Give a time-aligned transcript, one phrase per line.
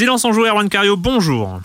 [0.00, 1.60] Silence en joueur, Erwan Cario, bonjour.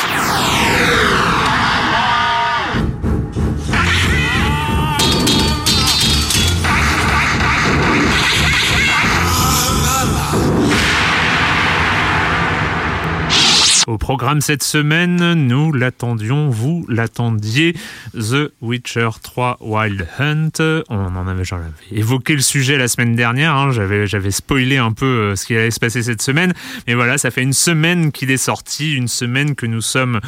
[13.87, 17.75] Au programme cette semaine, nous l'attendions, vous l'attendiez,
[18.15, 20.83] The Witcher 3 Wild Hunt.
[20.89, 21.43] On en avait,
[21.91, 23.69] évoqué le sujet la semaine dernière, hein.
[23.69, 26.53] j'avais, j'avais spoilé un peu euh, ce qui allait se passer cette semaine,
[26.87, 30.19] mais voilà, ça fait une semaine qu'il est sorti, une semaine que nous sommes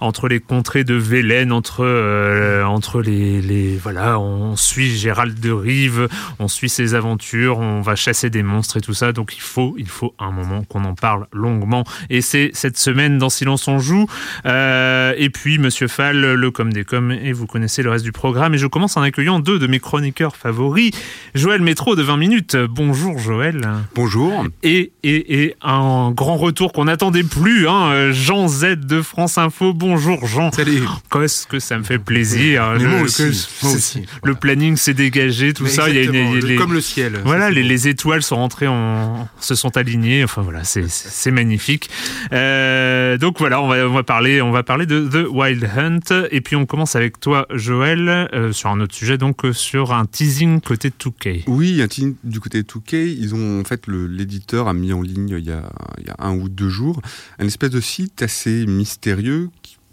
[0.00, 5.50] entre les contrées de Vélène, entre euh, entre les, les voilà, on suit Gérald de
[5.50, 6.08] Rive,
[6.38, 9.12] on suit ses aventures, on va chasser des monstres et tout ça.
[9.12, 11.84] Donc il faut il faut un moment qu'on en parle longuement.
[12.08, 14.06] Et c'est cette semaine dans Silence on joue.
[14.46, 18.12] Euh, et puis Monsieur Fall, le com des com, et vous connaissez le reste du
[18.12, 18.54] programme.
[18.54, 20.92] Et je commence en accueillant deux de mes chroniqueurs favoris,
[21.34, 22.56] Joël Métro de 20 minutes.
[22.56, 23.68] Bonjour Joël.
[23.94, 24.46] Bonjour.
[24.62, 29.72] Et et, et un grand retour qu'on n'attendait plus, hein, Jean Z de France Info.
[29.74, 30.52] Bonjour bonjour Jean.
[30.52, 30.82] Salut.
[31.10, 32.74] Qu'est-ce que ça me fait plaisir.
[32.76, 33.32] Mais le, moi aussi, que- moi
[33.72, 34.02] c'est- aussi.
[34.22, 35.88] Le planning s'est dégagé, tout Mais ça.
[35.88, 37.20] Il y a une- les- Comme le ciel.
[37.24, 40.22] voilà, les, étoiles sont rentrées en, se sont alignées.
[40.22, 41.90] Enfin voilà, c'est magnifique.
[42.32, 46.26] Euh, donc voilà, on va, on va parler, on va parler de The Wild Hunt.
[46.30, 49.92] Et puis on commence avec toi, Joël, euh, sur un autre sujet, donc euh, sur
[49.92, 51.42] un teasing côté 2K.
[51.48, 55.02] Oui, un team du côté de 2K, ils ont en fait l'éditeur a mis en
[55.02, 55.62] ligne il y, a,
[55.98, 57.00] il y a un ou deux jours
[57.40, 59.48] un espèce de site assez mystérieux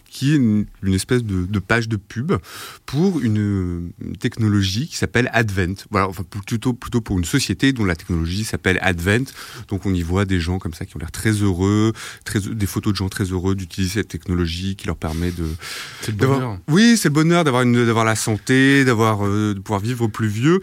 [0.10, 2.34] qui, est une, une espèce de, de page de pub
[2.86, 5.76] pour une, une technologie qui s'appelle Advent.
[5.90, 9.26] Voilà, enfin plutôt plutôt pour une société dont la technologie s'appelle Advent.
[9.68, 11.94] Donc on y voit des gens comme ça qui ont l'air très heureux,
[12.26, 15.46] très, des photos de gens très heureux d'utiliser cette technologie qui leur permet de
[16.02, 16.60] C'est le bonheur.
[16.68, 20.28] Oui, c'est le bonheur d'avoir une, d'avoir la santé, d'avoir, euh, de pouvoir vivre plus
[20.28, 20.60] vieux.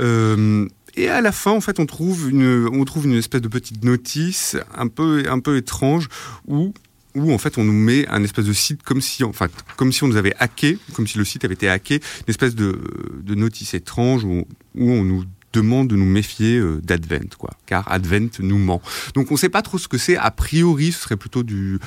[0.00, 3.48] Euh, et à la fin, en fait, on trouve une, on trouve une espèce de
[3.48, 6.08] petite notice un peu, un peu étrange
[6.46, 6.72] où
[7.16, 10.04] où en fait on nous met un espèce de site comme si, enfin, comme si
[10.04, 12.78] on nous avait hacké, comme si le site avait été hacké, une espèce de,
[13.22, 14.46] de notice étrange où,
[14.76, 18.82] où on nous demande de nous méfier euh, d'Advent, quoi, car Advent nous ment.
[19.14, 20.16] Donc on ne sait pas trop ce que c'est.
[20.16, 21.78] A priori, ce serait plutôt du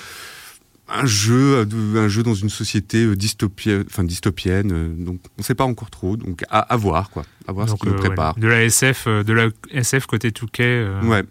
[0.92, 4.96] un jeu, euh, un jeu dans une société euh, dystopienne, enfin dystopienne.
[5.04, 6.18] Donc on ne sait pas encore trop.
[6.18, 8.36] Donc à, à voir, quoi, à voir Donc, ce nous euh, prépare.
[8.36, 10.62] ouais, de la SF, de la SF côté 2K.
[10.62, 11.24] euh, Ouais,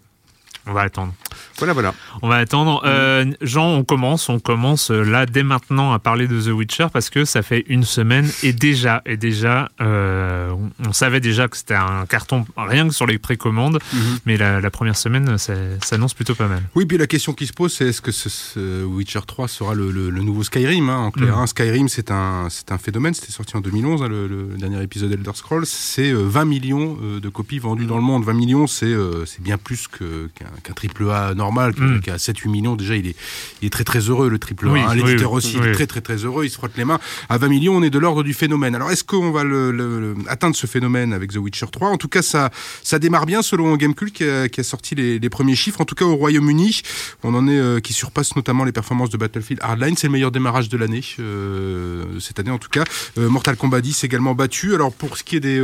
[0.69, 1.13] On va attendre.
[1.57, 1.93] voilà, voilà.
[2.21, 2.81] On va attendre.
[2.85, 6.87] Euh, Jean, on commence, on commence euh, là dès maintenant à parler de The Witcher
[6.93, 10.53] parce que ça fait une semaine et déjà, et déjà, euh,
[10.87, 14.19] on, savait déjà que c'était un carton rien que sur les précommandes, Mhm.
[14.25, 15.53] mais la, la première semaine, ça
[15.83, 16.61] s'annonce plutôt pas mal.
[16.75, 19.73] Oui, puis la question qui se pose, c'est est-ce que ce, ce Witcher 3 sera
[19.73, 23.13] le, le- le nouveau Skyrim hein, En clair, hein, Skyrim, c'est un, c'est un phénomène.
[23.13, 25.65] C'était sorti en 2011, hein, le, le dernier épisode Elder Scrolls.
[25.65, 28.23] C'est euh, 20 millions de copies vendues dans le monde.
[28.23, 28.93] 20 millions, c'est
[29.25, 32.01] c'est bien plus que- qu'un qu'un triple A normal, qui, Mhm.
[32.01, 32.75] qui a 7-8 millions.
[32.75, 33.15] Déjà, il est,
[33.61, 34.71] il est très très heureux, le triple A.
[34.71, 34.93] Oui, hein.
[34.95, 36.45] L'éditeur oui, aussi, il est très très très heureux.
[36.45, 36.99] Il se frotte les mains.
[37.29, 38.75] À 20 millions, on est de l'ordre du phénomène.
[38.75, 41.97] Alors, est-ce qu'on va le, le- le- atteindre ce phénomène avec The Witcher 3 En
[41.97, 42.49] tout cas, ça,
[42.83, 45.81] ça démarre bien selon Gamecult qui a, qui a sorti les, les premiers chiffres.
[45.81, 46.81] En tout cas, au Royaume-Uni,
[47.23, 49.95] on en est euh, qui surpasse notamment les performances de Battlefield Hardline.
[49.97, 52.83] C'est le meilleur démarrage de l'année, euh, cette année en tout cas.
[53.17, 54.73] Euh, Mortal Kombat 10 également battu.
[54.75, 55.59] Alors pour ce qui est des,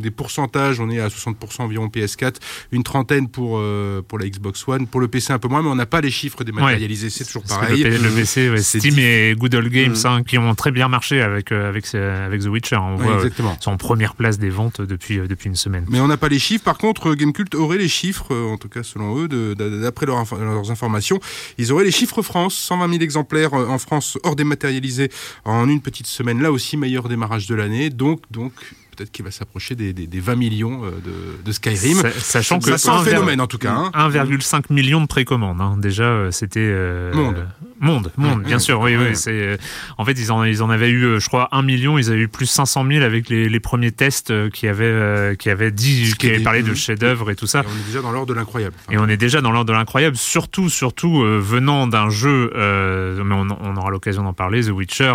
[0.00, 2.34] des pourcentages, on est à 60% environ PS4,
[2.72, 3.60] une trentaine pour,
[4.08, 6.10] pour la Xbox One, pour le PC un peu moins, mais on n'a pas les
[6.10, 7.10] chiffres dématérialisés.
[7.10, 7.82] C'est toujours pareil.
[7.82, 10.06] Le, le PC, ouais, C'est Steam diff- et Good Old Games, Mhm.
[10.06, 12.76] hein, qui ont très bien marché avec, euh, avec, avec The Witcher.
[12.76, 13.56] On Ouais, voit, euh, exactement.
[13.60, 15.84] ils sont en première place des ventes depuis, euh, depuis une semaine.
[15.88, 16.64] Mais on n'a pas les chiffres.
[16.64, 21.20] Par contre, Gamecult aurait les chiffres, en tout cas selon eux, d'après leur leurs informations.
[21.58, 25.10] Ils auraient les chiffres France, 120 000 exemplaires en France hors dématérialisés
[25.44, 26.40] en une petite semaine.
[26.42, 27.90] Là aussi, meilleur démarrage de l'année.
[27.90, 28.52] Donc, donc
[28.96, 31.98] peut-être qu'il va s'approcher des, des- des 20 millions euh, de, de Skyrim.
[32.00, 33.72] Sa- Sachant que sent un 1,5 phénomène en tout cas.
[33.72, 33.90] hein.
[33.94, 35.60] 1,5 million de précommandes.
[35.60, 35.76] hein.
[35.78, 37.46] Déjà, euh, c'était euh, Monde.
[37.80, 38.60] monde, monde, Mmh, bien mmh.
[38.60, 38.80] sûr.
[38.80, 39.14] Oui, oui.
[39.14, 39.56] C'est euh,
[39.98, 41.98] en fait ils en ils en avaient eu, je crois, 1 million.
[41.98, 45.50] Ils avaient eu plus 500 000 avec les, les premiers tests qui avaient euh, qui
[45.50, 46.76] avaient dit, qui avaient parlé de mmh.
[46.76, 47.60] chef-d'œuvre et tout ça.
[47.60, 48.74] Et on est déjà dans l'ordre de l'incroyable.
[48.90, 53.34] Et on est déjà dans l'ordre de l'incroyable, surtout, surtout euh, venant d'un jeu, mais
[53.34, 55.14] on, on aura l'occasion d'en parler, The Witcher,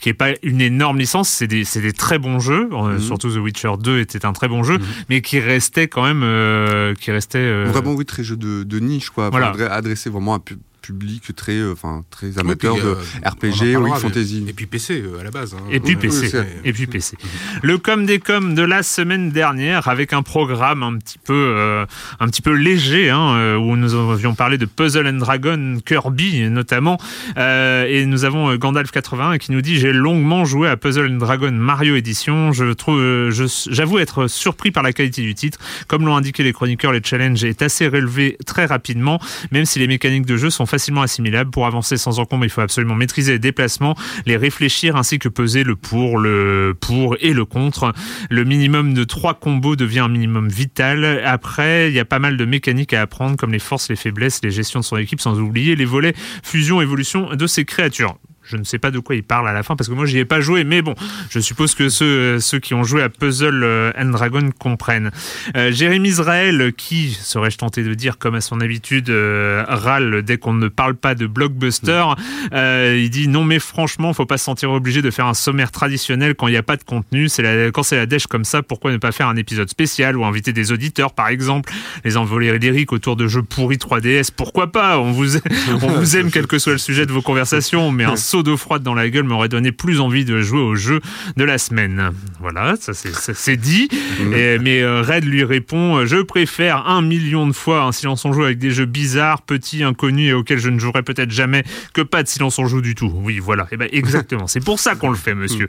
[0.00, 2.98] qui est pas une énorme licence, c'est des, c'est des très bons jeux, Mhm.
[3.20, 4.84] Surtout The Witcher 2 était un très bon jeu, Mhm.
[5.08, 8.78] mais qui restait quand même, euh, qui restait euh, Vraiment, oui, très jeu de, de
[8.78, 9.30] niche, quoi.
[9.30, 9.52] Voilà.
[9.52, 10.38] adre- Adressé vraiment à
[10.80, 12.94] public très, euh, enfin, très Oui, amateur puis, de euh,
[13.28, 14.44] RPG, oui, parlera, fantasy.
[14.48, 15.54] Et puis PC euh, à la base.
[15.54, 15.62] hein.
[15.70, 16.30] Et puis PC.
[16.38, 17.16] oui, et puis PC.
[17.62, 21.84] Le com des com de la semaine dernière avec un programme un petit peu, euh,
[22.18, 26.98] un petit peu léger, hein, où nous avions parlé de Puzzle and Dragon, Kirby notamment,
[27.36, 31.18] euh, et nous avons Gandalf 81 qui nous dit j'ai longuement joué à Puzzle and
[31.18, 32.52] Dragon Mario Edition.
[32.52, 32.98] Je trouve,
[33.30, 35.58] je- j'avoue être surpris par la qualité du titre.
[35.88, 39.86] Comme l'ont indiqué les chroniqueurs, le challenge est assez relevé très rapidement, même si les
[39.86, 41.50] mécaniques de jeu sont facilement assimilables.
[41.50, 43.94] Pour avancer sans encombre, il faut absolument maîtriser les déplacements,
[44.24, 47.92] les réfléchir ainsi que peser le pour, le pour et le contre.
[48.30, 51.22] Le minimum de trois combos devient un minimum vital.
[51.24, 54.40] Après, il y a pas mal de mécaniques à apprendre comme les forces, les faiblesses,
[54.42, 58.16] les gestions de son équipe, sans oublier les volets fusion, évolution de ses créatures.
[58.50, 60.18] Je ne sais pas de quoi il parle à la fin parce que moi j'y
[60.18, 60.94] ai pas joué, mais bon,
[61.30, 65.12] je suppose que ceux, ceux qui ont joué à Puzzle euh, and Dragon comprennent.
[65.56, 70.36] Euh, Jérémy Israël, qui serais-je tenté de dire comme à son habitude euh, râle dès
[70.36, 72.04] qu'on ne parle pas de blockbuster,
[72.52, 75.70] euh, il dit non mais franchement, faut pas se sentir obligé de faire un sommaire
[75.70, 77.28] traditionnel quand il n'y a pas de contenu.
[77.28, 80.16] C'est la, quand c'est la dèche comme ça, pourquoi ne pas faire un épisode spécial
[80.16, 81.72] ou inviter des auditeurs par exemple,
[82.04, 84.98] les envoler lyriques autour de jeux pourris 3DS, pourquoi pas?
[84.98, 85.36] On vous
[85.82, 88.56] on vous aime quel que soit le sujet de vos conversations, mais un saut d'eau
[88.56, 91.00] froide dans la gueule m'aurait donné plus envie de jouer au jeu
[91.36, 92.10] de la semaine.
[92.40, 93.88] Voilà, ça c'est- dit.
[94.34, 98.24] Et- mais euh, Red lui répond euh, Je préfère un million de fois un silence
[98.24, 101.64] en joue avec des jeux bizarres, petits, inconnus et auxquels je ne jouerai peut-être jamais
[101.92, 103.12] que pas de silence en joue du tout.
[103.14, 103.66] Oui, voilà.
[103.72, 104.46] Et ben exactement.
[104.46, 105.66] c'est pour ça qu'on le fait, monsieur.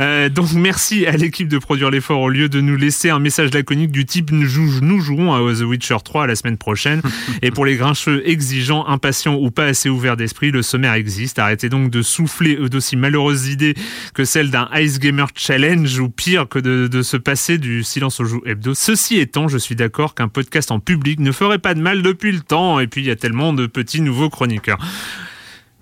[0.00, 3.52] Euh, donc merci à l'équipe de produire l'effort au lieu de nous laisser un message
[3.52, 7.00] laconique du type nous, jou- nous jouerons à The Witcher 3 la semaine prochaine.
[7.42, 11.38] Et pour les grincheux exigeants, impatients ou pas assez ouverts d'esprit, le sommaire existe.
[11.38, 13.74] Arrêtez donc de souffler d'aussi malheureuses idées
[14.14, 18.24] que celles d'un Ice Gamer Challenge ou pire que de, se passer du silence au
[18.24, 18.74] joue hebdo.
[18.74, 22.32] Ceci étant, je suis d'accord qu'un podcast en public ne ferait pas de mal depuis
[22.32, 22.80] le temps.
[22.80, 24.78] Et puis il y a tellement de petits nouveaux chroniqueurs.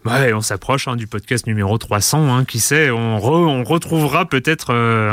[0.05, 2.35] Ouais, on s'approche hein, du podcast numéro 300.
[2.35, 5.11] Hein, qui sait, on, re- on retrouvera peut-être, euh,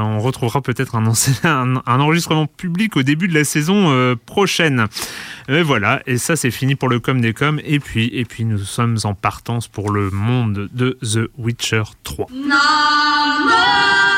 [0.64, 0.96] peut-être
[1.44, 4.88] un, enregistrement public au début de la saison euh, prochaine.
[5.50, 7.60] Et voilà, et ça c'est fini pour le com des coms.
[7.66, 12.28] Et puis, et puis nous sommes en partance pour le monde de The Witcher 3.
[13.50, 14.17] Once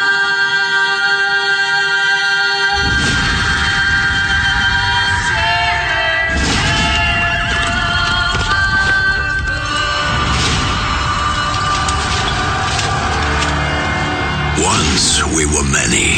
[15.35, 16.17] we were many.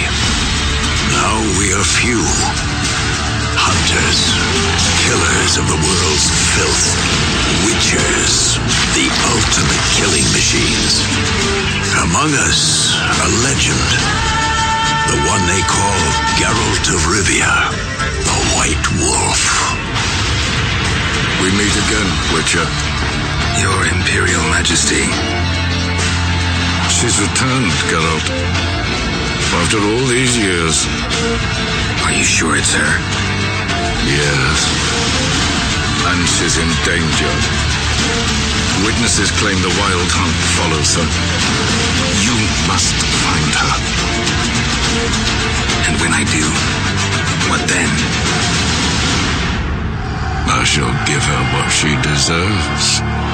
[1.11, 2.21] Now we are few.
[3.59, 4.21] Hunters,
[5.03, 6.85] killers of the world's filth.
[7.67, 8.57] Witchers,
[8.95, 11.03] the ultimate killing machines.
[12.07, 13.89] Among us, a legend.
[15.11, 16.01] The one they call
[16.39, 17.51] Geralt of Rivia,
[18.23, 19.41] the White Wolf.
[21.43, 22.67] We meet again, Witcher.
[23.59, 25.03] Your Imperial Majesty.
[26.87, 28.80] She's returned, Geralt.
[29.53, 30.88] After all these years.
[32.06, 32.94] Are you sure it's her?
[34.07, 34.57] Yes.
[36.07, 37.33] And she's in danger.
[38.88, 41.07] Witnesses claim the wild hunt follows her.
[42.24, 42.36] You
[42.71, 43.75] must find her.
[45.88, 46.48] And when I do,
[47.51, 47.92] what then?
[50.48, 53.30] I shall give her what she deserves.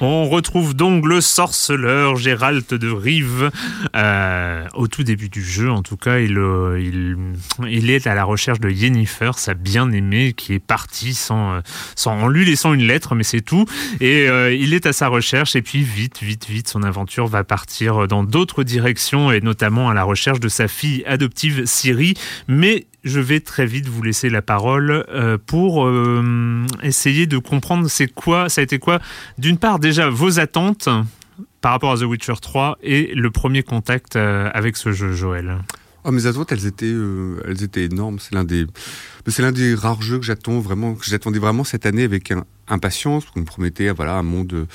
[0.00, 3.50] On retrouve donc le sorceleur Gérald de Rive
[3.96, 5.70] euh, au tout début du jeu.
[5.70, 7.16] En tout cas, il, euh, il,
[7.68, 11.60] il est à la recherche de Yennefer, sa bien-aimée, qui est partie sans, euh,
[11.96, 13.64] sans, en lui laissant une lettre, mais c'est tout.
[14.00, 15.56] Et euh, il est à sa recherche.
[15.56, 19.94] Et puis, vite, vite, vite, son aventure va partir dans d'autres directions, et notamment à
[19.94, 22.14] la recherche de sa fille adoptive Siri.
[22.46, 27.88] Mais je vais très vite vous laisser la parole euh, pour euh, essayer de comprendre
[27.88, 29.00] c'est quoi, ça a été quoi,
[29.38, 30.88] d'une part déjà vos attentes
[31.60, 35.58] par rapport à The Witcher 3 et le premier contact euh, avec ce jeu, Joël.
[36.04, 36.94] Oh, mes attentes, elles étaient,
[37.44, 38.18] elles étaient énormes.
[38.18, 38.66] C'est l'un des,
[39.26, 42.32] c'est l'un des rares jeux que j'attends vraiment, que j'attendais vraiment cette année avec
[42.68, 43.26] impatience.
[43.26, 44.66] qu'on me promettait, voilà, un monde,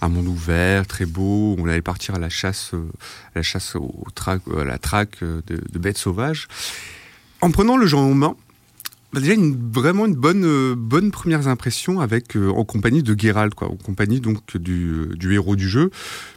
[0.00, 1.54] un monde ouvert, très beau.
[1.58, 4.04] On allait partir à la chasse, à la chasse au
[4.64, 6.48] la traque de bêtes sauvages.
[7.42, 8.36] En prenant le jeu en main,
[9.12, 13.54] bah, déjà une, vraiment une bonne, euh, première impression avec, euh, en compagnie de Geralt,
[13.60, 15.90] en compagnie donc du, euh, du héros du jeu,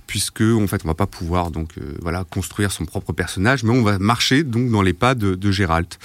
[0.08, 3.84] puisque en fait on va pas pouvoir donc voilà construire son propre personnage, mais on
[3.84, 6.00] va marcher donc dans les pas de, de Geralt.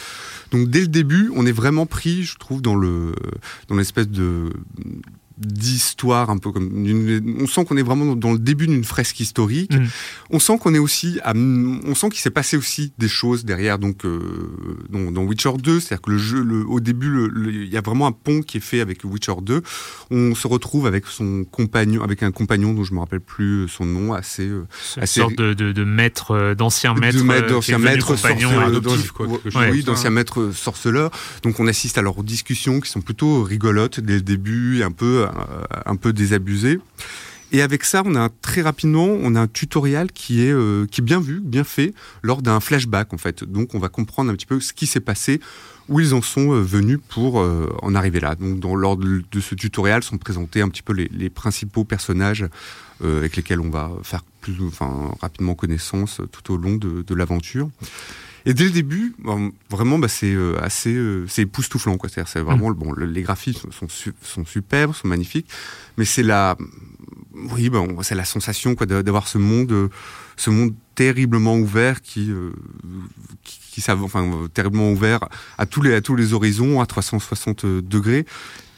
[0.51, 3.15] Donc dès le début, on est vraiment pris, je trouve, dans le
[3.69, 4.53] dans l'espèce de
[5.39, 6.69] d'histoire un peu comme
[7.41, 9.73] on sent qu'on est vraiment dans le début d'une fresque historique.
[9.73, 9.89] Mhm.
[10.31, 13.79] on sent qu'on est aussi à- on sent qu'il s'est passé aussi des choses derrière
[13.79, 14.21] donc euh,
[14.91, 18.07] dans, dans Witcher 2 c'est-à-dire que le jeu le- au début il y a vraiment
[18.07, 19.63] un pont qui est fait avec Witcher 2
[20.11, 23.85] on se retrouve avec son compagnon avec un compagnon dont je me rappelle plus son
[23.87, 24.67] nom assez euh,
[24.97, 28.07] assez- sorte de, de, de maître, euh, d'ancien maître, euh, d'ancien maître
[29.73, 31.11] oui, d'ancien maître sorceleur.
[31.43, 34.91] Donc on assiste à leurs discussions qui sont plutôt rigolotes dès le début, et un
[34.93, 35.27] peu,
[35.87, 36.81] un peu désabusées.
[37.51, 41.01] Et avec ça, on a très rapidement, on a un tutoriel qui est, euh, qui
[41.01, 43.43] est bien vu, bien fait, lors d'un flashback en fait.
[43.43, 45.41] Donc on va comprendre un petit peu ce qui s'est passé,
[45.89, 48.35] où ils en sont euh, venus pour euh, en arriver là.
[48.35, 52.47] Donc dans, lors de, ce tutoriel sont présentés un petit peu les, principaux personnages
[53.03, 57.71] euh, avec lesquels on va faire plus, enfin, rapidement connaissance tout au long de l'aventure.
[58.47, 62.09] Et dès le début, bon, vraiment, bah, c'est euh, assez, euh, c'est époustouflant, quoi.
[62.09, 65.49] C'est vraiment, bon, le- les graphismes sont, su- sont superbes, sont magnifiques,
[65.97, 66.57] mais c'est la,
[67.53, 69.89] oui, bon, c'est la sensation, quoi, d'avoir ce monde, euh,
[70.37, 72.51] ce monde terriblement ouvert qui, euh,
[73.45, 75.21] qui, qui s'av- enfin, euh, terriblement ouvert
[75.59, 78.25] à tous les, à tous les horizons, à 360 degrés,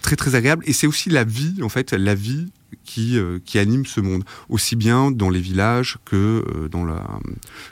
[0.02, 0.64] très très agréable.
[0.66, 2.50] Et c'est aussi la vie, en fait, la vie
[2.84, 6.16] qui, euh, qui anime ce monde, aussi bien dans les villages que
[6.56, 7.06] euh, dans la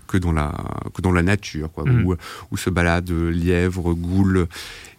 [0.07, 0.53] que dans la
[0.95, 2.05] que dans la nature, quoi, Mhm.
[2.07, 2.15] où,
[2.51, 4.47] où se baladent lièvres, goules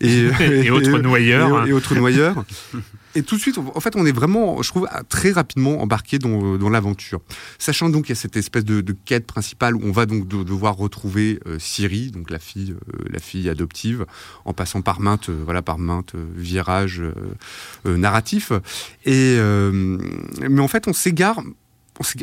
[0.01, 0.27] et,
[0.65, 1.65] Et autres noyeurs.
[1.65, 2.43] et, et autres noyeurs.
[3.15, 6.57] Et tout de suite, en fait, on est vraiment, je trouve, très rapidement embarqué dans,
[6.57, 7.21] dans l'aventure.
[7.57, 10.43] Sachant donc qu'il y a cette espèce de, quête principale où on va donc de-
[10.43, 14.05] devoir retrouver euh, Siri, donc la fille, euh, la fille adoptive,
[14.45, 17.13] en passant par maintes, euh, voilà, par maintes euh, virages euh,
[17.87, 18.51] euh, narratifs.
[19.05, 19.97] Et euh,
[20.47, 21.41] mais en fait, on s'égare.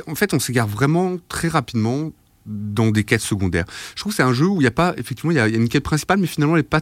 [0.06, 2.12] En fait, on s'égare vraiment très rapidement
[2.46, 3.64] dans des quêtes secondaires.
[3.94, 5.40] Je trouve que c'est un jeu où il n'y a pas, effectivement, il y, y
[5.40, 6.80] a une quête principale, mais finalement, elle n'est pas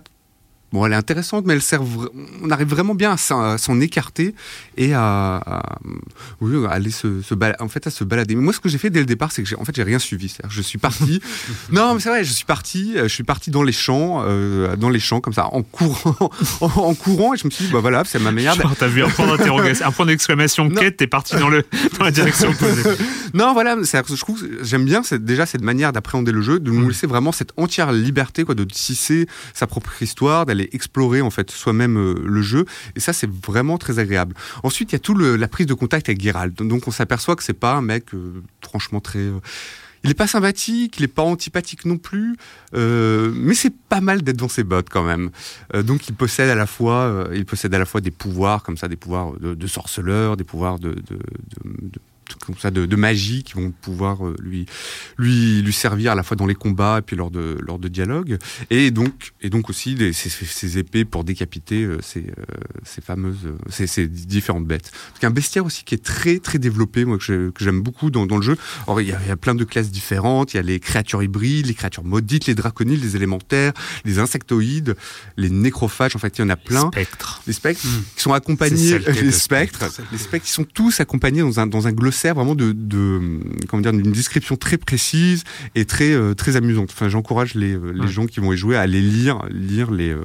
[0.74, 1.80] Bon, elle est intéressante, mais elle sert.
[2.42, 3.16] On arrive vraiment bien à
[3.58, 4.34] s'en écarter
[4.76, 5.78] et à, à-
[6.40, 8.34] oui, à aller se, se bala- en fait, à se balader.
[8.34, 9.84] Mais moi, ce que j'ai fait dès le départ, c'est que j'ai, en fait, j'ai
[9.84, 10.28] rien suivi.
[10.28, 11.20] C'est-à-dire, je suis parti.
[11.70, 12.94] non, mais c'est vrai, je suis parti.
[12.96, 16.30] euh, Je suis parti dans les champs, euh, dans les champs comme ça, en courant,
[16.60, 18.56] en, en courant, et je me suis dit, bah voilà, c'est ma manière.
[18.56, 21.62] de- Genre, T'as vu un point d'interrogation, un point d'exclamation quête, t'es parti dans, le,
[21.98, 22.82] dans la direction opposée.
[23.34, 26.70] Non, voilà, c'est-à-dire que je trouve, j'aime bien déjà cette manière d'appréhender le jeu, de
[26.70, 26.88] nous Mm.
[26.88, 31.50] laisser vraiment cette entière liberté, quoi, de tisser sa propre histoire, d'aller explorer en fait
[31.50, 32.64] soi-même euh, le jeu,
[32.96, 34.34] et ça c'est vraiment très agréable.
[34.62, 37.36] Ensuite, il y a tout le, la prise de contact avec Geralt, donc on s'aperçoit
[37.36, 39.40] que c'est pas un mec euh, franchement très euh,
[40.02, 42.36] il est pas sympathique, il est pas antipathique non plus,
[42.74, 45.30] mais c'est pas mal d'être dans ses bottes quand même.
[45.72, 48.86] Donc il possède à la fois, il possède à la fois des pouvoirs comme ça,
[48.86, 50.94] des pouvoirs de, de sorceleur, des pouvoirs de-
[52.46, 54.66] comme ça de, de magie qui vont pouvoir euh, lui
[55.18, 57.88] lui lui servir à la fois dans les combats et puis lors de lors de
[57.88, 58.38] dialogues
[58.70, 62.44] et donc et donc aussi des, ces, épées pour décapiter euh, ces, euh,
[62.84, 63.38] ces fameuses
[63.68, 64.90] ces, ces différentes bêtes.
[65.22, 68.42] Un bestiaire aussi qui est très très développé moi que j'aime beaucoup dans, dans le
[68.42, 68.56] jeu.
[68.86, 70.80] Alors il y, a, il y a plein de classes différentes, il y a les
[70.80, 73.72] créatures hybrides, les créatures maudites, les draconides, les élémentaires,
[74.04, 74.96] les insectoïdes,
[75.38, 77.42] les nécrophages, en fait il y en a plein Spectre.
[77.46, 78.02] les spectres Mm.
[78.16, 80.02] qui sont accompagnés les spectres spectres.
[80.12, 83.82] les spectres qui sont tous accompagnés dans un dans un glossaire vraiment de, de comment
[83.82, 85.44] dire d'une description très précise
[85.74, 88.08] et très euh, très amusante enfin j'encourage les euh, les Ouais.
[88.08, 90.20] gens qui vont y jouer à aller lire lire les euh,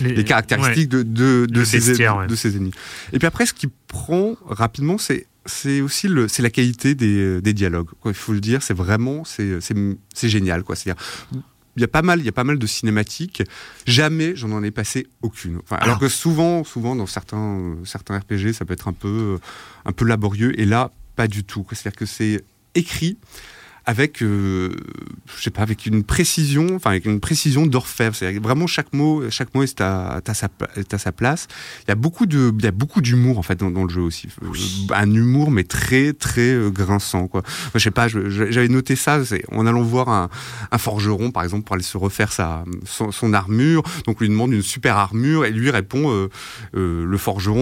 [0.00, 2.26] les caractéristiques de de, de ces bestiaire, ouais.
[2.26, 2.72] de ces ennemis
[3.12, 7.40] et puis après ce qui prend rapidement c'est c'est aussi le c'est la qualité des,
[7.40, 8.10] des dialogues quoi.
[8.10, 9.74] il faut le dire c'est vraiment c'est c'est
[10.14, 10.92] c'est génial quoi c'est
[11.76, 13.42] il y a pas mal, il y a pas mal de cinématiques.
[13.84, 15.58] Jamais j'en en ai passé aucune.
[15.64, 19.40] Enfin, alors que souvent, souvent dans certains, certains RPG, ça peut être un peu,
[19.84, 20.52] un peu laborieux.
[20.60, 21.66] Et là, pas du tout.
[21.70, 22.44] C'est-à-dire que c'est
[22.74, 23.18] écrit
[23.86, 24.74] avec, euh,
[25.36, 28.14] je sais pas, avec une précision, enfin avec une précision d'orfèvre.
[28.14, 31.48] C'est vraiment chaque mot, chaque mot est à, est à sa, est à sa place.
[31.86, 33.90] Il y a beaucoup de, il y a beaucoup d'humour en fait dans, dans le
[33.90, 34.28] jeu aussi.
[34.42, 37.42] Euh, Un humour mais très très euh, grinçant quoi.
[37.74, 39.20] Je sais pas, j'avais noté ça
[39.52, 40.30] en allant voir un,
[40.70, 43.82] un forgeron par exemple pour aller se refaire sa son, son armure.
[44.06, 46.28] Donc on lui demande une super armure et lui répond euh,
[46.76, 47.54] euh, le forgeron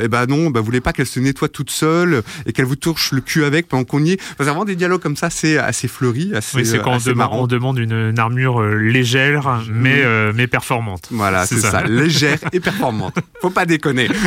[0.00, 2.76] eh ben non, bah vous voulez pas qu'elle se nettoie toute seule et qu'elle vous
[2.76, 4.20] touche le cul avec pendant qu'on y est?
[4.20, 6.98] Enfin, c'est vraiment des dialogues comme ça, c'est assez fleuri, assez, Oui, c'est quand on
[6.98, 7.42] demande, marrant.
[7.42, 11.08] on demande une, une armure euh, légère, mais, euh, mais performante.
[11.10, 11.70] Voilà, C'est c'est ça.
[11.70, 11.82] ça.
[11.84, 13.14] légère et performante.
[13.40, 14.08] Faut pas déconner.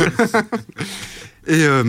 [1.48, 1.82] Et euh,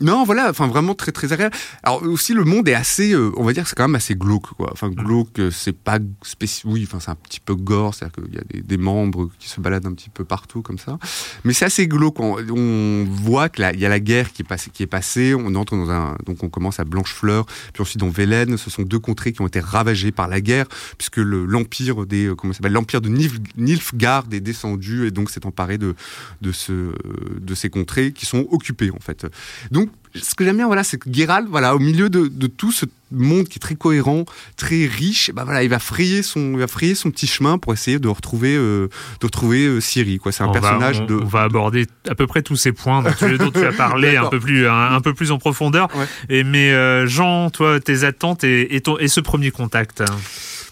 [0.00, 1.54] non, voilà, enfin vraiment très très agréable.
[1.84, 4.48] Alors aussi le monde est assez, euh, on va dire, c'est quand même assez glauque,
[4.56, 4.68] quoi.
[4.72, 6.72] Enfin glauque, euh, c'est pas spécial.
[6.72, 9.48] Oui, enfin c'est un petit peu gore, c'est-à-dire qu'il y a des, des membres qui
[9.48, 10.98] se baladent un petit peu partout comme ça.
[11.44, 12.18] Mais c'est assez glauque.
[12.18, 14.88] On, on voit que là, il y a la guerre qui est passée, qui est
[14.88, 15.34] passée.
[15.38, 18.56] On entre dans un, donc on commence à Blanchefleur, puis ensuite dans Vélène.
[18.56, 20.66] Ce sont deux contrées qui ont été ravagées par la guerre,
[20.98, 25.30] puisque le- l'empire des, euh, comment s'appelle, l'empire de Nilf- Nilfgaard est descendu et donc
[25.30, 25.94] s'est emparé de
[26.42, 26.92] de ce
[27.40, 29.26] de ces contrées qui sont occupées en fait.
[29.70, 32.72] Donc ce que j'aime bien voilà c'est que Geralt voilà au milieu de, de tout
[32.72, 34.24] ce monde qui est très cohérent,
[34.56, 37.72] très riche, bah voilà, il va frayer son il va frayer son petit chemin pour
[37.72, 38.88] essayer de retrouver euh,
[39.20, 40.32] de retrouver euh, Ciri quoi.
[40.32, 42.72] C'est un on personnage va, on, de on va aborder à peu près tous ces
[42.72, 45.38] points dont tu, dont tu as parlé un peu plus un, un peu plus en
[45.38, 45.88] profondeur.
[45.94, 46.06] Ouais.
[46.28, 50.02] Et mais euh, Jean, toi, tes attentes et, et, ton, et ce premier contact?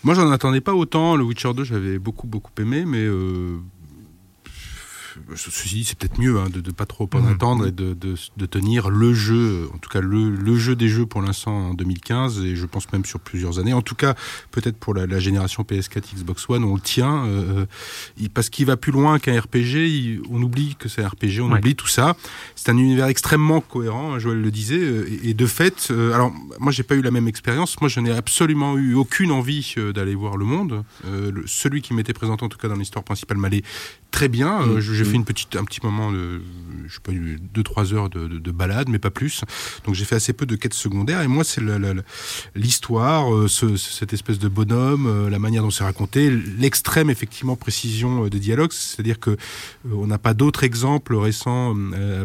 [0.02, 1.16] Moi, j'en attendais pas autant.
[1.16, 3.06] Le Witcher 2, j'avais beaucoup, beaucoup aimé, mais
[5.16, 8.14] euh, ceci c'est peut-être mieux hein, de, de pas trop en attendre et de, de,
[8.36, 11.74] de tenir le jeu, en tout cas le, le jeu des jeux pour l'instant en
[11.74, 13.72] 2015 et je pense même sur plusieurs années.
[13.72, 14.14] En tout cas,
[14.50, 17.66] peut-être pour la, la génération PS4, Xbox One, on le tient euh,
[18.18, 19.88] il- parce qu'il va plus loin qu'un RPG.
[19.88, 21.58] il- on oublie que c'est un RPG, on Ouais.
[21.58, 22.16] oublie tout ça.
[22.56, 26.12] C'est un univers extrêmement cohérent, hein, Joël le disait, euh, et, et de fait, euh,
[26.12, 27.80] alors moi j'ai pas eu la même expérience.
[27.80, 30.84] Moi, je n'ai absolument eu aucune envie euh, d'aller voir le monde.
[31.06, 33.62] Euh, le- celui qui m'était présenté en tout cas dans l'histoire principale m'allait
[34.10, 34.62] très bien.
[34.62, 34.80] Euh, Mm.
[34.80, 36.40] je- j'ai fait une petite, un petit moment de,
[36.86, 39.42] je sais pas, eu deux trois heures de, de, de balade, mais pas plus.
[39.84, 41.20] Donc j'ai fait assez peu de quêtes secondaires.
[41.22, 41.60] Et moi, c'est
[42.54, 47.56] l'histoire, euh, ce- cette espèce de bonhomme, euh, la manière dont c'est raconté, l'extrême effectivement
[47.56, 48.72] précision euh, des dialogues.
[48.72, 49.36] C'est-à-dire que
[49.90, 51.74] on n'a pas d'autres exemples récents,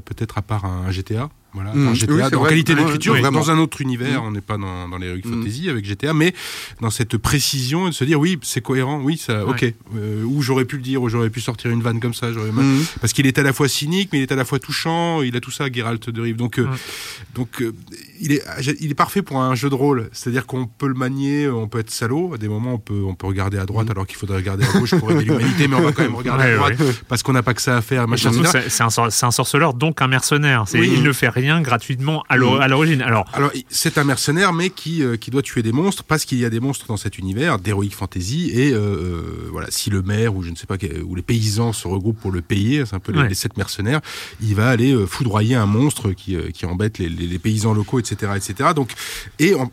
[0.05, 1.29] peut-être à part un, GTA.
[1.53, 1.96] Voilà, Mm.
[1.96, 2.50] GTA, Oui, vrai.
[2.50, 3.39] qualité d'écriture, vraiment.
[3.39, 4.25] dans un autre univers, Mm.
[4.27, 5.34] on n'est pas dans, dans l'heroic Mm.
[5.34, 6.34] fantasy avec GTA, mais
[6.79, 9.51] dans cette précision de se dire oui, c'est cohérent, oui, ça, Ouais.
[9.51, 9.74] ok.
[9.98, 12.51] Euh, ou j'aurais pu le dire, ou j'aurais pu sortir une vanne comme ça, j'aurais
[12.51, 12.84] Mhm.
[13.01, 15.22] parce qu'il est à la fois cynique, mais il est à la fois touchant.
[15.24, 16.36] Il a tout ça, Geralt de Rive.
[16.36, 16.68] Donc, euh,
[17.34, 17.74] donc, euh,
[18.22, 18.44] il est,
[18.79, 20.10] il est parfait pour un jeu de rôle.
[20.12, 22.34] C'est-à-dire qu'on peut le manier, on peut être salaud.
[22.36, 24.77] À des moments, on peut, on peut regarder à droite alors qu'il faudrait regarder à
[24.79, 26.94] gauche pour aider l'humanité, mais on va quand même regarder Ouais, à droite ouais.
[27.08, 28.06] parce qu'on n'a pas que ça à faire.
[28.70, 28.88] C'est un,
[29.27, 30.65] un sorceleur, donc un mercenaire.
[30.75, 30.91] Oui.
[30.94, 32.62] Il ne fait rien gratuitement à l'or- Mhm.
[32.62, 33.01] à l'origine.
[33.01, 36.38] Alors, Alors, c'est un mercenaire, mais qui, euh, qui doit tuer des monstres parce qu'il
[36.39, 38.51] y a des monstres dans cet univers d'heroic fantasy.
[38.53, 41.74] Et euh, euh, voilà, si le maire ou je ne sais pas, ou les paysans
[41.74, 43.29] se regroupent pour le payer, c'est un peu les, Ouais.
[43.29, 44.01] les sept mercenaires,
[44.41, 48.31] il va aller foudroyer un monstre qui, qui embête les, les- les paysans locaux, etc.,
[48.36, 48.69] etc.
[48.75, 48.91] Donc,
[49.39, 49.72] et en-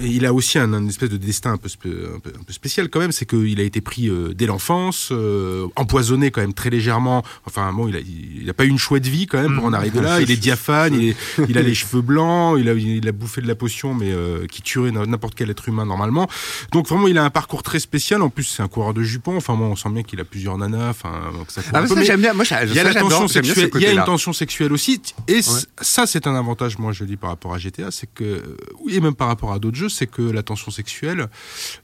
[0.00, 2.52] il a aussi un, un espèce de destin un peu, spé- un peu, un peu
[2.52, 6.54] spécial quand même, c'est qu'il a été pris euh, dès l'enfance, euh, empoisonné quand même
[6.54, 7.22] très légèrement.
[7.46, 9.72] Enfin bon, il a, il a pas eu une chouette vie quand même pour en
[9.72, 10.20] arriver là.
[10.26, 11.16] Il est diaphane, il, est,
[11.48, 14.46] il a les cheveux blancs, il a, il a bouffé de la potion, mais euh,
[14.46, 16.26] qui tuerait n'importe quel être humain normalement.
[16.72, 18.22] Donc vraiment, il a un parcours très spécial.
[18.22, 19.36] En plus, c'est un coureur de jupons.
[19.36, 20.90] Enfin bon, on sent bien qu'il a plusieurs nanas.
[20.90, 22.32] Enfin, donc ça Ah, j'aime bien.
[22.32, 25.40] Moi, il y a la tension sexuelle, il y a une tension sexuelle aussi, et
[25.80, 29.00] ça c'est un avantage, moi je dis par rapport à GTA, c'est que oui, et
[29.00, 31.28] même par rapport à d'autres jeux, c'est que la tension sexuelle,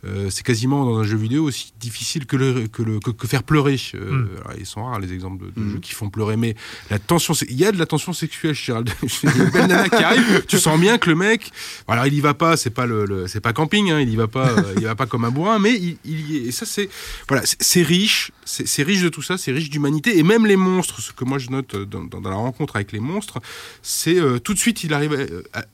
[0.07, 3.27] euh, c'est quasiment dans un jeu vidéo aussi difficile que le que le que, que
[3.27, 3.77] faire pleurer.
[3.95, 4.29] Euh, Mm.
[4.45, 5.73] alors, ils sont rares les exemples de, de Mm.
[5.73, 6.55] jeux qui font pleurer, mais
[6.91, 8.91] la tension, il y a de la tension sexuelle chez Gérald.
[9.23, 11.51] une belle nana qui arrive, tu sens bien que le mec,
[11.89, 14.17] alors il y va pas, c'est pas le, le- c'est pas camping, hein, il y
[14.17, 16.43] va pas, euh, il y va pas comme un bourrin, mais il, il y est.
[16.49, 16.89] Et ça c'est
[17.29, 21.01] voilà, c'est- riche, c'est riche de tout ça, c'est riche d'humanité et même les monstres.
[21.01, 23.41] Ce que moi je note dans, dans- dans la rencontre avec les monstres,
[23.83, 25.15] c'est tout de suite il arrive,
[25.53, 25.65] à- à-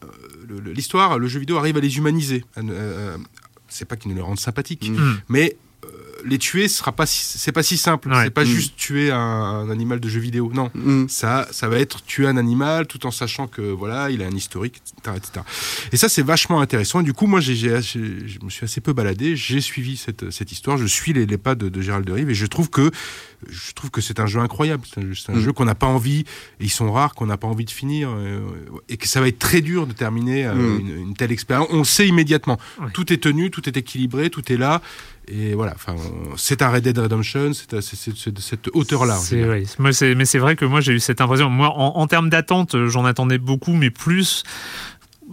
[0.51, 2.45] euh, le- le- l'histoire, le jeu vidéo arrive à les humaniser.
[2.57, 3.17] À ne- euh,
[3.69, 5.17] c'est pas qu'ils ne les rendent sympathiques, Mm.
[5.29, 5.68] Mais euh,
[6.25, 8.09] les tuer, ce sera pas, si- c'est pas si simple.
[8.11, 8.25] Ouais.
[8.25, 8.47] C'est pas Mm.
[8.49, 10.51] juste tuer un, un animal de jeu vidéo.
[10.53, 11.09] Non, Mhm.
[11.09, 14.35] ça, ça va être tuer un animal tout en sachant que voilà, il a un
[14.35, 15.45] historique, etc., etc.
[15.93, 17.01] Et ça, c'est vachement intéressant.
[17.01, 19.37] Et du coup, moi, j'ai, j'ai- j'ai- je me suis assez peu baladé.
[19.37, 20.77] J'ai suivi cette, cette histoire.
[20.79, 22.91] Je suis les, les pas de, de Gérald de Rive et je trouve que
[23.49, 24.83] je trouve que c'est un jeu incroyable.
[24.93, 25.43] C'est un, jeu- c'est un Mm.
[25.43, 26.25] jeu qu'on n'a pas envie.
[26.59, 28.41] Et ils sont rares qu'on n'a pas envie de finir euh,
[28.89, 30.81] et que ça va être très dur de terminer euh, Mm.
[30.81, 31.69] une, une telle expérience.
[31.71, 32.59] On sait immédiatement.
[32.81, 32.89] Ouais.
[32.93, 34.83] Tout est tenu, tout est équilibré, tout est là.
[35.31, 35.73] Et voilà.
[35.75, 35.95] Enfin,
[36.37, 37.53] c'est un Red Dead Redemption.
[37.53, 39.19] C'est, de cette hauteur-là.
[39.79, 41.51] mais c'est vrai que moi j'ai eu cette impression.
[41.51, 44.45] Moi, en, en termes d'attente, euh, j'en attendais beaucoup, mais plus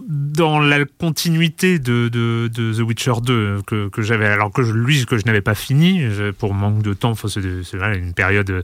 [0.06, 4.62] dans la continuité de, de, de The Witcher 2 euh, que, que j'avais, alors que
[4.62, 6.02] je, lui que je n'avais pas fini
[6.38, 7.14] pour manque de temps.
[7.14, 8.62] C'est, une période, euh,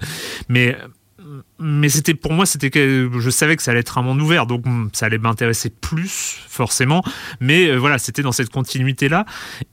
[0.48, 0.76] mais
[1.58, 4.46] mais c'était pour moi c'était que je savais que ça allait être un monde ouvert
[4.46, 7.02] donc mm, ça allait m'intéresser plus forcément.
[7.40, 9.24] Mais euh, voilà c'était dans cette continuité là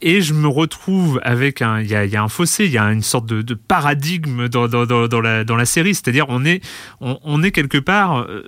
[0.01, 2.85] et je me retrouve avec un il y y a un fossé il y a
[2.85, 5.95] une sorte de, paradigme dans, la, série.
[5.95, 6.61] C'est-à-dire on est
[7.01, 8.47] on, est quelque part euh,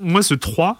[0.00, 0.78] moi ce 3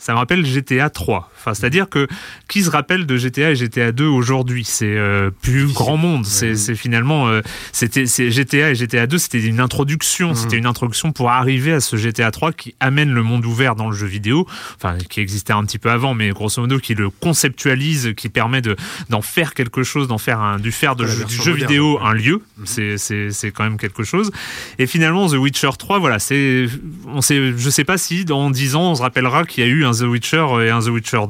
[0.00, 1.30] ça me rappelle GTA 3.
[1.40, 2.06] Enfin, c'est-à-dire que
[2.48, 4.64] qui se rappelle de GTA et GTA 2 aujourd'hui?
[4.64, 6.26] C'est euh, plus grand monde.
[6.26, 7.40] C'est finalement euh,
[7.72, 10.28] c'était GTA et GTA 2, c'était une introduction.
[10.30, 10.34] Mhm.
[10.34, 13.88] C'était une introduction pour arriver à ce GTA 3 qui amène le monde ouvert dans
[13.90, 14.46] le jeu vidéo.
[14.76, 18.60] Enfin, qui existait un petit peu avant, mais grosso modo qui le conceptualise, qui permet
[18.60, 18.76] de
[19.08, 21.98] d'en faire quelque chose, d'en faire un du faire de jeu- du jeu moderne, vidéo
[21.98, 22.06] ouais.
[22.06, 22.42] un lieu.
[22.58, 22.98] Mhm.
[22.98, 24.30] C'est quand même quelque chose.
[24.78, 26.66] Et finalement, The Witcher 3, voilà, c'est,
[27.06, 29.70] on sait, je sais pas si dans 10 ans on se rappellera qu'il y a
[29.70, 31.20] eu un The Witcher et un The Witcher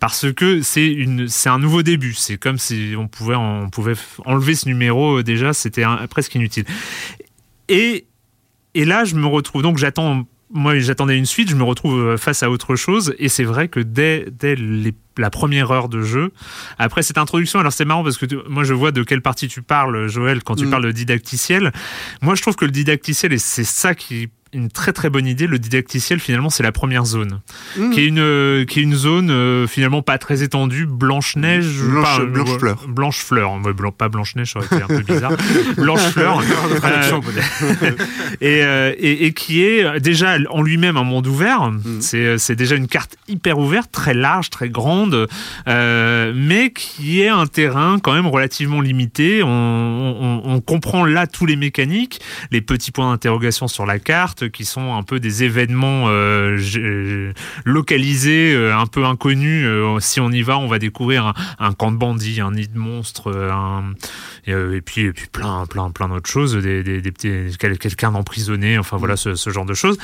[0.00, 2.14] parce que c'est une, c'est un nouveau début.
[2.14, 6.64] C'est comme si on pouvait, on pouvait enlever ce numéro euh, déjà, c'était presque inutile.
[7.68, 8.06] Et,
[8.74, 12.16] et là, je me retrouve, donc j'attends, moi j'attendais une suite, je me retrouve euh,
[12.16, 16.02] face à autre chose, et c'est vrai que dès, dès les- la première heure de
[16.02, 16.32] jeu,
[16.78, 19.48] après cette introduction, alors c'est marrant parce que tu- moi je vois de quelle partie
[19.48, 20.70] tu parles, Joël, quand tu Mm.
[20.70, 21.72] parles de didacticiel.
[22.20, 25.46] Moi je trouve que le didacticiel, et c'est ça qui une très très bonne idée.
[25.46, 27.40] Le didacticiel, finalement, c'est la première zone,
[27.92, 31.66] qui est une euh, qui est une zone euh, finalement pas très étendue, blanche neige,
[31.82, 32.84] Blanche- pas- blanche fleur.
[32.88, 35.32] blanche fleur, Ouais, blanc- pas blanche neige, ça aurait été un peu bizarre,
[35.76, 36.40] blanche fleur.
[36.84, 37.20] Euh,
[38.40, 41.70] et, euh, et, et qui est déjà en lui-même un monde ouvert.
[42.00, 45.26] C'est c'est déjà une carte hyper ouverte, très large, très grande,
[45.68, 49.42] euh, mais qui est un terrain quand même relativement limité.
[49.42, 54.43] On, on- on comprend là tous les mécaniques, les petits points d'interrogation sur la carte,
[54.48, 57.32] qui sont un peu des événements euh, g-
[57.64, 59.64] localisés, euh, un peu inconnus.
[59.66, 62.78] Euh, si on y va, on va découvrir un, camp de bandits, un nid de
[62.78, 63.50] monstres, euh,
[64.46, 68.12] et, euh, puis, et puis plein, plein, plein d'autres choses, des, des, petits, quel- quelqu'un
[68.12, 69.98] d'emprisonné, enfin voilà ce, genre de choses.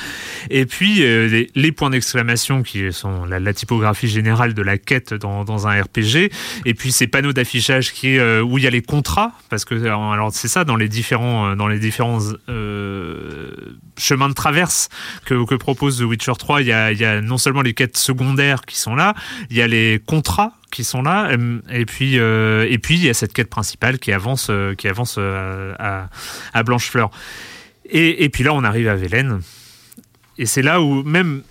[0.49, 5.43] Et puis euh, les, points d'exclamation qui sont la, typographie générale de la quête dans,
[5.45, 6.31] dans un RPG.
[6.65, 9.75] Et puis ces panneaux d'affichage qui euh, où il y a les contrats, parce que
[9.85, 13.51] alors c'est ça dans les différents euh, dans les différents euh,
[13.97, 14.89] chemins de traverse
[15.25, 17.73] que, que propose The Witcher 3, il y a, il y a non seulement les
[17.73, 19.13] quêtes secondaires qui sont là,
[19.49, 23.03] il y a les contrats qui sont là euh, et puis euh, et puis il
[23.03, 26.09] y a cette quête principale qui avance euh, qui avance euh, à,
[26.53, 27.11] à Blanchefleur.
[27.85, 29.41] Et, et puis là on arrive à Vélène.
[30.37, 31.43] Et c'est là où même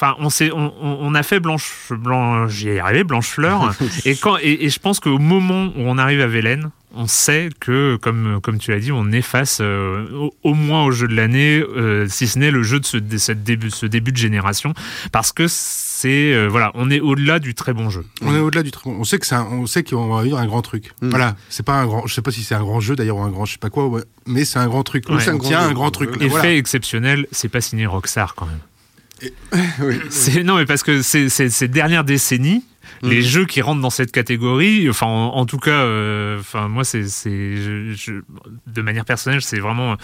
[0.00, 3.74] Enfin, on, on, a fait Blanche, Blanche j'y ai arrivé, Blanchefleur.
[4.04, 7.50] et, quand, et, et je pense qu'au moment où on arrive à Vélène, on sait
[7.60, 11.06] que, comme, comme tu l'as dit, on est face euh, au, au moins au jeu
[11.06, 14.10] de l'année, euh, si ce n'est le jeu de ce, de cette début, ce début
[14.10, 14.72] de génération.
[15.12, 16.32] Parce que c'est.
[16.32, 18.04] euh, voilà, on est au-delà du très bon jeu.
[18.22, 18.96] On est au-delà du très bon.
[18.98, 20.92] On sait que c'est un- on sait qu'on va vivre un grand truc.
[21.02, 21.10] Mm.
[21.10, 22.06] Voilà, c'est pas un grand.
[22.06, 23.70] Je sais pas si c'est un grand jeu d'ailleurs ou un grand, je sais pas
[23.70, 25.08] quoi, ouais, mais c'est un grand truc.
[25.08, 25.16] Ouais.
[25.16, 25.74] On C'est un tient grand un jeu.
[25.74, 26.10] grand truc.
[26.20, 26.54] Et Effet Voilà.
[26.54, 28.60] exceptionnel, c'est pas signé Rockstar quand même.
[29.82, 29.96] Oui.
[30.10, 32.64] C'est non, mais parce que c'est- c'est- ces dernières décennies,
[33.02, 36.84] les jeux qui rentrent dans cette catégorie, enfin en, en tout cas, euh, enfin moi
[36.84, 37.28] c'est c'est
[38.66, 39.96] de manière personnelle c'est vraiment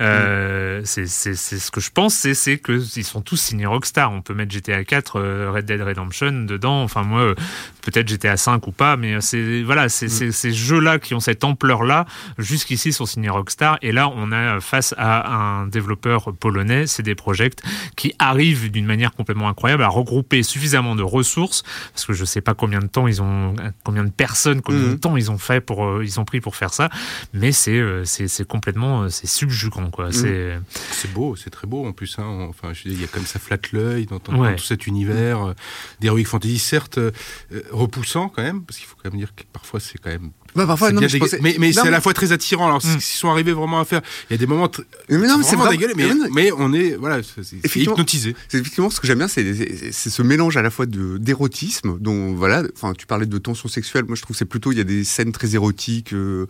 [0.00, 3.66] euh, c'est c'est c'est ce que je pense, c'est c'est que ils sont tous signés
[3.66, 4.12] Rockstar.
[4.12, 6.82] On peut mettre GTA 4, euh, Red Dead Redemption dedans.
[6.82, 7.34] Enfin moi euh,
[7.82, 11.20] peut-être GTA 5 ou pas, mais c'est voilà c'est c'est- ces jeux là qui ont
[11.20, 12.06] cette ampleur là
[12.38, 17.62] jusqu'ici sont signés Rockstar et là on a face à un développeur polonais, CD Projekt,
[17.96, 22.39] qui arrive d'une manière complètement incroyable à regrouper suffisamment de ressources parce que je sais
[22.40, 24.98] pas combien de temps ils ont combien de personnes combien de Mhm.
[25.00, 26.88] temps ils ont fait pour euh, ils ont pris pour faire ça
[27.32, 30.58] mais c'est euh, c'est c'est complètement euh, c'est subjugant quoi c'est
[30.92, 32.18] C'est beau, c'est très beau en plus.
[32.18, 32.46] Hein.
[32.48, 34.50] Enfin, je il y a comme ça flatte l'œil dans, dans- Ouais.
[34.50, 35.52] dans tout cet univers euh,
[36.00, 37.10] d'Heroic Fantasy, certes euh,
[37.70, 40.30] repoussant quand même, parce qu'il faut quand même dire que parfois c'est quand même.
[40.56, 42.32] Bah, parfois, non, mais je dégueu- pensais- mais, mais Non, c'est à la fois très
[42.32, 42.66] attirant.
[42.66, 43.00] Alors, Mm.
[43.00, 44.66] s'ils sont arrivés vraiment à faire, il y a des moments.
[44.66, 48.34] tr- Mais non, mais c'est vraiment dégueulé, mais, mais on est voilà, c'est hypnotisé.
[48.48, 52.62] C'est effectivement ce que j'aime bien, c'est ce mélange à la fois d'érotisme, dont voilà,
[52.76, 54.84] enfin tu parlais de tension sexuelle, moi je trouve que c'est plutôt il y a
[54.84, 56.46] des scènes très érotiques euh,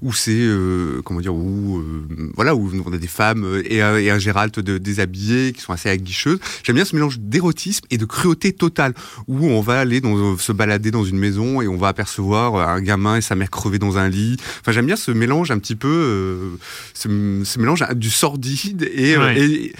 [0.00, 3.96] où c'est euh, comment dire où euh, voilà où on a des femmes et, un-
[3.96, 6.38] et un Gérald de, déshabillé qui sont assez aguicheuses.
[6.64, 8.94] J'aime bien ce mélange d'érotisme et de cruauté totale
[9.28, 12.80] où on va aller dans, se balader dans une maison et on va apercevoir un
[12.80, 14.36] gamin et sa mère crevée dans un lit.
[14.60, 16.50] Enfin j'aime bien ce mélange un petit peu euh,
[16.94, 17.08] ce,
[17.44, 19.40] ce mélange du sordide et, euh, Ouais.
[19.40, 19.72] et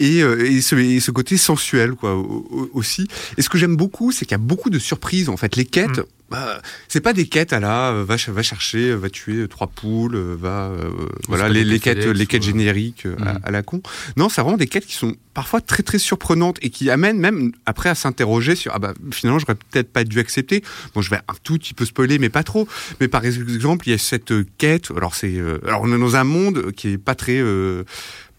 [0.00, 3.06] et, euh, et, ce, et ce côté sensuel quoi au- au- aussi.
[3.38, 5.54] Et ce que j'aime beaucoup, c'est qu'il y a beaucoup de surprises en fait.
[5.54, 6.04] Les quêtes, Mm.
[6.34, 9.36] Bah, c'est pas des quêtes à la euh, va, ch- va chercher, euh, va tuer
[9.42, 10.90] euh, trois poules, va euh,
[11.28, 13.40] voilà les, quêtes les quêtes euh, génériques à, Mm.
[13.44, 13.80] à la con.
[14.16, 17.52] Non, c'est vraiment des quêtes qui sont parfois très très surprenantes et qui amènent même
[17.66, 20.62] après à s'interroger sur ah bah finalement j'aurais peut-être pas dû accepter.
[20.94, 22.68] Bon, je vais un tout petit peu spoiler, mais pas trop.
[23.00, 24.90] Mais par exemple, il y a cette quête.
[24.96, 27.84] Alors c'est euh, alors on est dans un monde qui est pas très euh,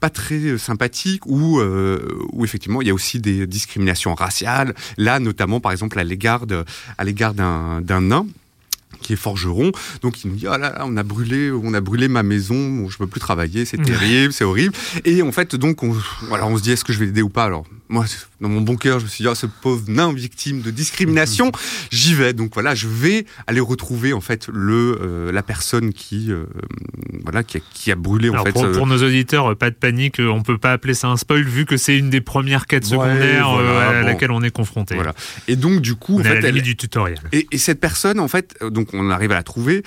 [0.06, 4.76] pas très euh, sympathique où, euh, où effectivement il y a aussi des discriminations raciales.
[4.98, 8.28] Là, notamment par exemple à l'égard d'un nain
[9.06, 11.82] qui est forgeron, donc il nous dit ah là là on a brûlé on a
[11.82, 14.74] brûlé ma maison, bon, je peux plus travailler, c'est terrible, c'est horrible.
[15.06, 15.96] Et en fait donc on,
[16.28, 17.44] voilà on se dit est-ce que je vais l'aider ou pas?
[17.46, 18.06] Alors moi
[18.42, 21.52] dans mon bon cœur je me suis dit ah ce pauvre nain victime de discrimination,
[21.92, 22.34] j'y vais.
[22.34, 26.46] Donc voilà je vais aller retrouver en fait le euh, la personne qui euh,
[27.24, 28.54] voilà qui a, qui a brûlé en Alors fait.
[28.54, 31.44] pour, euh, pour nos auditeurs, pas de panique, on peut pas appeler ça un spoil
[31.44, 34.08] vu que c'est une des premières quêtes secondaires voilà, à bon.
[34.08, 34.96] laquelle on est confronté.
[34.96, 35.14] Voilà.
[35.48, 37.20] Et donc du coup On en est à fait elle- du tutoriel.
[37.34, 39.84] Et, et cette personne, en fait, donc on arrive à la trouver.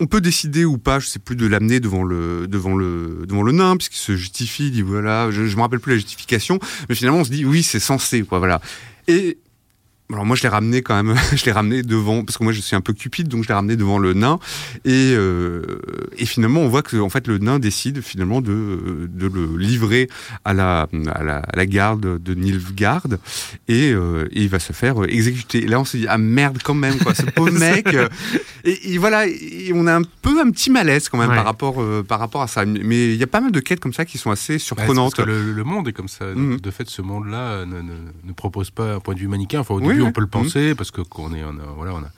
[0.00, 3.42] On peut décider ou pas, je sais plus, de l'amener devant le devant le devant
[3.42, 6.94] le nain, puisqu'il se justifie, dit voilà, je, je me rappelle plus la justification, mais
[6.94, 8.60] finalement on se dit oui, c'est censé, quoi, voilà.
[9.06, 9.38] Et
[10.12, 12.60] alors moi je l'ai ramené quand même, je l'ai ramené devant parce que moi je
[12.60, 14.38] suis un peu cupide donc je l'ai ramené devant le nain
[14.84, 15.62] et euh,
[16.18, 20.08] et finalement on voit que en fait le nain décide finalement de de le livrer
[20.44, 23.06] à la à la, à la garde de Nilfgaard
[23.68, 25.64] et, euh, et il va se faire exécuter.
[25.64, 28.08] Et là on se dit ah merde quand même quoi ce pauvre mec euh,
[28.64, 31.36] et, et voilà et on a un peu un petit malaise quand même Ouais.
[31.36, 33.78] par rapport euh, par rapport à ça mais il y a pas mal de quêtes
[33.80, 35.14] comme ça qui sont assez surprenantes.
[35.16, 36.24] parce que le, le monde est comme ça.
[36.26, 36.60] Mhm.
[36.60, 37.92] De fait, ce monde-là ne, ne,
[38.24, 39.60] ne propose pas un point de vue manichéen.
[39.60, 41.94] Enfin, au Oui, début, on peut le penser parce que qu'on est, on a, voilà,
[41.94, 42.10] on a,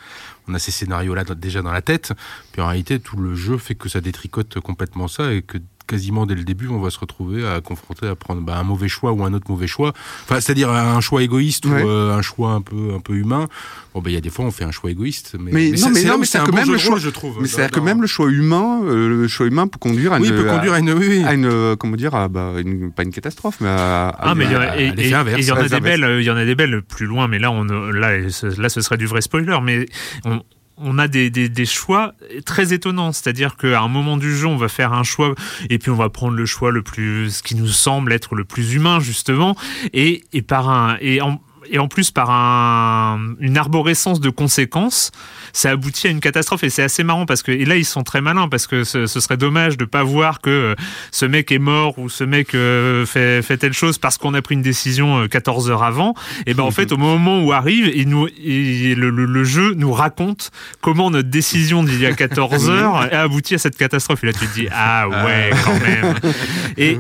[0.49, 2.13] on a ces scénarios-là déjà dans la tête.
[2.53, 6.27] Puis en réalité, tout le jeu fait que ça détricote complètement ça et que quasiment
[6.27, 9.13] dès le début, on va se retrouver à confronter à prendre bah, un mauvais choix
[9.13, 9.93] ou un autre mauvais choix.
[10.25, 11.83] Enfin, c'est-à-dire un choix égoïste Ouais.
[11.83, 13.47] ou euh, un choix un peu, un peu humain.
[13.95, 15.77] Bon, ben il y a des fois, on fait un choix égoïste, mais, Mais non,
[15.77, 17.37] c'est- mais c'est non, mais c'est c'est que bon même le choix- je trouve.
[17.41, 20.29] Mais c'est-à-dire que même le choix humain, euh, le choix humain peut conduire à oui,
[20.29, 21.25] une, peut conduire à une, oui, oui.
[21.25, 24.35] à une, euh, comment dire, à, bah, une, pas une catastrophe, mais à, à- Ah,
[24.35, 25.39] mais il y en a- à et- l'effet et- inverse.
[25.39, 27.07] et il y en a À des belles, il y en a des belles plus
[27.07, 29.87] loin, mais là, on, là, ce- là, ce serait du vrai spoiler, mais
[30.25, 30.41] on,
[30.77, 33.13] on a des, des, choix très étonnants.
[33.13, 35.35] C'est-à-dire qu'à un moment du jeu, on va faire un choix
[35.71, 38.45] et puis on va prendre le choix le plus, ce qui nous semble être le
[38.45, 39.57] plus humain, justement,
[39.93, 45.11] et, et par un, et en, et en plus par un, une arborescence de conséquences,
[45.53, 46.65] ça aboutit à une catastrophe.
[46.65, 49.07] Et c'est assez marrant parce que et là ils sont très malins parce que ce,
[49.07, 50.75] ce serait dommage de pas voir que euh,
[51.11, 54.43] ce mec est mort ou ce mec euh, fait, fait telle chose parce qu'on a
[54.43, 56.15] pris une décision euh, 14 heures avant.
[56.47, 59.75] Et ben en fait au moment où arrive il nous il- le, le- le jeu
[59.77, 60.51] nous raconte
[60.81, 64.23] comment notre décision d'il y a 14 heures a abouti à cette catastrophe.
[64.25, 66.15] Et là tu te dis ah ouais quand même.
[66.77, 66.99] Et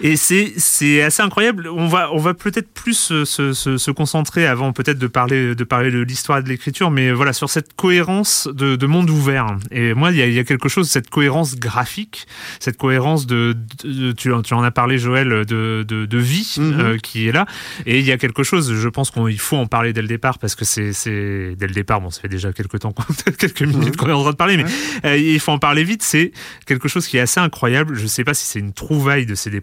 [0.00, 1.68] et c'est c'est assez incroyable.
[1.68, 5.54] On va on va peut-être plus se, se, se- se concentrer avant peut-être de parler
[5.54, 9.56] de parler de l'histoire de l'écriture, mais voilà sur cette cohérence de, de monde ouvert.
[9.70, 12.26] Et moi il y a, il y a quelque chose cette cohérence graphique,
[12.60, 16.80] cette cohérence de, de- tu, tu en as parlé Joël de de, de vie Mhm.
[16.80, 17.46] euh, qui est là.
[17.86, 20.38] Et il y a quelque chose, je pense qu'il faut en parler dès le départ
[20.38, 22.00] parce que c'est c'est dès le départ.
[22.00, 23.04] Bon ça fait déjà quelques temps qu'on-
[23.38, 24.64] quelques minutes qu'on est en train de parler, mais
[25.04, 26.02] euh, il faut en parler vite.
[26.02, 26.32] C'est
[26.66, 27.96] quelque chose qui est assez incroyable.
[27.96, 29.60] Je sais pas si c'est une trouvaille de CD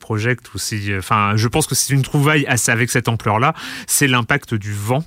[0.98, 3.54] Enfin, je pense que c'est une trouvaille avec cette ampleur-là.
[3.88, 5.04] C'est l'impact du vent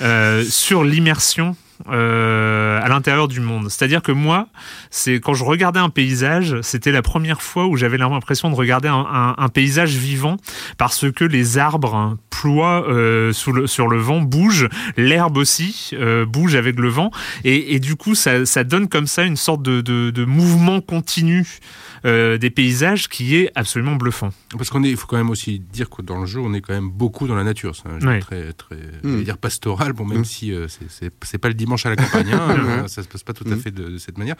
[0.00, 1.56] euh, sur l'immersion.
[1.88, 3.68] euh, à l'intérieur du monde.
[3.70, 4.48] C'est-à-dire que moi,
[4.90, 8.88] c'est quand je regardais un paysage, c'était la première fois où j'avais l'impression de regarder
[8.88, 10.36] un, paysage vivant
[10.76, 16.54] parce que les arbres hein, ploient euh, sur le vent, bougent, l'herbe aussi euh, bouge
[16.54, 17.10] avec le vent,
[17.44, 23.08] et, du coup, ça, donne comme ça une sorte de, mouvement continu euh, des paysages
[23.08, 24.30] qui est absolument bluffant.
[24.56, 26.62] Parce qu'on est, il faut quand même aussi dire que dans le jeu, on est
[26.62, 27.76] quand même beaucoup dans la nature.
[27.76, 28.20] C'est un jeu Ouais.
[28.20, 28.80] très, très, Mm.
[29.04, 29.92] je vais dire pastoral.
[29.92, 30.24] Bon, même Mm.
[30.24, 32.38] si euh, c'est- pas le dimanche à la campagne, hein,
[32.84, 33.60] euh, ça se passe pas tout à Mm.
[33.60, 34.36] fait de, de cette manière.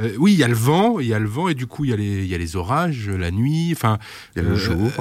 [0.00, 1.84] Euh, oui, il y a le vent, il y a le vent, et du coup,
[1.84, 3.70] il y a les, il y a les orages, la nuit.
[3.72, 3.98] Enfin,
[4.36, 4.92] Il y a le euh, jour.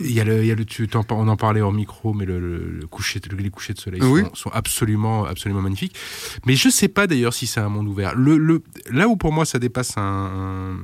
[0.00, 2.24] Il y a le, il y a le, tu on en parlait en micro, mais
[2.24, 4.22] le, le- le coucher, le- les couchers de soleil Oui.
[4.22, 5.94] sont, sont absolument, absolument magnifiques.
[6.46, 8.14] Mais je sais pas d'ailleurs si c'est un monde ouvert.
[8.14, 10.78] Le, le, là où pour moi ça dépasse un, un,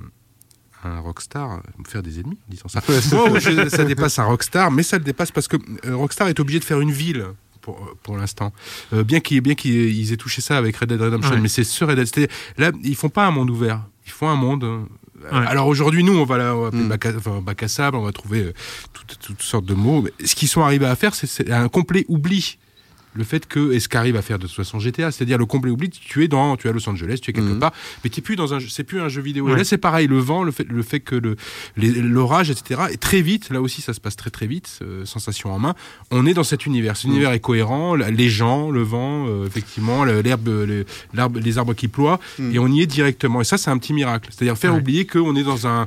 [0.85, 2.81] un rockstar, euh, me faire des ennemis en disant ça.
[2.89, 6.59] Je- ça dépasse un rockstar, mais ça le dépasse parce que euh, Rockstar est obligé
[6.61, 7.27] de faire une ville.
[7.61, 8.53] Pour, euh, pour l'instant,
[8.93, 11.41] Euh, bien qu'ils bien qu'ils ils aient touché ça avec Red Dead Redemption, Ouais.
[11.41, 12.29] mais c'est sur Red Dead.
[12.59, 14.65] Là, ils font pas un monde ouvert, ils font un monde.
[14.65, 14.83] euh,
[15.33, 15.47] Ouais.
[15.47, 16.89] Alors aujourd'hui, nous, on va, là, on va Mm.
[16.89, 18.53] bac, à, enfin, bac à sable, on va trouver euh,
[18.93, 20.03] toutes, toutes sortes de mots.
[20.03, 22.59] Mais ce qu'ils sont arrivés à faire, c'est- c'est un complet oubli.
[23.15, 25.71] Le fait que, et ce qu'arrive à faire de toute façon GTA, c'est-à-dire le complet
[25.71, 27.59] oubli, tu es dans, tu es à Los Angeles, tu es quelque Mhm.
[27.61, 27.73] part,
[28.03, 29.49] mais tu plus dans un, jeu- c'est plus un jeu vidéo.
[29.49, 31.37] Et là, c'est pareil, le vent, le fait, le fait que le,
[31.77, 32.83] l'orage, etc.
[32.93, 35.75] Et très vite, là aussi, ça se passe très très vite, euh, sensation en main.
[36.11, 36.97] On est dans cet univers.
[36.97, 37.13] Cet Mhm.
[37.13, 40.85] univers est cohérent, les gens, le vent, euh, effectivement, l'herbe, le-
[41.41, 42.55] les arbres qui ploient, Mhm.
[42.55, 43.41] et on y est directement.
[43.41, 44.31] Et ça, c'est un petit miracle.
[44.33, 44.81] C'est-à-dire faire Ouais.
[44.81, 45.87] oublier qu'on est dans un,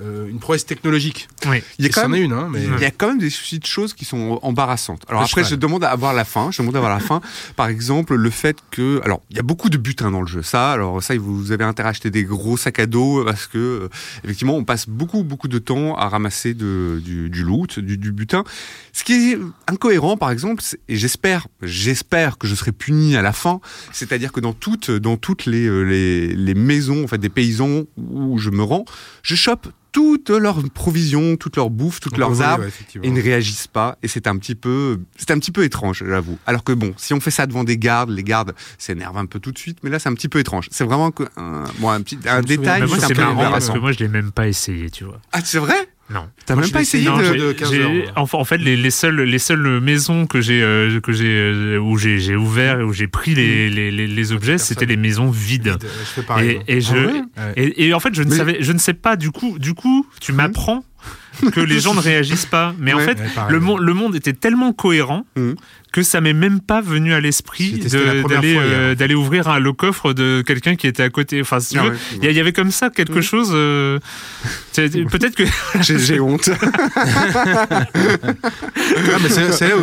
[0.00, 1.28] euh, une prouesse technologique.
[1.46, 1.62] Oui.
[1.78, 2.62] Il y a quand même est une, hein, mais.
[2.62, 5.02] Il y a quand même des petites choses qui sont embarrassantes.
[5.08, 5.50] Alors Le après, cheval.
[5.50, 6.50] je demande à avoir la fin.
[6.50, 7.20] Je demande à avoir la fin.
[7.56, 10.42] Par exemple, le fait que, alors, il y a beaucoup de butin dans le jeu.
[10.42, 13.58] Ça, alors ça, vous avez intérêt à acheter des gros sacs à dos parce que,
[13.58, 13.88] euh,
[14.24, 18.12] effectivement, on passe beaucoup, beaucoup de temps à ramasser de, du, du loot, du, du
[18.12, 18.44] butin.
[18.92, 23.32] Ce qui est incohérent, par exemple, et j'espère, j'espère que je serai puni à la
[23.32, 23.60] fin.
[23.92, 27.84] C'est-à-dire que dans toutes, dans toutes les, euh, les, les maisons, en fait, des paysans
[27.96, 28.84] où je me rends,
[29.22, 33.20] je chope toutes leurs provisions, toutes leurs bouffes, toutes leurs voler, arbres et ils ne
[33.20, 33.98] réagissent pas.
[34.04, 36.38] Et c'est un petit peu c'est un petit peu étrange j'avoue.
[36.46, 39.40] Alors que bon si on fait ça devant des gardes les gardes s'énervent un peu
[39.40, 40.68] tout de suite mais là c'est un petit peu étrange.
[40.70, 43.50] C'est vraiment que- un, bon, un petit un détail Mais moi, c'est un peu marrant
[43.50, 45.20] parce que moi, je l'ai même pas essayé, tu vois.
[45.32, 45.74] ah c'est vrai?
[46.10, 46.26] Non.
[46.46, 48.02] t'as même pas essayé Non, de, de 15 j'ai- heures, moi.
[48.16, 51.78] enfin, en fait, les, les seules, les seules maisons que j'ai, euh, que j'ai, euh,
[51.78, 54.96] où j'ai, j'ai ouvert et où j'ai pris les, les, les, les objets, c'était les
[54.96, 55.76] maisons vides.
[55.82, 56.60] Je fais pareil.
[56.66, 57.22] Et, et je, Ouais.
[57.56, 59.16] et, et en fait, je ne Mais- savais, je ne sais pas.
[59.16, 60.82] Du coup, du coup, tu m'apprends
[61.52, 62.74] que les gens ne réagissent pas.
[62.78, 65.56] Mais en fait, Ouais, le, monde le monde était tellement cohérent Mhm.
[65.92, 67.78] Que ça m'est même pas venu à l'esprit
[68.28, 71.40] d'aller euh, d'aller ouvrir un- le coffre de quelqu'un qui était à côté.
[71.40, 71.92] Enfin, si Ah ouais.
[72.22, 73.22] il y, avait comme ça quelque Mhm.
[73.22, 73.50] chose.
[73.52, 73.98] euh,
[74.74, 75.44] Peut-être que
[75.82, 76.50] J'ai honte.
[79.10, 79.18] Ah,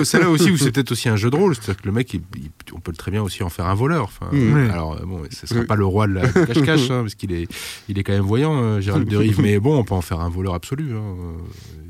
[0.08, 1.56] c'est là, aussi où c'est peut-être aussi un jeu de rôle.
[1.56, 4.04] C'est-à-dire que le mec, il- il- on peut très bien aussi en faire un voleur.
[4.04, 4.70] Enfin, Mm.
[4.72, 5.66] Alors, euh, bon, ce sera Oui.
[5.66, 7.48] pas le roi de la cache-cache, hein, parce qu'il est,
[7.90, 9.40] il est quand même voyant, euh, Gérald de Rive.
[9.42, 11.16] Mais bon, on peut en faire un voleur absolu, hein,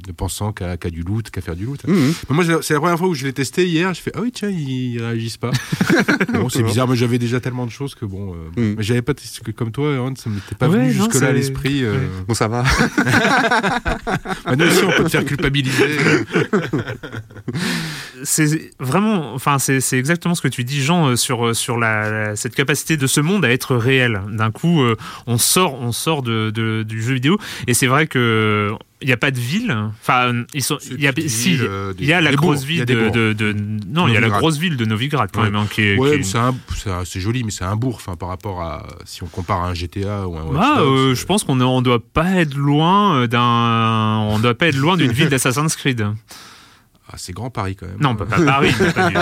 [0.07, 1.81] ne pensant qu'à du loot, qu'à faire du loot.
[1.87, 1.95] Mais
[2.29, 3.93] moi, c'est la- c'est la première fois où je l'ai testé hier.
[3.93, 5.51] Je fais ah oui tiens, ils réagissent pas.
[6.33, 8.33] bon, c'est bizarre, mais j'avais déjà tellement de choses que bon.
[8.33, 8.75] euh, Mm.
[8.77, 11.27] Mais j'avais pas testé que comme toi, Aaron, ça m'était pas Ouais, venu jusque là
[11.27, 11.83] à l'esprit.
[11.83, 11.93] euh.
[11.95, 12.07] Ouais.
[12.27, 12.63] Bon, ça va.
[14.45, 15.97] Maintenant aussi, on peut te faire culpabiliser.
[18.23, 21.77] c'est vraiment, enfin, c'est c'est exactement ce que tu dis, Jean, euh, sur, euh, sur
[21.77, 24.21] la, la- cette capacité de ce monde à être réel.
[24.31, 24.95] D'un coup, euh,
[25.27, 27.37] on sort, on sort de, de- du jeu vidéo,
[27.67, 29.75] et c'est vrai que il n'y a pas de ville.
[30.01, 32.63] Enfin, ils sont, il y a, Petites si, villes, euh, il y a la grosse
[32.63, 32.93] ville de,
[33.87, 34.39] non, il y a la Novigrad.
[34.39, 35.51] grosse ville de Novigrad quand Ouais.
[35.51, 38.15] même, hein, qui est, Ouais, qui est mais c'est joli, mais c'est un bourg, enfin,
[38.15, 40.97] par rapport à si on compare à un GTA ou un Watch Ah, Dogs, euh,
[41.11, 44.77] euh, je pense qu'on ne doit pas être loin euh, d'un, on doit pas être
[44.77, 46.05] loin d'une ville d'Assassin's Creed.
[47.15, 47.97] Ah, c'est grand Paris quand même.
[47.99, 49.15] Non, pas, pas Paris, mais pas du-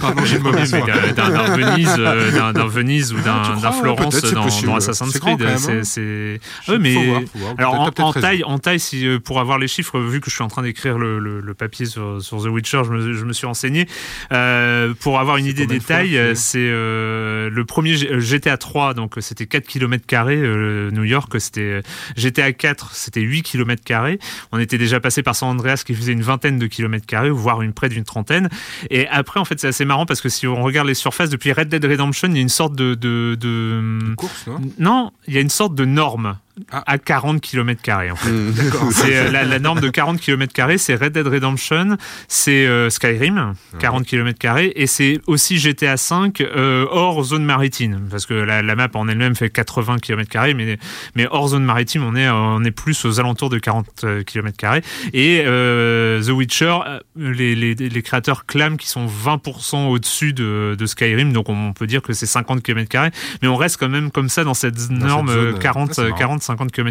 [0.00, 0.80] Pardon, j'ai le Oui, mauvais mais soin.
[1.12, 5.44] d'un- Venise, euh, d'un Venise ou Ah, d'un Florence dans, dans Assassin's Creed.
[5.84, 6.40] C'est
[6.78, 7.54] mais faut voir, faut voir.
[7.58, 10.44] alors en, taille, en taille, si euh, pour avoir les chiffres, vu que je suis
[10.44, 13.32] en train d'écrire le, le- le papier sur, sur The Witcher, je me, je me
[13.32, 13.86] suis renseigné
[14.32, 16.16] Euh, pour avoir une idée des tailles.
[16.18, 20.36] euh, C'est euh, le premier euh, GTA 3, donc euh, c'était 4 km carrés.
[20.36, 21.82] euh, New York, c'était euh,
[22.16, 24.18] GTA 4, c'était 8 km carrés.
[24.52, 27.62] On était déjà passé par San Andreas qui faisait une vingtaine de kilomètres carrés, voire
[27.62, 28.48] une près d'une trentaine.
[28.90, 31.52] Et après, en fait, c'est assez marrant parce que si on regarde les surfaces depuis
[31.52, 34.60] Red Dead Redemption, il y a une sorte de, de, de- Course, non?
[34.78, 36.36] Non, il y a une sorte de norme.
[36.70, 38.10] À 40 km carrés.
[38.10, 38.30] En fait.
[38.90, 41.96] C'est euh, la, la norme de 40 km carrés, c'est Red Dead Redemption,
[42.28, 48.08] c'est euh, Skyrim, 40 km carrés, et c'est aussi GTA 5 euh, hors zone maritime,
[48.10, 50.78] parce que la, la map en elle-même fait 80 km carrés, mais
[51.14, 54.82] mais hors zone maritime, on est on est plus aux alentours de 40 km carrés.
[55.12, 56.78] Et euh, The Witcher,
[57.16, 61.86] les, les, les créateurs clament qu'ils sont 20% au-dessus de, de Skyrim, donc on peut
[61.86, 63.10] dire que c'est 50 km carrés,
[63.42, 65.94] mais on reste quand même comme ça dans cette norme zone, euh, euh, 40 ah,
[65.94, 66.16] c'est marrant.
[66.18, 66.86] 40 50 km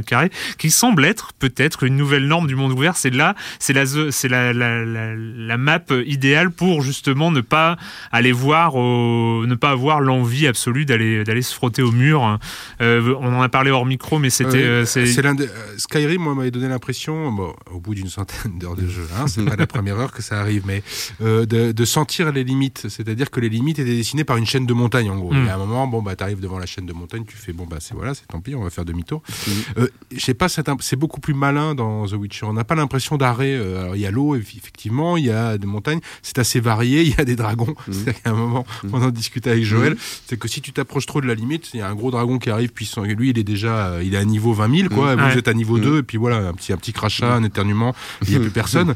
[0.57, 2.97] qui semble être peut-être une nouvelle norme du monde ouvert.
[2.97, 7.77] C'est là, c'est la, c'est la, la, la, la map idéale pour justement ne pas
[8.11, 12.39] aller voir, au- ne pas avoir l'envie absolue d'aller d'aller se frotter au mur.
[12.81, 15.05] Euh, on en a parlé hors micro, mais c'était euh, c'est
[15.41, 19.27] euh, Skyrim, moi, m'avait donné l'impression, bon, au bout d'une centaine d'heures de jeu, hein,
[19.27, 20.83] c'est pas la première heure que ça arrive, mais
[21.21, 22.87] euh, de, de sentir les limites.
[22.89, 25.33] C'est-à-dire que les limites étaient dessinées par une chaîne de montagne, en gros.
[25.33, 25.47] Mm.
[25.47, 27.65] Et à un moment, bon, bah, t'arrives devant la chaîne de montagne, tu fais, bon,
[27.65, 29.21] bah, c'est voilà, c'est tant pis, on va faire demi-tour.
[29.47, 29.51] Mm.
[29.79, 32.45] Euh, je sais pas, c'est c'est beaucoup plus malin dans The Witcher.
[32.45, 33.53] On n'a pas l'impression d'arrêt.
[33.55, 36.59] euh, alors, il y a l'eau, eff- effectivement, il y a des montagnes, c'est assez
[36.59, 37.75] varié, il y a des dragons.
[37.87, 37.91] Mm.
[37.93, 38.89] C'est-à-dire qu'à un moment, Mm.
[38.93, 39.95] on en discutait avec Joël,
[40.27, 42.37] c'est que si tu t'approches trop de la limite, il y a un gros dragon
[42.39, 43.03] qui arrive puissant.
[43.05, 45.15] Et lui, il est déjà, euh, il est à niveau 20 000, quoi.
[45.15, 45.19] Mm.
[45.19, 45.37] Vous Ouais.
[45.37, 45.81] êtes à niveau Mm.
[45.81, 48.49] 2, et puis voilà, un petit, un petit crachat, un éternuement, il n'y a plus
[48.63, 48.95] personne.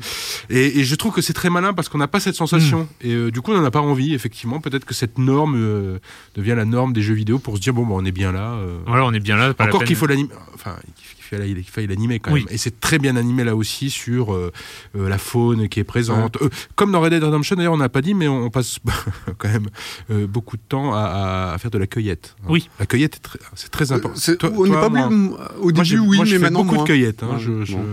[0.49, 2.87] Et, et je trouve que c'est très malin parce qu'on n'a pas cette sensation.
[3.01, 4.59] Et euh, du coup, on n'en a pas envie, effectivement.
[4.59, 5.99] Peut-être que cette norme euh,
[6.35, 8.51] devient la norme des jeux vidéo pour se dire, bon, bah, on est bien là.
[8.53, 8.77] euh.
[8.85, 9.53] voilà, on est bien là.
[9.53, 12.45] Pas Encore qu'il faut l'animer, enfin, qu'il faille, l'animer quand Oui.
[12.45, 12.53] même.
[12.53, 14.51] Et c'est très bien animé là aussi sur euh,
[14.95, 16.37] euh, la faune qui est présente.
[16.41, 18.79] Euh, comme dans Red Dead Redemption, d'ailleurs, on n'a pas dit, mais on, on passe
[19.37, 19.67] quand même
[20.11, 22.35] euh, beaucoup de temps à, faire de la cueillette.
[22.43, 22.47] hein.
[22.49, 22.69] Oui.
[22.79, 24.19] La cueillette, très- c'est très important.
[24.39, 26.63] Toi- on n'est pas moi- Au moi, début, j'ai- oui, moi, je mais fais maintenant
[26.63, 26.83] beaucoup moins.
[26.83, 27.23] de cueillettes.
[27.23, 27.33] hein.
[27.33, 27.85] Ouais, je, je- bon.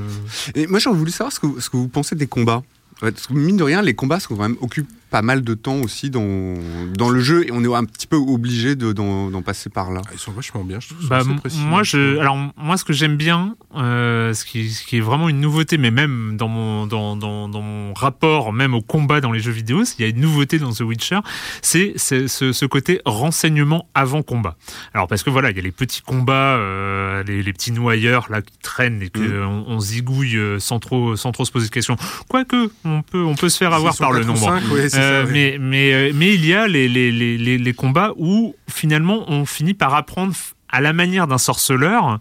[0.55, 2.63] Et moi, j'aurais voulu savoir ce que, ce que vous pensez des combats.
[3.01, 5.77] Parce que mine de rien, les combats sont quand même, occupent pas mal de temps
[5.77, 6.55] aussi dans,
[6.97, 10.03] dans le jeu et on est un petit peu obligé de- d'en passer par là.
[10.07, 11.03] Ah, Ils sont vachement bien, je trouve.
[11.09, 11.59] ça Bah, précis.
[11.61, 15.29] moi, je, alors moi, ce que j'aime bien, euh, ce, qui, ce qui est vraiment
[15.29, 19.33] une nouveauté, mais même dans mon, dans, dans, dans mon rapport, même au combat dans
[19.33, 21.21] les jeux vidéo, il y a une nouveauté dans The Witcher,
[21.63, 24.57] c'est c'est ce, ce côté renseignement avant combat.
[24.95, 28.27] Alors parce que voilà, il y a les petits combats, euh, les, les petits noyeurs
[28.31, 29.65] là qui traînent et que Mm.
[29.69, 31.97] on, zigouille euh, sans trop, sans trop se poser de questions.
[32.29, 34.61] Quoique, on peut, on peut se faire avoir par le nombre.
[34.73, 35.31] ouais, ça, ouais.
[35.33, 39.25] mais, mais, euh, mais il y a les, les, les, les, les combats où finalement
[39.31, 40.35] on finit par apprendre
[40.69, 42.19] à la manière d'un sorceleur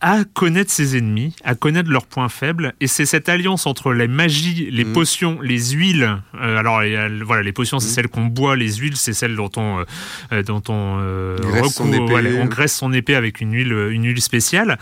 [0.00, 4.08] à connaître ses ennemis, à connaître leurs points faibles, et c'est cette alliance entre les
[4.08, 4.92] magies, les Mhm.
[4.92, 6.18] potions, les huiles.
[6.40, 6.82] euh, alors
[7.24, 7.94] voilà, les potions c'est Mhm.
[7.94, 9.84] celles qu'on boit, les huiles c'est celles dont on, euh,
[10.32, 14.78] euh, dont on euh, voilà, on graisse son épée avec une huile, une huile spéciale,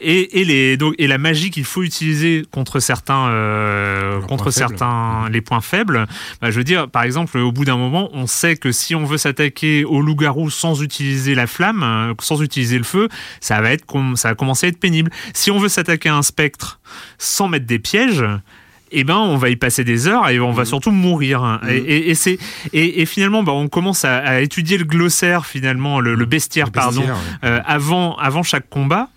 [0.00, 5.28] et, et les donc et la magie qu'il faut utiliser contre certains, euh, contre certains
[5.30, 6.06] les points faibles.
[6.40, 9.04] Bah, je veux dire, par exemple, au bout d'un moment, on sait que si on
[9.04, 13.08] veut s'attaquer au loup-garou sans utiliser la flamme, sans utiliser le feu,
[13.40, 13.84] ça va être
[14.16, 15.10] ça va commencer être pénible.
[15.34, 16.80] Si on veut s'attaquer à un spectre
[17.18, 18.24] sans mettre des pièges,
[18.90, 20.66] eh ben, on va y passer des heures et on va Mhm.
[20.68, 21.42] surtout mourir.
[21.44, 21.60] hein.
[21.62, 21.68] Mhm.
[21.70, 22.38] Et, et- et c'est
[22.72, 26.66] et, et finalement, bah, on commence à, à étudier le glossaire finalement, le, le bestiaire,
[26.66, 27.08] Le pardon, ouais.
[27.44, 29.10] euh, avant avant chaque combat.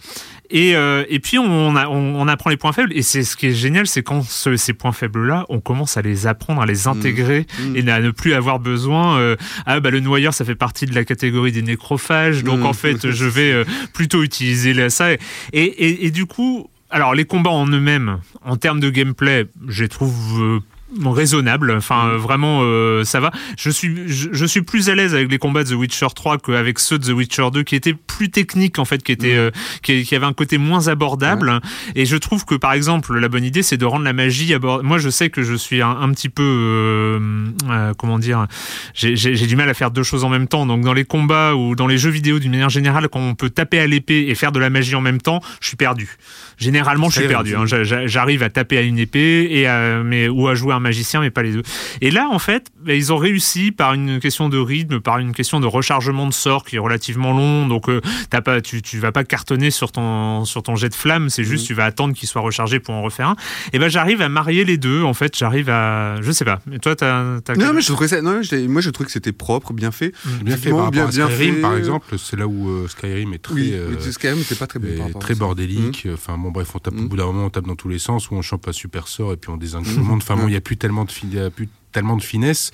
[0.53, 3.35] Et, euh, et puis on, a- on, on apprend les points faibles et c'est ce
[3.37, 6.61] qui est génial c'est quand ce- ces points faibles là on commence à les apprendre
[6.61, 7.75] à les intégrer Mmh.
[7.77, 9.35] et à ne plus avoir besoin euh,
[9.65, 12.65] ah bah le noyeur ça fait partie de la catégorie des nécrophages donc Mmh.
[12.65, 15.19] en fait je vais euh, plutôt utiliser ça et,
[15.53, 19.89] et, et du coup alors les combats en eux-mêmes en termes de gameplay je les
[19.89, 20.61] trouve
[21.05, 21.71] raisonnable.
[21.77, 23.31] Enfin euh, vraiment euh, ça va.
[23.57, 26.37] Je suis je, je suis plus à l'aise avec les combats de The Witcher 3
[26.39, 29.51] qu'avec ceux de The Witcher 2 qui étaient plus techniques en fait qui étaient euh,
[29.81, 31.59] qui, qui avaient un côté moins abordable.
[31.95, 34.87] Et je trouve que par exemple la bonne idée c'est de rendre la magie abordable
[34.87, 38.47] moi je sais que je suis un, un petit peu euh, comment dire
[38.93, 39.15] j'ai
[39.47, 40.65] du mal à faire deux choses en même temps.
[40.65, 43.49] Donc dans les combats ou dans les jeux vidéo d'une manière générale quand on peut
[43.49, 46.09] taper à l'épée et faire de la magie en même temps je suis perdu.
[46.57, 47.65] Généralement je suis perdu hein.
[47.65, 50.79] J'a- j'a- j'arrive à taper à une épée et à, mais ou à jouer un
[50.81, 51.63] magicien mais pas les deux
[52.01, 55.33] et là en fait bah, ils ont réussi par une question de rythme par une
[55.33, 58.99] question de rechargement de sort qui est relativement long donc euh, t'as pas tu, tu
[58.99, 62.13] vas pas cartonner sur ton sur ton jet de flamme c'est juste tu vas attendre
[62.13, 63.35] qu'il soit rechargé pour en refaire un
[63.73, 66.79] et ben j'arrive à marier les deux en fait j'arrive à je sais pas mais
[66.79, 68.21] toi t'as t'as Non, mais je trouvais ça.
[68.21, 70.11] Non, moi, je trouvais que c'était propre, bien fait.
[70.43, 71.61] Bien fait par bien- à bien Skyrim, fait.
[71.61, 72.15] par exemple.
[72.17, 75.11] C'est là où euh, Skyrim est très, Oui, euh, mais Skyrim n'était pas très bon.
[75.11, 76.07] par très bordélique.
[76.13, 77.07] Enfin bon, bref, on tape au Mm.
[77.07, 79.33] bout d'un moment, on tape dans tous les sens, où on chope un super sort
[79.33, 80.21] et puis on désingue tout le monde.
[80.21, 82.23] Enfin bon, il n'y a plus tellement de, fi- il y a plus tellement de
[82.23, 82.71] finesse.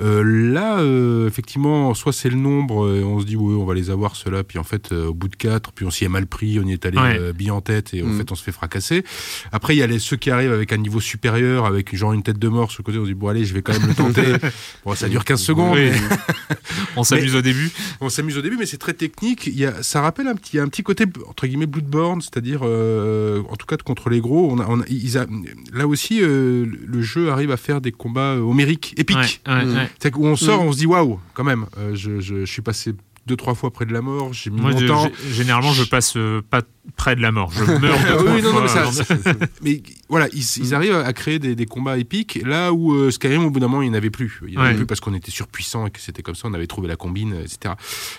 [0.00, 3.74] Euh, là, euh, effectivement, soit c'est le nombre, et on se dit, ouais, on va
[3.74, 6.08] les avoir, ceux-là, puis en fait, euh, au bout de quatre, puis on s'y est
[6.08, 7.18] mal pris, on y est allé Ouais.
[7.18, 8.18] euh, bille en tête, et en Mm.
[8.18, 9.04] fait, on se fait fracasser.
[9.52, 12.22] Après, il y a les, ceux qui arrivent avec un niveau supérieur, avec genre une
[12.22, 13.88] tête de mort sur le côté, on se dit, bon, allez, je vais quand même
[13.88, 14.22] le tenter.
[14.84, 15.74] bon, ça dure 15 secondes.
[15.76, 15.90] Oui.
[15.90, 16.16] mais-
[16.96, 19.46] on s'amuse au début on s'amuse au début, mais c'est très technique.
[19.46, 21.66] Il y a, ça rappelle un petit, il y a un petit côté entre guillemets
[21.66, 24.50] Bloodborne, c'est-à-dire, euh, en tout cas de contre les gros.
[24.52, 25.26] On a, on a- ils a-
[25.72, 29.42] là aussi, euh, le jeu arrive à faire des combats euh, homériques, épiques.
[29.46, 29.74] Ouais, ouais, Mm.
[29.76, 29.90] ouais.
[29.98, 30.66] C'est-à-dire où on sort, Mm.
[30.68, 31.66] on se dit waouh, quand même.
[31.78, 32.94] euh, je, je, je suis passé
[33.26, 34.32] deux trois fois près de la mort.
[34.34, 35.04] J'ai mis moi je- longtemps.
[35.06, 36.60] g- généralement je passe euh, pas
[36.96, 37.88] près de la mort je meurs deux,
[38.28, 39.80] Ah oui, non, non, mais ça- de-
[40.10, 43.50] voilà, ils, ils arrivent à créer des, des combats épiques là où euh, Skyrim, au
[43.50, 44.40] bout d'un moment, il n'y en avait plus.
[44.46, 46.52] Il n'y en avait plus parce qu'on était surpuissant et que c'était comme ça, on
[46.54, 47.74] avait trouvé la combine, etc.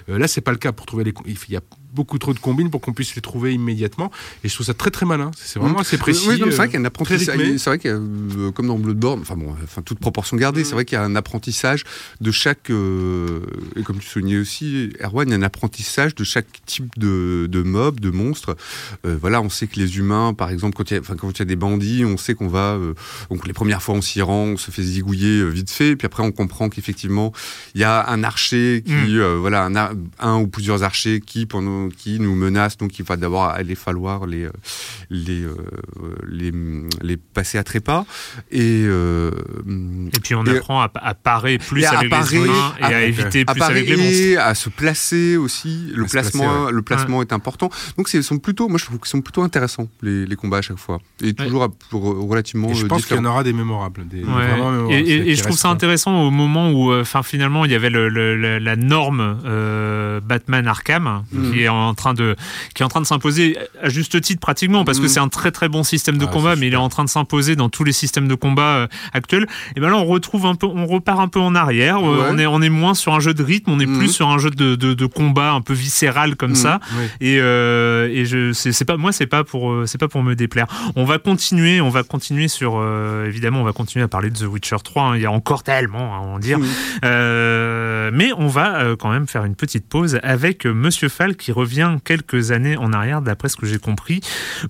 [0.10, 0.72] Euh, là, c'est pas le cas.
[0.72, 1.62] Pour trouver les, il y a
[1.96, 4.12] beaucoup trop de combines pour qu'on puisse les trouver immédiatement.
[4.44, 5.32] Et je trouve ça très très malin.
[5.36, 6.28] C'est vraiment assez précis.
[6.28, 7.40] Oui, c'est euh, vrai qu'il y a un apprentissage.
[7.58, 10.62] C'est vrai qu'il y a, euh, comme dans Bloodborne, enfin bon, enfin toute proportion gardée,
[10.62, 10.66] Mm.
[10.66, 11.84] c'est vrai qu'il y a un apprentissage
[12.22, 13.40] de chaque, euh,
[13.76, 17.48] et comme tu soulignais aussi, Erwan, il y a un apprentissage de chaque type de,
[17.50, 18.56] de mob, de monstre.
[19.06, 21.32] Euh, voilà, on sait que les humains, par exemple, quand il y a, enfin, quand
[21.32, 22.94] il y a des bandits, on sait qu'on va, euh,
[23.30, 26.06] donc les premières fois on s'y rend, on se fait zigouiller euh, vite fait, puis
[26.06, 27.32] après on comprend qu'effectivement
[27.76, 29.20] il y a un archer qui, Mm.
[29.20, 29.76] euh, voilà, un,
[30.20, 34.26] un ou plusieurs archers qui pendant, qui nous menacent, donc il va d'abord aller falloir
[34.26, 34.52] les, euh,
[35.10, 35.56] les, euh,
[36.28, 36.52] les,
[37.02, 38.06] les passer à trépas
[38.52, 39.32] et euh,
[40.16, 42.74] et puis on Et- apprend à, à parer plus et à avec parer, les humains
[42.80, 45.92] et à- à éviter plus avec les monstres à se placer aussi.
[45.96, 47.70] Le placement, placer, le placement est important.
[47.98, 50.58] Donc, c'est- ils sont plutôt, moi, je trouve qu'ils sont plutôt intéressants les, les combats
[50.58, 52.70] à chaque fois, et toujours à- pour, relativement.
[52.70, 54.08] Et je pense qu'il y en aura des mémorables.
[54.08, 54.48] Des, Ouais.
[54.48, 57.76] vraiment mémorables, Et, je trouve ça intéressant au moment où, euh, enfin, finalement, il y
[57.76, 58.10] avait le,
[58.60, 61.52] la norme euh, Batman Arkham Mhm.
[61.52, 62.36] qui est en train de,
[62.74, 65.10] qui est en train de s'imposer à juste titre pratiquement parce que Mhm.
[65.10, 67.10] c'est un très très bon système de Ah, combat, mais il est en train de
[67.10, 69.48] s'imposer dans tous les systèmes de combat euh, actuels.
[69.76, 71.98] Et ben là, on retrouve un peu, on repart un peu en arrière.
[71.98, 72.28] Euh, Ouais.
[72.32, 73.98] On est, on est moins sur un jeu de rythme, on est Mhm.
[74.00, 76.56] plus sur un jeu de, de, de combat un peu viscéral comme Mhm.
[76.56, 76.80] ça.
[76.98, 77.06] Oui.
[77.22, 80.68] Et, euh, et je c'est pas moi c'est pas pour c'est pas pour me déplaire.
[80.96, 84.38] On va continuer, on va continuer sur euh, évidemment on va continuer à parler de
[84.38, 85.04] The Witcher 3.
[85.04, 85.16] hein.
[85.18, 86.60] Il y a encore tellement à en dire.
[87.16, 91.65] Euh, mais on va quand même faire une petite pause avec Monsieur Fall qui revient
[92.04, 94.22] quelques années en arrière d'après ce que j'ai compris.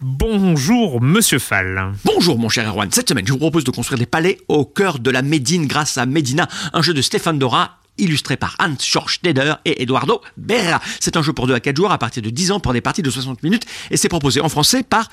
[0.01, 1.93] Bonjour Monsieur Fall.
[2.03, 4.99] Bonjour mon cher Erwan, cette semaine je vous propose de construire des palais au cœur
[4.99, 9.55] de la Médine grâce à Medina, un jeu de Stéphane Dora illustré par Hans Schorsteder
[9.65, 10.81] et Eduardo Berra.
[10.99, 12.81] C'est un jeu pour 2 à 4 joueurs à partir de 10 ans pour des
[12.81, 15.09] parties de 60 minutes et c'est proposé en français par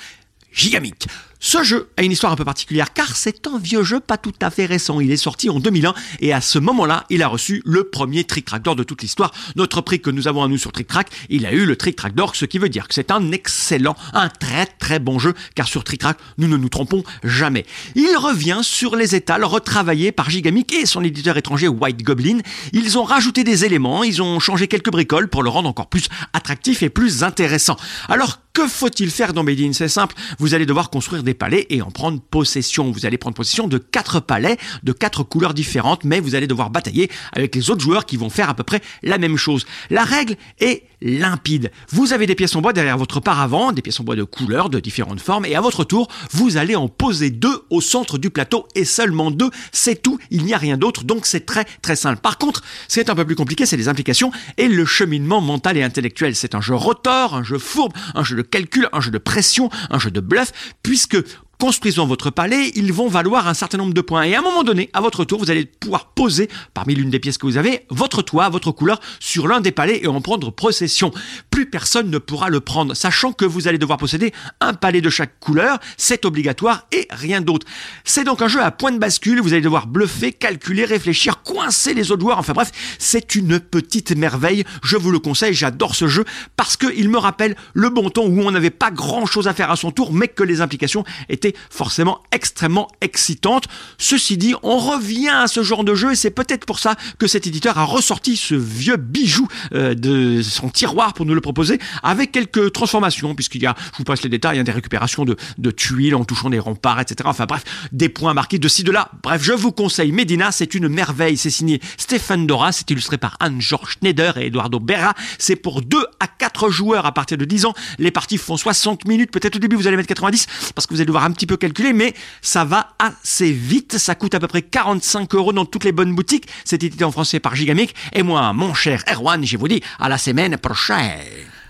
[0.53, 1.07] Gigamic.
[1.45, 4.33] Ce jeu a une histoire un peu particulière car c'est un vieux jeu pas tout
[4.41, 5.01] à fait récent.
[5.01, 8.45] Il est sorti en 2001 et à ce moment-là, il a reçu le premier Trick
[8.45, 9.33] Track d'or de toute l'histoire.
[9.57, 11.97] Notre prix que nous avons à nous sur Trick Track, il a eu le Trick
[11.97, 15.35] Track d'or, ce qui veut dire que c'est un excellent, un très très bon jeu
[15.57, 17.67] car sur Trick Track, nous ne nous trompons jamais.
[17.97, 22.39] Il revient sur les étals retravaillés par Gigamic et son éditeur étranger White Goblin.
[22.73, 26.07] Ils ont rajouté des éléments, ils ont changé quelques bricoles pour le rendre encore plus
[26.35, 27.77] attractif et plus intéressant.
[28.09, 31.83] Alors que faut-il faire dans Medine C'est simple, vous allez devoir construire des palais et
[31.83, 32.91] en prendre possession.
[32.91, 36.71] Vous allez prendre possession de quatre palais de quatre couleurs différentes, mais vous allez devoir
[36.71, 39.67] batailler avec les autres joueurs qui vont faire à peu près la même chose.
[39.91, 41.71] La règle est limpide.
[41.91, 44.71] Vous avez des pièces en bois derrière votre paravent, des pièces en bois de couleurs,
[44.71, 48.31] de différentes formes, et à votre tour, vous allez en poser deux au centre du
[48.31, 51.97] plateau, et seulement deux, c'est tout, il n'y a rien d'autre, donc c'est très très
[51.97, 52.21] simple.
[52.21, 55.41] Par contre, ce qui est un peu plus compliqué, c'est les implications et le cheminement
[55.41, 56.37] mental et intellectuel.
[56.37, 59.71] C'est un jeu rotor, un jeu fourbe, un jeu de calcul, un jeu de pression,
[59.91, 61.17] un jeu de bluff, puisque
[61.59, 64.23] construisant votre palais, ils vont valoir un certain nombre de points.
[64.25, 67.21] Et à un moment donné, à votre tour, vous allez pouvoir poser, parmi l'une des
[67.21, 70.51] pièces que vous avez, votre toit, votre couleur, sur l'un des palais et en prendre
[70.51, 71.13] possession.
[71.51, 75.11] Plus personne ne pourra le prendre, sachant que vous allez devoir posséder un palais de
[75.11, 77.67] chaque couleur, c'est obligatoire et rien d'autre.
[78.05, 81.95] C'est donc un jeu à point de bascule, vous allez devoir bluffer, calculer, réfléchir, coincer
[81.95, 86.09] les autres joueurs, enfin bref, c'est une petite merveille, je vous le conseille, j'adore ce
[86.09, 86.25] jeu,
[86.57, 89.71] parce qu'il me rappelle le bon temps où on n'avait pas grand chose à faire
[89.71, 93.65] à son tour, mais que les implications étaient forcément extrêmement excitante.
[93.99, 97.27] Ceci dit, on revient à ce genre de jeu et c'est peut-être pour ça que
[97.27, 101.79] cet éditeur a ressorti ce vieux bijou euh, de son tiroir pour nous le proposer
[102.03, 104.73] avec quelques transformations puisqu'il y a, je vous passe les détails, il y a des
[104.73, 105.37] récupérations de,
[105.71, 107.21] tuiles en touchant des remparts, etc.
[107.25, 109.11] Enfin bref, des points marqués de ci, de là.
[109.23, 111.37] Bref, je vous conseille Medina, c'est une merveille.
[111.37, 115.15] C'est signé Stéphane Dora, c'est illustré par Anne-Georges Schneider et Eduardo Berra.
[115.39, 117.75] C'est pour 2 à 4 joueurs à partir de 10 ans.
[117.99, 121.01] Les parties font 60 minutes, peut-être au début vous allez mettre 90 parce que vous
[121.01, 123.99] allez devoir petit peu calculer, mais ça va assez vite.
[123.99, 126.49] Ça coûte à peu près 45 euros dans toutes les bonnes boutiques.
[126.65, 127.95] C'est édité en français par Gigamic.
[128.13, 131.21] Et moi, mon cher Erwan, je vous dis à la semaine prochaine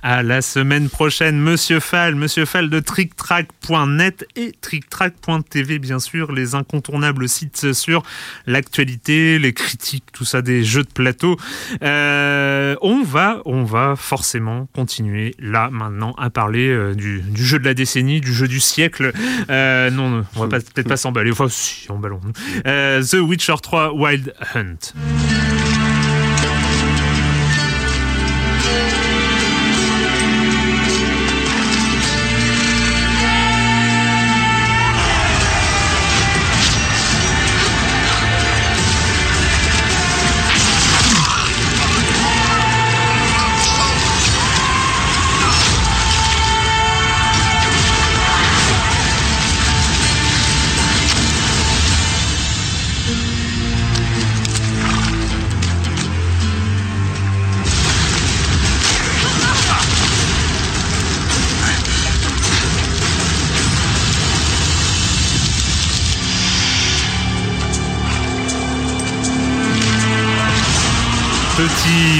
[0.02, 6.54] à la semaine prochaine, Monsieur Fall, Monsieur Fall de TrickTrack.net et TrickTrack.tv, bien sûr, les
[6.54, 8.02] incontournables sites sur
[8.46, 11.36] l'actualité, les critiques, tout ça des jeux de plateau.
[11.82, 17.64] Euh, on va, on va forcément continuer là maintenant à parler euh, du, jeu de
[17.64, 19.12] la décennie, du jeu du siècle.
[19.50, 21.30] Euh, non, on va peut-être pas s'emballer.
[21.30, 22.20] Enfin, si, emballons.
[22.64, 24.92] The Witcher 3 Wild Hunt.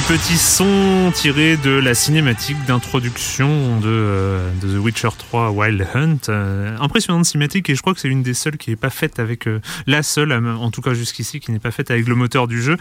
[0.09, 6.29] Petit son tiré de la cinématique d'introduction de, euh, The Witcher 3 Wild Hunt.
[6.29, 9.19] Euh, impressionnante cinématique et je crois que c'est une des seules qui n'est pas faite
[9.19, 12.49] avec euh, la seule, en tout cas jusqu'ici, qui n'est pas faite avec le moteur
[12.49, 12.77] du jeu.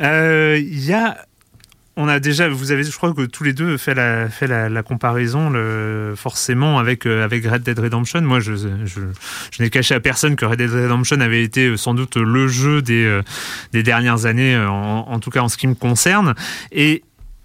[0.00, 1.18] Il y a
[1.96, 4.82] on a déjà, vous avez, je crois que tous les deux fait la, fait la,
[4.82, 5.52] comparaison
[6.16, 8.22] forcément avec, euh, avec Red Dead Redemption.
[8.22, 8.52] Moi, je,
[9.58, 12.80] n'ai caché à personne que Red Dead Redemption avait été euh, sans doute le jeu
[12.80, 13.22] des, euh,
[13.72, 16.34] dernières années, en, tout cas en ce qui me concerne.
[16.70, 17.02] Et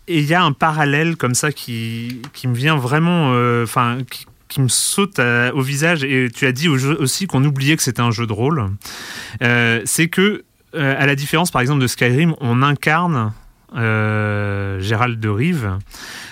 [0.07, 3.31] il y a un parallèle comme ça qui, me vient vraiment,
[3.63, 6.03] enfin, qui, me saute au visage.
[6.03, 8.69] Et tu as dit aussi qu'on oubliait que c'était un jeu de rôle.
[9.41, 10.43] c'est que,
[10.73, 13.33] à la différence par exemple de Skyrim, on incarne
[13.75, 15.77] euh, Gérald de Rive,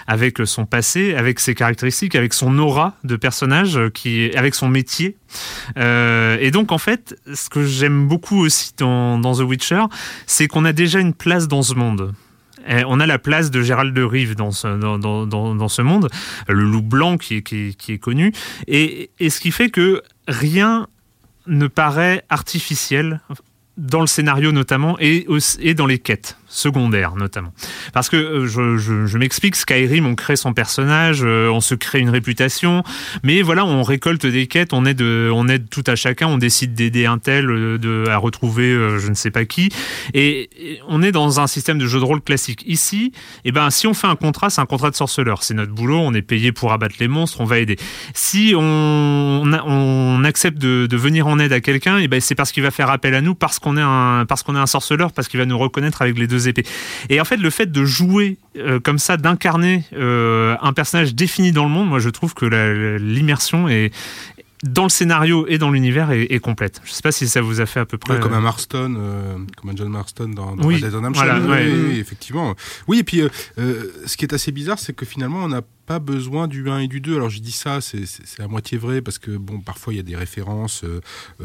[0.08, 5.18] avec son passé, avec ses caractéristiques, avec son aura de personnage, qui, avec son métier.
[5.78, 9.84] Euh, et donc, en fait, ce que j'aime beaucoup aussi dans, The Witcher,
[10.26, 12.14] c'est qu'on a déjà une place dans ce monde.
[12.68, 16.10] on a la place de Gérald de Rive dans ce, monde,
[16.48, 18.32] le loup blanc qui, est connu,
[18.68, 20.88] et, ce qui fait que rien
[21.46, 23.20] ne paraît artificiel
[23.76, 25.26] dans le scénario notamment et
[25.74, 27.52] dans les quêtes secondaire notamment.
[27.94, 32.10] Parce que euh, je, m'explique, Skyrim, on crée son personnage, euh, on se crée une
[32.10, 32.84] réputation,
[33.24, 36.74] mais voilà, on récolte des quêtes, on aide, on aide tout à chacun, on décide
[36.76, 39.70] d'aider un tel euh, de, à retrouver je ne sais pas qui,
[40.14, 40.50] et,
[40.88, 42.64] on est dans un système de jeu de rôle classique.
[42.68, 43.12] Ici,
[43.46, 46.00] eh ben, si on fait un contrat, c'est un contrat de sorceleur, c'est notre boulot,
[46.00, 47.78] on est payé pour abattre les monstres, on va aider.
[48.14, 52.64] Si on, accepte de, de, venir en aide à quelqu'un, eh ben, c'est parce qu'il
[52.64, 55.28] va faire appel à nous, parce qu'on est un, parce qu'on est un sorceleur, parce
[55.28, 56.43] qu'il va nous reconnaître avec les deux
[57.10, 61.52] et en fait, le fait de jouer euh, comme ça, d'incarner euh, un personnage défini
[61.52, 62.46] dans le monde, moi je trouve que
[62.98, 63.92] l'immersion est,
[64.64, 66.82] dans le scénario et dans l'univers est, complète.
[66.86, 68.20] Je ne sais pas si ça vous a fait à peu près.
[68.20, 71.26] comme un Marston, euh, comme un John Marston dans, dans oui, Red Dead Redemption.
[71.50, 72.56] oui, effectivement.
[72.88, 73.22] Oui, et puis
[73.58, 76.88] ce qui est assez bizarre, c'est que finalement on a pas besoin du 1 et
[76.88, 77.16] du 2.
[77.16, 78.06] Alors je dis ça, c'est
[78.40, 81.02] à moitié vrai parce que bon, parfois il y a des références euh,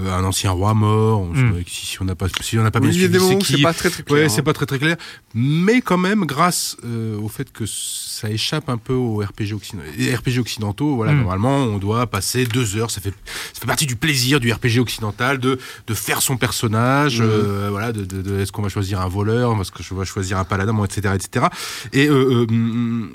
[0.09, 1.27] à un ancien roi mort.
[1.27, 1.63] Mm.
[1.67, 3.63] Si, si on n'a pas, si on n'a pas Oui, bien suivi, c'est c'est qui
[3.63, 4.19] pas très très clair.
[4.19, 4.29] Ouais, hein.
[4.29, 4.97] c'est pas très très clair.
[5.35, 9.81] Mais quand même, grâce euh, au fait que ça échappe un peu aux RPG, occiden-
[9.99, 11.19] et RPG occidentaux, voilà, Mm.
[11.19, 12.91] normalement, on doit passer deux heures.
[12.91, 13.11] Ça fait,
[13.53, 17.21] ça fait partie du plaisir du RPG occidental de, de faire son personnage.
[17.21, 17.25] Mm.
[17.25, 20.39] euh, voilà, de, de- de- est-ce qu'on va choisir un voleur, est-ce je vais choisir
[20.39, 21.47] un paladin, etc., etc.
[21.93, 23.09] Et euh, euh,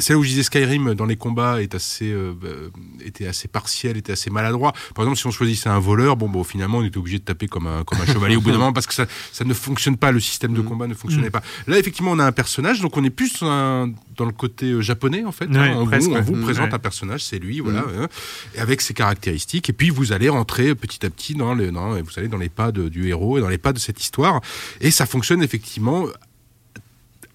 [0.00, 2.70] c'est là où je disais Skyrim dans les combats est assez euh, euh,
[3.04, 4.72] était assez partiel, était assez maladroit.
[4.94, 7.46] Par exemple, si on choisissait un voleur, bon, bon finalement, on était obligé de taper
[7.48, 9.96] comme un comme un chevalier au bout d'un moment parce que ça ça ne fonctionne
[9.96, 10.64] pas, le système de Mhm.
[10.68, 11.42] combat ne fonctionnait pas.
[11.66, 14.80] Là, effectivement, on a un personnage, donc on est plus un- dans le côté euh,
[14.80, 15.46] japonais en fait.
[15.46, 15.74] Ouais, hein.
[15.76, 16.20] on vous, on ouais.
[16.20, 16.42] vous Mhm.
[16.44, 16.74] présente Ouais.
[16.74, 18.08] un personnage, c'est lui, voilà, hein,
[18.54, 19.68] et avec ses caractéristiques.
[19.70, 22.48] Et puis vous allez rentrer petit à petit dans les, dans, vous allez dans les
[22.48, 24.40] pas de- du héros et dans les pas de cette histoire.
[24.80, 26.06] Et ça fonctionne effectivement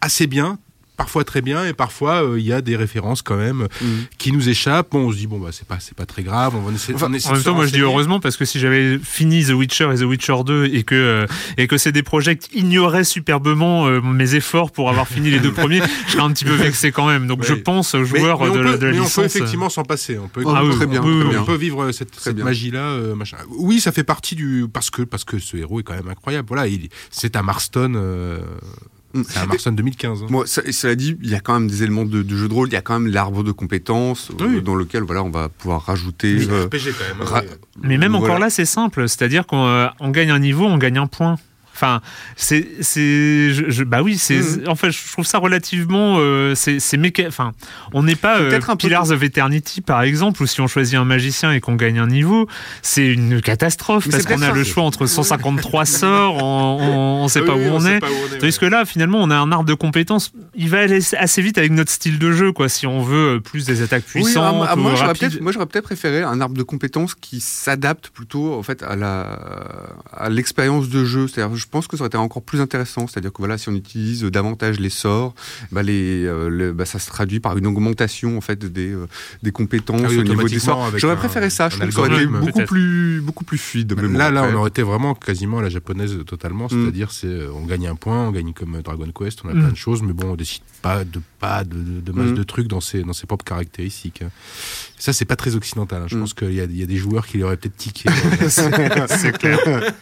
[0.02, 0.60] assez bien.
[1.04, 3.86] Parfois très bien et parfois euh, il y a des références quand même Mm.
[4.18, 4.92] qui nous échappent.
[4.92, 6.56] Bon, on se dit bon bah c'est pas c'est pas très grave.
[6.56, 8.46] On va essayer, Enfin, on essaie En même temps, moi je dis heureusement parce que
[8.46, 11.26] si j'avais fini The Witcher et The Witcher 2 et que euh,
[11.58, 15.40] et que c'est des projets qui ignoraient superbement euh, mes efforts pour avoir fini les
[15.40, 17.28] deux premiers, je serais un petit peu vexé quand même.
[17.28, 17.48] Donc Ouais.
[17.50, 20.18] je pense aux joueurs mais de, peut, de la mais on peut effectivement s'en passer.
[20.18, 21.42] On peut, oui, très bien, oui, très oui, bien.
[21.42, 23.38] on peut vivre cette, magie-là, euh, machin.
[23.58, 26.48] Oui, ça fait partie du parce que parce que ce héros est quand même incroyable.
[26.48, 27.94] Voilà, il c'est un Marston,
[29.14, 29.22] Mm.
[29.28, 30.24] c'est un Marston 2015.
[30.24, 30.26] hein.
[30.30, 32.48] Moi, ça- et cela dit, il y a quand même des éléments de, de jeu
[32.48, 32.68] de rôle.
[32.70, 35.82] Il y a quand même l'arbre de compétences euh, dans lequel voilà, on va pouvoir
[35.84, 36.36] rajouter.
[36.40, 37.28] Oui, euh, RPG quand même.
[37.28, 37.42] hein.
[37.84, 39.08] Mais même encore là, c'est simple.
[39.08, 41.38] C'est-à-dire qu'on euh, gagne un niveau, on gagne un point.
[41.84, 42.00] Enfin,
[42.38, 44.70] c'est, c'est, je, je- bah oui, c'est, Mhm.
[44.70, 47.52] en fait, je trouve ça relativement, euh, c'est, c'est méca- enfin,
[47.92, 50.96] on n'est pas euh, un peu Pillars of Eternity par exemple, où si on choisit
[50.96, 52.48] un magicien et qu'on gagne un niveau,
[52.82, 57.42] c'est une catastrophe Mais parce qu'on a le choix entre 153 sorts, on, on sait
[57.44, 58.00] Ah pas oui, où on, sait est.
[58.00, 60.32] pas où on est, Tandis que là, finalement, on a un arbre de compétences.
[60.56, 62.70] Il va aller assez vite avec notre style de jeu, quoi.
[62.70, 65.52] Si on veut euh, plus des attaques Oui, puissantes, ah, ou moi, j'aurais peut-être, moi,
[65.52, 69.40] j'aurais peut-être préféré un arbre de compétences qui s'adapte plutôt en fait à la
[70.16, 71.28] à l'expérience de jeu.
[71.28, 73.08] C'est-à-dire, je pense que ça aurait été encore plus intéressant.
[73.08, 75.34] C'est-à-dire que voilà, si on utilise davantage les sorts,
[75.72, 79.08] bah, les, euh, le- bah, ça se traduit par une augmentation en fait des euh,
[79.42, 80.92] des compétences Ah oui, au niveau des sorts.
[80.98, 81.70] J'aurais préféré ça.
[81.70, 83.94] Je trouve que ça aurait été beaucoup plus beaucoup plus fluide.
[83.98, 86.70] Mais bon, là, là, on aurait été vraiment quasiment à la japonaise totalement, Mm.
[86.70, 89.60] c'est-à-dire c'est euh, on gagne un point, on gagne comme Dragon Quest, on a Mm.
[89.60, 92.36] plein de choses, mais bon, on décide pas de pas de, de, de masse Mm.
[92.36, 94.22] de trucs dans ses dans ses propres caractéristiques.
[94.22, 94.30] hein.
[95.00, 96.02] Ça, c'est pas très occidental.
[96.04, 96.06] hein.
[96.08, 96.20] Je Mm.
[96.22, 98.10] pense qu'il y a, il y a des joueurs qui l'auraient peut-être tiqué.
[98.50, 99.60] c'est clair.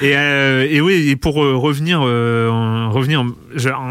[0.00, 3.22] Et, euh, et oui, et pour euh, revenir, euh, en- revenir,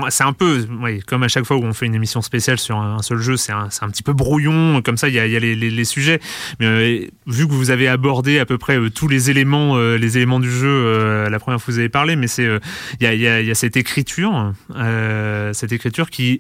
[0.10, 0.66] c'est un peu,
[1.06, 3.52] comme à chaque fois où on fait une émission spéciale sur un, seul jeu, c'est
[3.52, 6.20] un, un petit peu brouillon, comme ça il y a, y a les, sujets.
[6.60, 10.40] Mais euh, vu que vous avez abordé à peu près tous les éléments, les éléments
[10.40, 12.48] du jeu la première fois que vous avez parlé, mais c'est,
[13.00, 14.54] il y, a, y y a cette écriture,
[15.54, 16.40] cette écriture qui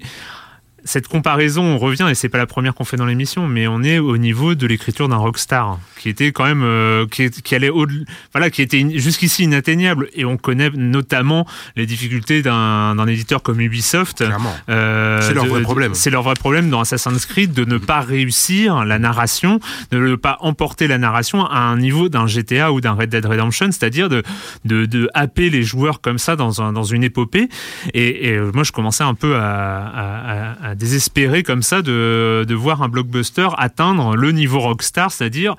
[0.88, 3.84] cette comparaison, on revient, et c'est pas la première qu'on fait dans l'émission, mais on
[3.84, 7.86] est au niveau de l'écriture d'un rockstar, qui était quand même, euh, qui, allait au,
[8.34, 14.24] voilà, qui était jusqu'ici inatteignable, et on connaît notamment les difficultés d'un éditeur comme Ubisoft.
[14.70, 15.94] Euh, C'est leur de- vrai problème.
[15.94, 19.60] C'est leur vrai problème dans Assassin's Creed de ne pas réussir la narration,
[19.92, 23.26] de ne pas emporter la narration à un niveau d'un GTA ou d'un Red Dead
[23.26, 24.24] Redemption, c'est-à-dire de,
[24.66, 27.50] de, de happer les joueurs comme ça dans, un, dans une épopée.
[27.94, 31.82] Et, et, euh, moi, je commençais un peu à, à- à- à désespérer comme ça
[31.82, 35.56] de, de voir un blockbuster atteindre le niveau Rockstar, c'est-à-dire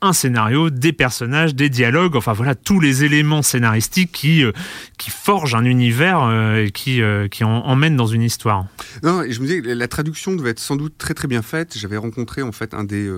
[0.00, 4.52] un scénario, des personnages, des dialogues, enfin voilà tous les éléments scénaristiques qui, euh,
[4.96, 8.66] qui forgent un univers euh, et qui, euh, qui en, emmènent dans une histoire.
[9.02, 11.76] Non, je me disais, la traduction devait être sans doute très très bien faite.
[11.76, 13.10] J'avais rencontré en fait un des,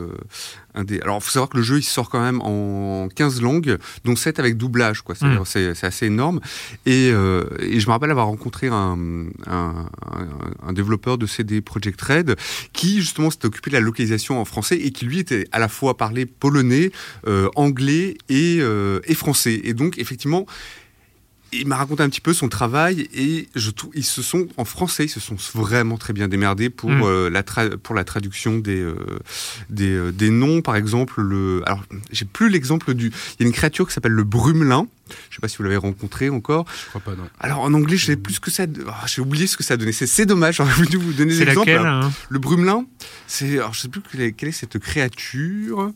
[0.75, 1.01] un des.
[1.01, 4.17] Alors, il faut savoir que le jeu il sort quand même en 15 langues, dont
[4.17, 5.15] 7 avec doublage, quoi.
[5.21, 5.43] Mm.
[5.45, 6.41] C'est assez énorme.
[6.87, 8.99] Et, euh, et je me rappelle avoir rencontré un,
[9.47, 9.87] un,
[10.67, 12.37] un- développeur de CD Projekt Red
[12.73, 15.69] qui justement s'était occupé de la localisation en français et qui lui était à la
[15.69, 16.93] fois parlé polonais,
[17.27, 19.61] euh, anglais et, euh, et français.
[19.65, 20.47] Et donc, effectivement.
[21.53, 24.65] Il m'a raconté un petit peu son travail et je trouve ils se sont en
[24.65, 27.03] français ils se sont vraiment très bien démerdés pour Mm.
[27.03, 28.95] euh, la tra- pour la traduction des euh,
[29.69, 30.63] des, euh, des noms.
[30.63, 31.83] Par exemple le alors
[32.13, 34.87] j'ai plus l'exemple du il y a une créature qui s'appelle le brumelin.
[35.29, 36.67] Je sais pas si vous l'avez rencontré encore.
[36.85, 37.29] Je crois pas, non.
[37.41, 39.77] alors en anglais je sais plus ce que ça ah, j'ai oublié ce que ça
[39.77, 39.91] donnait.
[39.91, 41.69] C'est c'est dommage j'aurais voulu vous donner C'est l'exemple.
[41.71, 42.13] laquelle hein?
[42.29, 42.85] Le brumelin
[43.27, 45.93] c'est alors je sais plus quelle est, quelle est cette créature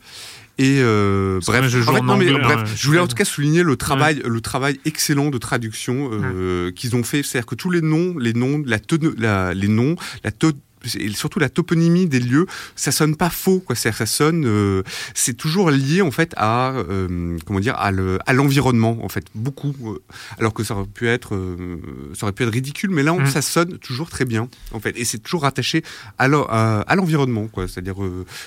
[0.59, 3.01] et euh, bref, je joue en fait, en non, mais anglais, bref, hein, je voulais
[3.01, 7.23] en tout cas souligner le travail, le travail excellent de traduction euh, qu'ils ont fait.
[7.23, 8.79] C'est-à-dire que tous les noms, les noms, la,
[9.19, 10.31] la- les noms, la,
[10.99, 13.75] et surtout la toponymie des lieux, ça sonne pas faux, quoi.
[13.75, 14.83] Que ça sonne, euh,
[15.15, 19.25] c'est toujours lié en fait à euh, comment dire, à le- à l'environnement en fait,
[19.35, 19.75] beaucoup.
[19.87, 19.99] euh,
[20.39, 21.37] alors que ça aurait pu être,
[22.15, 23.27] ça aurait pu être ridicule, mais là, on- Mm.
[23.27, 25.83] ça sonne toujours très bien en fait, et c'est toujours rattaché
[26.19, 27.67] à l'en- à à l'environnement, quoi.
[27.69, 27.95] C'est-à-dire,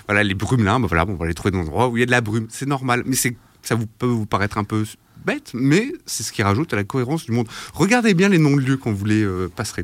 [0.07, 2.01] voilà, les brumes là, bah voilà, on va les trouver dans un endroit où il
[2.01, 4.63] y a de la brume, c'est normal, mais c'est ça vous peut vous paraître un
[4.63, 4.85] peu
[5.25, 7.47] bête, mais c'est ce qui rajoute à la cohérence du monde.
[7.73, 9.83] Regardez bien les noms de lieux quand vous les euh, passerez.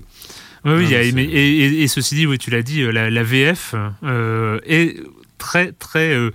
[0.66, 3.24] Oui, oui, Ah, et, et- et ceci dit, oui, tu l'as dit, euh, la, la
[3.24, 4.97] VF euh, est
[5.44, 6.32] très très euh,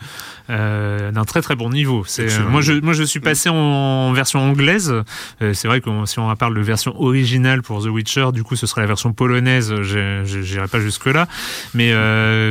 [0.51, 2.05] euh, d'un très très bon niveau.
[2.07, 4.93] C'est, euh, moi je moi je suis passé en, en version anglaise.
[5.41, 8.67] C'est vrai que si on parle de version originale pour The Witcher, du coup ce
[8.67, 9.73] serait la version polonaise.
[9.83, 11.27] J'irai pas jusque là,
[11.75, 11.93] mais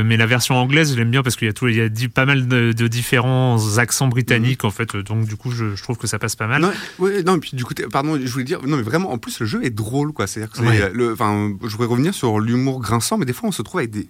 [0.03, 1.89] mais la version anglaise, je l'aime bien parce qu'il y a tout, il y a
[2.13, 4.95] pas mal de, de différents accents britanniques en fait.
[4.97, 6.61] Donc du coup je, je trouve que ça passe pas mal.
[6.61, 9.39] Non, ouais, non, puis du coup, pardon, je voulais dire, non, mais vraiment, en plus,
[9.39, 10.25] le jeu est drôle, quoi.
[10.27, 10.91] C'est-à-dire que c'est, Ouais.
[10.93, 13.91] le, enfin, je voudrais revenir sur l'humour grinçant, mais des fois, on se trouve avec
[13.91, 14.07] des,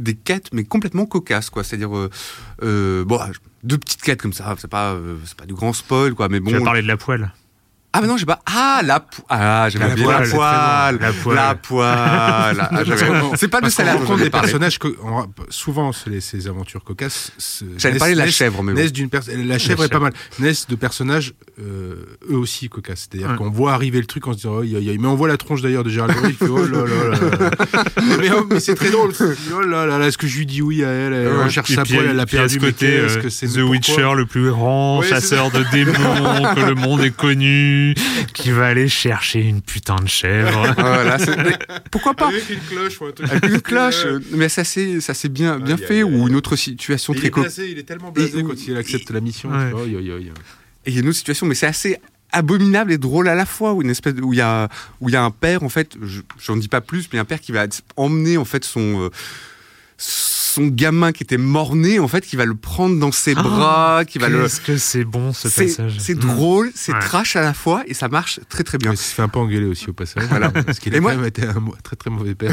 [0.00, 1.62] des quêtes, mais complètement cocasses, quoi.
[1.62, 2.10] C'est-à-dire, euh,
[2.62, 3.20] euh, bon,
[3.62, 6.40] deux petites quêtes comme ça, c'est pas, euh, c'est pas du grand spoil, quoi, mais
[6.40, 6.50] bon.
[6.50, 7.32] Tu vas parler de la poile.
[7.92, 10.98] Ah, mais non, j'ai pas, ah, la poêle, ah, La poêle, la poêle.
[11.00, 11.36] La poêle.
[11.36, 15.90] la poêle, Ah, j'avais- c'est pas de qu'on salade, rencontre des personnages que on- souvent
[16.06, 17.32] les- ces aventures cocasses.
[17.36, 19.98] se- J'allais parler de la chèvre, mais naissent d'une pers- la chèvre La est pas
[19.98, 20.12] mal.
[20.38, 21.96] Naissent de personnages euh,
[22.30, 23.08] eux aussi cocasses.
[23.10, 23.36] C'est-à-dire Ouais.
[23.36, 24.96] qu'on voit arriver le truc, on se oh, aïe.
[25.00, 26.84] mais on voit la tronche d'ailleurs de Gérald fait oh là
[28.20, 29.12] mais, oh, mais c'est très drôle.
[29.52, 31.12] Oh là là là, est-ce que je lui dis oui à elle?
[31.12, 31.50] Ouais.
[31.50, 32.58] cherche sa poêle, elle a perdu.
[32.58, 37.79] côté, euh, The Witcher, le plus grand chasseur de démons que le monde ait connu,
[38.34, 40.74] qui va aller chercher une putain de chèvre.
[40.78, 41.16] Voilà,
[41.90, 42.28] pourquoi pas?
[42.28, 43.30] Avec une cloche ou un truc.
[43.30, 46.56] Avec une cloche, euh, mais ça c'est, ça c'est bien, bien fait, ou une autre
[46.56, 49.20] situation Il très est, co- blasé, il est tellement blasé Et- quand il accepte la
[49.20, 49.50] mission.
[49.50, 49.72] Ouais.
[50.86, 51.98] Et il y a une autre situation, mais c'est assez
[52.32, 54.68] abominable et drôle à la fois, où une espèce de- où il y a
[55.00, 57.24] où il y a un père en fait, je- j'en dis pas plus, mais un
[57.24, 57.66] père qui va
[57.96, 59.10] emmener en fait son euh,
[60.50, 64.04] son gamin qui était mort-né en fait, qui va le prendre dans ses Ah, bras,
[64.06, 65.96] qui va le Qu'est-ce que c'est bon ce passage.
[65.98, 66.18] c'est Mm.
[66.20, 66.98] drôle, c'est Ouais.
[67.00, 68.92] trash à la fois et ça marche très très bien.
[68.92, 70.24] Il se fait un peu engueuler aussi au passage.
[70.28, 70.50] Voilà.
[70.50, 72.52] Parce qu'il a moi- quand même été un très très mauvais père.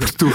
[0.00, 0.30] Plutôt.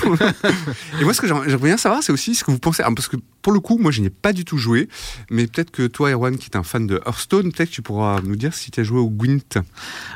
[1.00, 2.84] et moi, ce que j'aimerais bien savoir, c'est aussi ce que vous pensez.
[2.86, 4.88] ah, Parce que pour le coup, moi, je n'y ai pas du tout joué.
[5.32, 8.20] Mais peut-être que toi, Erwan, qui est un fan de Hearthstone, peut-être que tu pourras
[8.24, 9.58] nous dire si tu as joué au Gwent.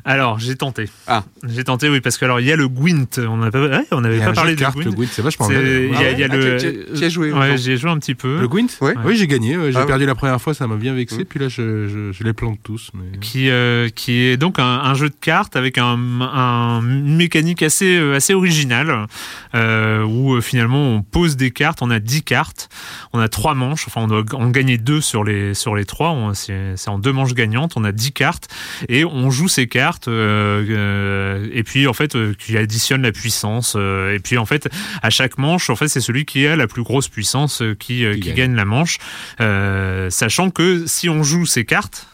[0.05, 0.89] Alors, j'ai tenté.
[1.07, 1.23] Ah.
[1.47, 3.07] J'ai tenté, oui, parce que alors il y a le Gwent.
[3.19, 4.91] On n'avait pas, ouais, on Il n'avait y a pas parlé de le Gwent.
[4.95, 5.59] Gwent, c'est vachement bien.
[5.61, 6.82] Il y a, il y a Ah, le.
[6.95, 8.39] Tu- as joué, Ouais, Jean j'y ai joué un petit peu.
[8.39, 8.93] Le Gwent Ouais.
[9.05, 9.57] Oui, j'ai gagné.
[9.57, 9.86] ouais, J'ai Ah.
[9.86, 11.25] perdu la première fois, ça m'a bien vexé.
[11.25, 12.91] Puis là, je, je, je les plante tous.
[12.93, 13.17] Mais...
[13.19, 17.63] qui, euh, qui est donc un, un jeu de cartes avec un, un- une mécanique
[17.63, 19.07] assez, euh, assez originale
[19.55, 22.69] euh, où euh, finalement on pose des cartes, on a 10 cartes,
[23.13, 26.09] on a trois manches, enfin on doit en gagner deux sur les, sur les trois,
[26.11, 28.47] on- c'est c'est en deux manches gagnantes, on a 10 cartes
[28.89, 33.11] et on joue ces cartes euh, euh, et puis en fait euh, qui additionne la
[33.11, 34.69] puissance euh, et puis en fait
[35.01, 38.03] à chaque manche en fait c'est celui qui a la plus grosse puissance euh, qui,
[38.03, 38.97] euh, Qui qui la manche.
[39.39, 42.07] Euh, sachant que si on joue ces cartes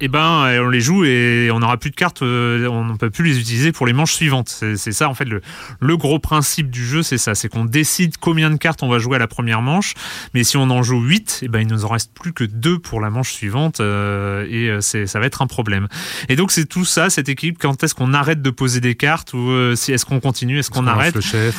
[0.00, 2.96] eh ben, euh, on les joue et on n'aura plus de cartes, euh, on ne
[2.96, 4.48] peut plus les utiliser pour les manches suivantes.
[4.48, 5.40] C'est ça, en fait, le,
[5.80, 7.34] le gros principe du jeu, c'est ça.
[7.34, 9.94] C'est qu'on décide combien de cartes on va jouer à la première manche,
[10.34, 12.78] mais si on en joue 8, eh ben, il nous en reste plus que 2
[12.78, 15.88] pour la manche suivante euh, et euh, ça va être un problème.
[16.28, 19.32] Et donc, c'est tout ça, cette équipe, quand est-ce qu'on arrête de poser des cartes
[19.34, 21.16] ou euh, si est-ce qu'on continue, est-ce qu'on arrête?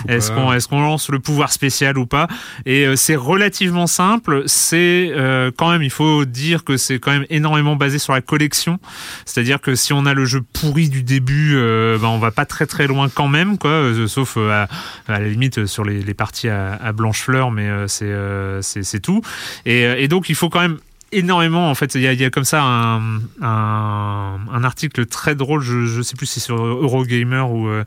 [0.08, 2.28] est-ce qu'on est lance le pouvoir spécial ou pas?
[2.66, 4.44] Et euh, c'est relativement simple.
[4.46, 8.22] C'est euh, quand même, il faut dire que c'est quand même énormément basé sur la
[8.30, 8.80] collection.
[9.26, 12.46] C'est-à-dire que si on a le jeu pourri du début, euh, ben on va pas
[12.46, 13.72] très très loin quand même, quoi.
[13.72, 14.68] euh, sauf euh,
[15.08, 19.22] à, la limite sur les, parties à, à blanche fleur, mais c'est tout.
[19.66, 20.78] Et donc il faut quand même
[21.12, 21.96] énormément en fait.
[21.96, 25.86] Il y a, il y a comme ça un, un, un article très drôle je,
[25.86, 27.84] je sais plus si c'est sur Eurogamer ou, euh,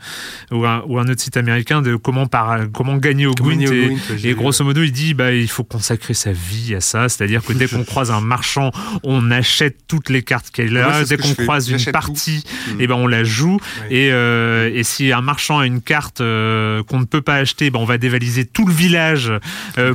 [0.50, 3.60] ou, un, ou un autre site américain de comment par comment gagner au Gwent.
[3.60, 7.08] Et, Gwent, grosso modo il dit bah il faut consacrer sa vie à ça.
[7.08, 8.70] C'est-à-dire que dès qu'on croise un marchand
[9.02, 11.04] on achète toutes les cartes qu'elle a.
[11.04, 12.74] dès qu'on croise une partie tout.
[12.74, 12.80] Mm.
[12.80, 13.58] et ben on la joue.
[13.82, 13.96] Ouais.
[13.96, 17.70] et, euh, et si un marchand a une carte euh, qu'on ne peut pas acheter
[17.70, 19.32] ben on va dévaliser tout le village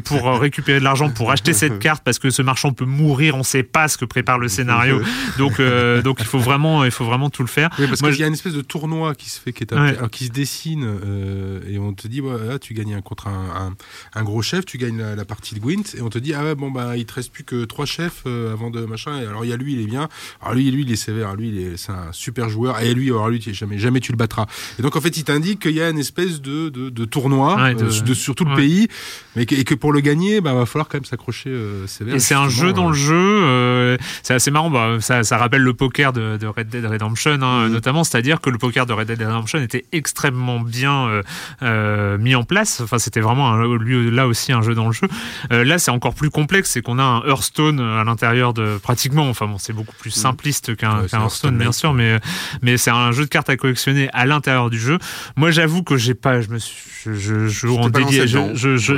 [0.05, 3.43] pour récupérer de l'argent pour acheter cette carte parce que ce marchand peut mourir on
[3.43, 5.01] sait pas ce que prépare le scénario
[5.37, 8.19] donc euh, donc il faut vraiment il faut vraiment tout le faire Oui, parce qu'il
[8.19, 9.97] y a une espèce de tournoi qui se fait, qui, est un- Ouais.
[9.97, 13.73] alors, qui se dessine, euh, et on te dit, là, tu gagnes un, contre un,
[14.13, 16.33] un, un gros chef, tu gagnes la, la partie de Gwent, et on te dit,
[16.33, 19.19] ah ouais, bon, bah, il te reste plus que trois chefs euh, avant de machin,
[19.21, 20.07] et alors il y a lui, il est bien,
[20.41, 23.39] alors lui, lui, il est sévère, lui, c'est un super joueur, et lui, alors lui,
[23.39, 24.45] tu- jamais, jamais tu le battras.
[24.79, 27.55] Et donc, en fait, il t'indique qu'il y a une espèce de, de, de tournoi
[27.55, 28.87] Ouais, de- de- sur tout le pays,
[29.35, 31.51] mais que, et que pour le gagner, bah, va falloir quand même s'accrocher
[31.87, 32.15] sévère.
[32.15, 33.15] Et c'est un jeu dans le euh, jeu.
[33.43, 34.69] euh, c'est assez marrant.
[34.69, 37.73] Bah, ça, ça rappelle le poker de, de Red Dead Redemption, hein, Mhm.
[37.73, 38.03] notamment.
[38.03, 41.23] C'est-à-dire que le poker de Red Dead Redemption était extrêmement bien euh,
[41.63, 42.81] euh, mis en place.
[42.81, 45.07] Enfin, c'était vraiment un- lui, là aussi un jeu dans le jeu.
[45.49, 46.71] Là, c'est encore plus complexe.
[46.71, 49.29] C'est qu'on a un Hearthstone à l'intérieur de pratiquement.
[49.29, 52.19] Enfin bon, c'est beaucoup plus simpliste qu'un Ouais, Hearthstone, bien sûr, mais
[52.61, 54.97] mais c'est un jeu de cartes à collectionner à l'intérieur du jeu.
[55.35, 56.41] Moi, j'avoue que j'ai pas.
[56.41, 57.89] Je me suis, je, je joue en.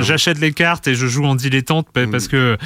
[0.00, 2.10] J'achète les cartes et je joue en dilettante Mm.
[2.10, 2.56] parce que,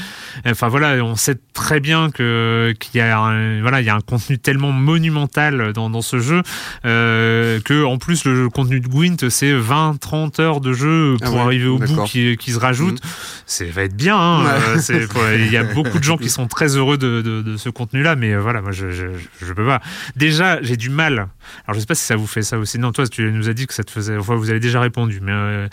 [0.47, 3.95] enfin voilà, on sait très bien que qu'il y a un, voilà, il y a
[3.95, 6.43] un contenu tellement monumental dans, dans ce jeu
[6.85, 11.35] euh, que en plus le contenu de Gwent c'est 20-30 heures de jeu Ah pour
[11.37, 13.03] ouais, arriver au bout qui, qui se rajoute.
[13.05, 13.09] Mm.
[13.47, 14.17] Ça va être bien.
[14.19, 14.51] hein, Ouais.
[14.77, 15.09] euh, c'est-
[15.39, 18.17] Il y a beaucoup de gens qui sont très heureux de, de, de ce contenu-là,
[18.17, 19.07] mais euh, voilà, moi je, je,
[19.41, 19.81] je peux pas.
[20.17, 21.29] Déjà, j'ai du mal.
[21.67, 22.79] Alors je sais pas si ça vous fait ça aussi.
[22.79, 24.17] Non, toi, tu nous as dit que ça te faisait.
[24.17, 25.33] Enfin, vous avez déjà répondu, mais.
[25.33, 25.69] euh,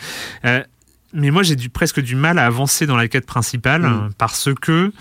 [0.45, 0.63] euh,
[1.13, 4.09] mais moi, j'ai du, presque du mal à avancer dans la quête principale Mm.
[4.17, 4.91] parce que.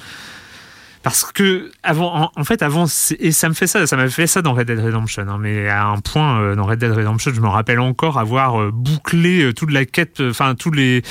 [1.02, 2.84] Parce que avant, en, en fait, avant,
[3.18, 5.24] et ça me fait ça, ça m'a fait ça dans Red Dead Redemption.
[5.28, 8.60] hein, mais à un point, euh, dans Red Dead Redemption, je me rappelle encore avoir
[8.60, 11.02] euh, bouclé euh, toute la quête, enfin tous les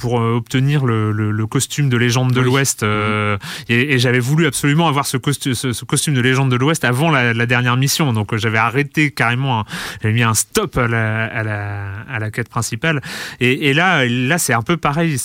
[0.00, 2.46] pour obtenir le, le- le costume de légende de Oui.
[2.46, 2.82] l'Ouest.
[2.82, 3.38] euh,
[3.68, 6.84] et, et j'avais voulu absolument avoir ce, costu- ce, ce costume de légende de l'Ouest
[6.84, 8.12] avant la, la dernière mission.
[8.12, 9.64] Donc j'avais arrêté carrément,
[10.02, 13.00] j'avais mis un stop à la, à la, à la quête principale.
[13.38, 15.18] Et, et là, là, c'est un peu pareil.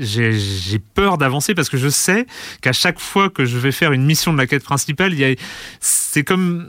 [0.00, 2.26] J'ai peur d'avancer parce que je sais
[2.62, 5.24] qu'à chaque fois que je vais faire une mission de la quête principale, il y
[5.24, 5.34] a,
[5.80, 6.68] c'est comme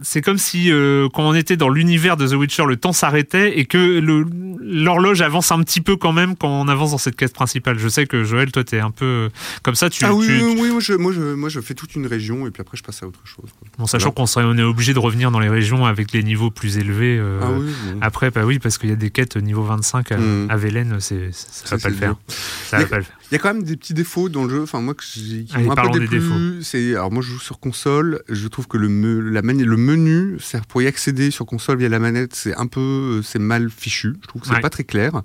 [0.00, 3.58] c'est comme si euh, quand on était dans l'univers de The Witcher, le temps s'arrêtait
[3.58, 3.98] et que
[4.60, 7.80] l'horloge avance un petit peu quand même quand on avance dans cette quête principale.
[7.80, 9.28] Je sais que Joël, toi, t'es un peu euh,
[9.64, 9.90] comme ça.
[9.90, 12.06] Tu, ah oui, tu- oui, oui, moi, je, moi, je, moi je fais toute une
[12.06, 13.50] région et puis après je passe à autre chose.
[13.58, 13.68] quoi.
[13.76, 16.52] bon, sachant qu'on serait, on est obligé de revenir dans les régions avec les niveaux
[16.52, 17.18] plus élevés.
[17.18, 17.68] euh, ah oui.
[18.00, 20.46] Après, bah oui, parce qu'il y a des quêtes niveau 25 à, Mm.
[20.48, 22.14] à Vélène, ça, ça va pas le faire.
[22.66, 23.17] Ça va pas le faire.
[23.30, 25.44] Il y a quand même des petits défauts dans le jeu, enfin moi que j'ai
[25.44, 26.62] qui Allez, m'ont un peu déplu.
[26.62, 29.76] C'est alors moi je joue sur console, je trouve que le me- la mani- le
[29.76, 32.80] menu, pour y accéder sur console via la manette, c'est un peu
[33.18, 34.14] euh, c'est mal fichu.
[34.22, 34.60] Je trouve que c'est Ouais.
[34.60, 35.22] pas très clair.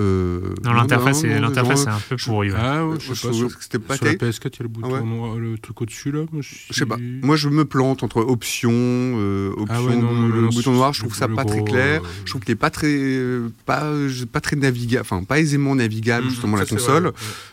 [0.00, 2.50] Euh, Non, l'interface, est, l'interface un peu pourrie.
[2.50, 2.56] ouais.
[2.58, 3.34] Ah ouais, je je sais pas.
[3.34, 4.34] Sur, que c'était pas sur la terrible.
[4.36, 5.06] PS4, il y a le bouton Ah ouais.
[5.06, 6.20] noir, le truc au-dessus là.
[6.32, 6.96] Moi, Je sais pas.
[7.22, 10.92] Moi, je me plante entre options, euh, options, Ah ouais, non, le, le- bouton noir.
[10.94, 12.00] Je trouve ça pas très clair.
[12.02, 13.20] euh, Je trouve qu'il est pas très,
[13.66, 13.92] pas,
[14.32, 17.02] pas très navigable, enfin pas aisément navigable Mhm, justement ça, la console.
[17.02, 17.12] vrai.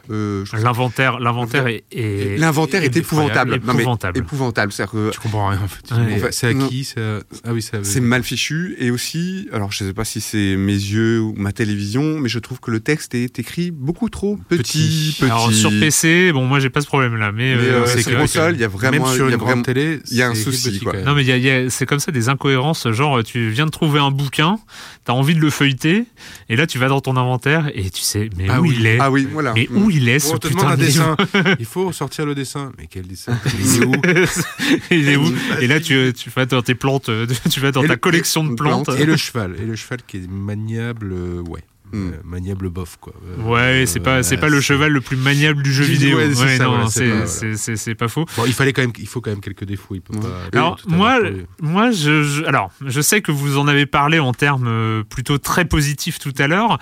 [0.10, 3.56] Euh, je L'inventaire, l'inventaire est, est- L'inventaire est épouvantable.
[3.56, 4.18] Épouvantable.
[4.20, 4.72] épouvantable.
[4.74, 6.32] Tu comprends rien en fait.
[6.32, 7.02] C'est qui c'est
[7.44, 7.52] Ah
[7.84, 11.52] c'est mal fichu et aussi, alors je sais pas si c'est mes yeux ou ma
[11.52, 15.24] télévision, mais je trouve que le texte est écrit beaucoup trop petit, petit.
[15.26, 18.14] Alors sur PC, bon moi j'ai pas ce problème là, mais, Mais, euh, euh, c'est
[18.16, 20.70] console, il y a vraiment, Même sur une grande télé, il y a un souci,
[20.70, 20.94] petit, quoi.
[21.02, 24.00] Non mais il y a- c'est comme ça des incohérences, genre tu viens de trouver
[24.00, 24.60] un bouquin,
[25.04, 26.06] t'as envie de le feuilleter,
[26.50, 28.76] et là tu vas dans ton inventaire et tu sais mais Ah où oui.
[28.80, 29.54] il est, Ah oui, voilà.
[29.56, 31.18] mais où il est Oh, ce on te putain de dessin.
[31.60, 32.72] Il faut sortir le dessin.
[32.78, 33.38] Mais quel dessin?
[33.60, 33.92] Il est où?
[34.92, 35.34] Il est où?
[35.62, 37.10] Et là tu, tu vas dans tes plantes,
[37.50, 38.86] tu vas dans ta le- collection de plantes.
[38.86, 39.00] plante.
[39.00, 39.56] Et le cheval.
[39.62, 41.64] Et le cheval qui est maniable, euh, ouais.
[41.94, 42.10] Hmm.
[42.10, 43.14] Euh, maniable bof, quoi.
[43.40, 46.20] Euh, Ouais, c'est pas, c'est euh, pas le cheval le plus maniable du jeu vidéo.
[46.34, 48.26] c'est Ouais, ça, non, voilà, c'est c'est, pas- c'est, c'est, c'est pas faux.
[48.36, 49.96] Bon, il fallait quand même, il faut quand même quelques défauts.
[49.96, 50.22] Il peut Ouais.
[50.52, 50.58] pas.
[50.58, 51.20] Alors moi,
[51.62, 55.64] moi, je, je- alors, je sais que vous en avez parlé en termes plutôt très
[55.66, 56.78] positifs tout à l'heure.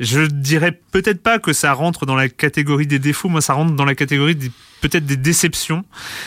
[0.00, 3.28] Je dirais peut-être pas que ça rentre dans la catégorie des défauts.
[3.28, 4.50] Moi, ça rentre dans la catégorie des
[4.80, 5.84] peut-être des déceptions.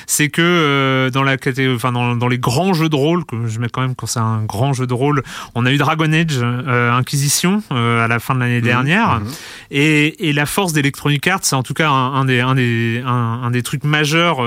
[0.08, 1.38] C'est que euh, dans la
[1.76, 4.20] enfin dans, dans les grands jeux de rôle, que je mets quand même quand c'est
[4.20, 5.24] un grand jeu de rôle,
[5.56, 9.20] on a eu Dragon Age euh, Inquisition euh, à la fin de l'année dernière.
[9.20, 9.32] mhm.
[9.72, 13.04] Et, et la force d'Electronic Arts, c'est en tout cas un, un des, un, des,
[13.06, 14.38] un, un des trucs majeurs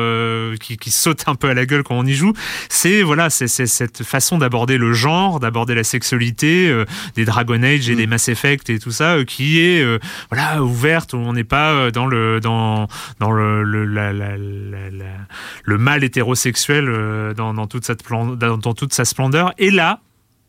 [0.60, 2.32] qui, qui saute un peu à la gueule quand on y joue,
[2.68, 6.84] c'est voilà, c'est cette façon d'aborder le genre, d'aborder la sexualité,
[7.14, 9.84] des Dragon Age et des Mass Effect et tout ça, qui est
[10.30, 12.88] voilà ouverte où on n'est pas dans le dans
[13.20, 19.52] dans le le, le mal hétérosexuel euh, dans, toute cette dans toute sa splendeur.
[19.58, 20.00] Et là.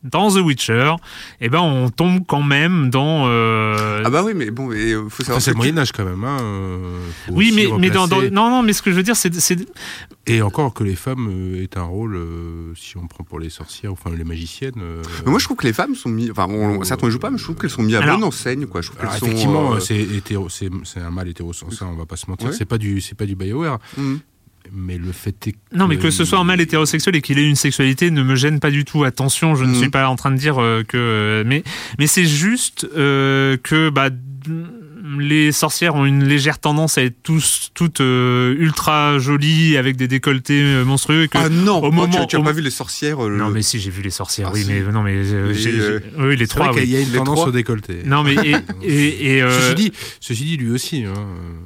[0.04, 0.96] Dans The Witcher,
[1.40, 5.06] eh ben on tombe quand même dans euh, Ah bah oui, mais bon, il faut
[5.06, 5.42] Enfin, savoir.
[5.42, 6.24] c'est le Moyen Âge quand même.
[6.26, 6.38] Hein.
[6.42, 6.98] euh,
[7.28, 9.32] faut Oui, mais, mais dans, non, non, mais ce que je veux dire, c'est,
[10.28, 13.50] Et encore que les femmes euh, aient un rôle, euh, si on prend pour les
[13.50, 14.74] sorcières, enfin les magiciennes.
[14.82, 16.32] euh, Mais moi, je trouve que les femmes sont mises.
[16.32, 18.28] Enfin, bon, certains ne jouent pas, mais je trouve qu'elles sont mises à Alors- bonne
[18.28, 18.82] enseigne, quoi.
[18.82, 19.26] Je trouve alors, qu'elles sont.
[19.28, 22.50] effectivement, euh, c'est hétéro, c'est c'est un mal hétéro, ça, on va pas se mentir.
[22.50, 22.56] Ouais.
[22.58, 23.80] C'est pas du, c'est pas du Bioware.
[23.98, 24.20] mhm.
[24.72, 27.48] Mais le fait est non, mais que ce soit un mâle hétérosexuel et qu'il ait
[27.48, 29.04] une sexualité ne me gêne pas du tout.
[29.04, 29.76] Attention, je ne Mhm.
[29.76, 31.64] suis pas en train de dire euh, que, mais,
[32.00, 34.10] mais c'est juste euh, que bah
[35.20, 40.08] les sorcières ont une légère tendance à être tous, toutes euh, ultra jolies avec des
[40.08, 41.24] décolletés euh, monstrueux.
[41.24, 43.30] Et que Ah non, au oh, moment, tu, tu as pas vu les sorcières euh,
[43.38, 44.70] Non, mais si, j'ai vu les sorcières, Ah, oui, si.
[44.72, 46.86] mais non, mais euh, euh, oui, les trois, oui.
[46.86, 47.50] y a une Les tendance trois.
[47.50, 47.98] au décolleté.
[48.06, 49.92] Non, mais et, et, et, euh, Ceci dit,
[50.22, 51.04] ceci dit, lui aussi.
[51.04, 51.14] Hein.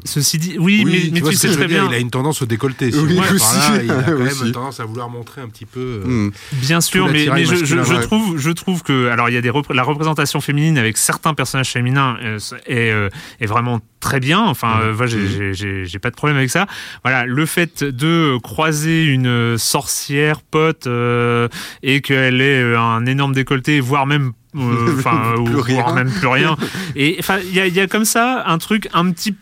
[0.03, 2.41] ceci dit, oui, mais, mais vois tu sais très dire, bien, Il a une tendance
[2.41, 2.91] au décolleté.
[2.91, 3.55] si Oui, aussi.
[3.55, 4.51] là, il a quand même Aussi.
[4.51, 5.79] tendance à vouloir montrer un petit peu.
[5.79, 6.31] euh, Hmm.
[6.53, 10.41] bien sûr, mais, je, trouve, je trouve que, alors il y a des la représentation
[10.41, 12.17] féminine avec certains personnages féminins
[12.65, 13.09] est, euh,
[13.39, 14.41] est vraiment très bien.
[14.41, 15.11] Enfin, euh, voilà,
[15.53, 16.67] j'ai- pas de problème avec ça.
[17.03, 21.47] Voilà, le fait de croiser une sorcière pote euh,
[21.84, 25.82] et qu'elle ait euh, un énorme décolleté, voire même euh, enfin rien.
[25.82, 26.55] voire même plus rien.
[26.95, 29.36] Et enfin, il y y a comme ça un truc un petit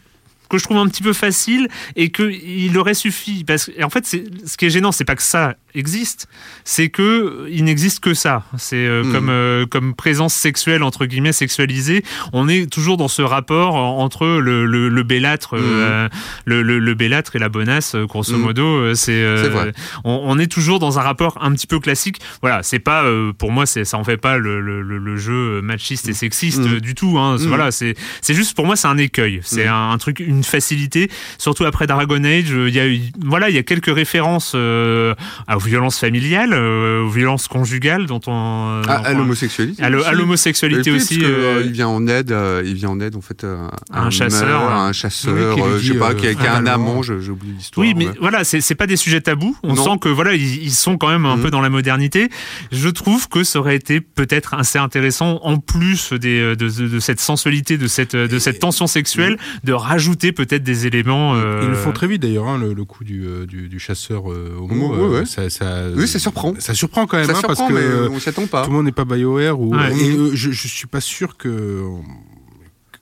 [0.50, 3.44] que je trouve un petit peu facile et que il aurait suffi.
[3.46, 6.28] Parce que en fait c'est ce qui est gênant c'est pas que ça existe
[6.64, 8.44] c'est que euh, il n'existe que ça.
[8.58, 9.12] C'est euh, Mhm.
[9.12, 14.00] comme euh, comme présence sexuelle entre guillemets sexualisée on est toujours dans ce rapport en-
[14.00, 16.08] entre le le, le bellâtre euh,
[16.46, 18.42] le, le, le bellâtre et la bonasse euh, grosso Mhm.
[18.42, 19.72] modo euh, c'est euh,
[20.04, 22.20] on, on est toujours dans un rapport un petit peu classique.
[22.42, 26.14] Voilà c'est pas euh, pour moi c'est ça en fait pas le, jeu machiste et
[26.14, 27.36] sexiste euh, du tout hein.
[27.40, 29.40] Voilà c'est c'est juste pour moi c'est un écueil.
[29.44, 33.00] C'est un, un truc une facilité surtout après Dragon Age euh, il y a eu
[33.24, 35.14] voilà il y a quelques références euh,
[35.54, 39.84] aux violences familiales euh, aux violences conjugales dont on Ah, à l'homosexualité.
[39.84, 40.12] à aussi.
[40.14, 43.16] l'homosexualité aussi parce que, euh, euh, il vient en aide, euh, il vient en aide
[43.16, 46.00] en fait euh, à Un chasseur, à un chasseur, Oui, qui lui euh, je sais
[46.00, 47.86] pas, euh, qui a, qui a un amant, oublié l'histoire.
[47.86, 48.14] Oui, mais ouais.
[48.20, 49.56] voilà, c'est pas des sujets tabous.
[49.64, 49.84] On Non.
[49.84, 51.44] sent que voilà, ils, ils sont quand même un Mhm.
[51.44, 52.30] peu dans la modernité.
[52.72, 56.88] Je trouve que ça aurait été peut-être assez intéressant, en plus des, euh, de, de-
[56.88, 61.36] de cette sensualité, de cette, de cette tension sexuelle, de rajouter peut-être des éléments.
[61.36, 63.80] euh, Ils le font très vite d'ailleurs, hein, le, le coup du, euh, du, du
[63.80, 64.94] chasseur euh, homo.
[64.94, 65.26] Ouais, euh, ouais.
[65.26, 66.54] Ça, ça, Oui, ça surprend.
[66.60, 68.48] Ça surprend quand même, Ça hein, surprend, parce que mais euh, euh, on s'y attend
[68.48, 68.64] pas.
[68.64, 69.60] tout le monde n'est pas BioWare.
[69.60, 69.98] Ou, Ouais.
[69.98, 71.84] et euh, je, je suis pas sûr que,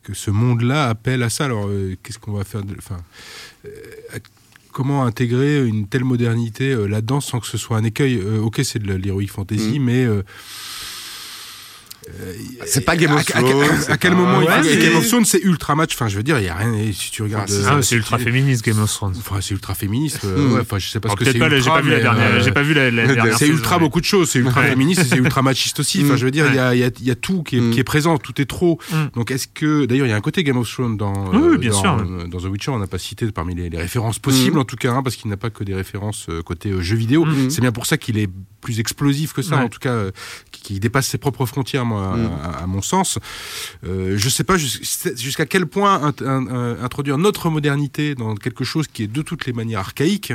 [0.03, 1.45] que ce monde-là appelle à ça.
[1.45, 2.97] Alors, euh, qu'est-ce qu'on va faire de, enfin,
[3.65, 3.69] euh,
[4.71, 8.17] Comment intégrer une telle modernité euh, là-dedans sans que ce soit un écueil?
[8.19, 9.85] Euh, Ok, c'est de l'heroic fantasy, Mhm.
[9.85, 10.23] mais euh,
[12.65, 13.45] C'est pas Game of Thrones.
[13.89, 15.93] à- quel pas- moment il faut- Game of Thrones, c'est ultra match.
[15.95, 16.73] Enfin, je veux dire, il y a rien.
[16.93, 19.15] Si tu regardes, Ah, c'est euh, si ultra tu- féministe Game of Thrones.
[19.17, 20.21] Enfin, c'est ultra féministe.
[20.25, 20.53] euh, Hmm.
[20.53, 21.37] ouais, enfin, je sais pas Alors, ce que c'est.
[21.39, 23.37] pas, j'ai pas vu la mais, dernière, euh, j'ai pas vu la, la dernière.
[23.37, 26.01] c'est ultra mais- beaucoup de choses, c'est ultra féministe et c'est ultra machiste aussi.
[26.03, 26.17] Enfin, Mm.
[26.17, 27.69] je veux dire, il y, a, il y a- il y a tout qui est,
[27.71, 28.79] qui est présent, tout est trop.
[28.91, 28.95] Mm.
[29.15, 29.85] Donc, est-ce que.
[29.85, 31.81] D'ailleurs, il y a un côté Game of Thrones dans, Oui, oui, euh, bien dans,
[31.81, 31.97] sûr.
[31.99, 34.61] euh, dans The Witcher, on n'a pas cité parmi les, les références possibles, Mm.
[34.61, 36.95] en tout cas, hein, parce qu'il n'a pas que des références euh, côté euh, jeux
[36.95, 37.25] vidéo.
[37.49, 38.29] C'est bien pour ça qu'il est
[38.61, 40.11] plus explosif que ça, en tout cas, euh,
[40.51, 42.31] qui dépasse ses propres frontières, moi, Mm.
[42.43, 43.19] à, à mon sens.
[43.85, 44.81] Euh, je sais pas jus-
[45.17, 49.53] jusqu'à quel point un- introduire notre modernité dans quelque chose qui est de toutes les
[49.53, 50.33] manières archaïque.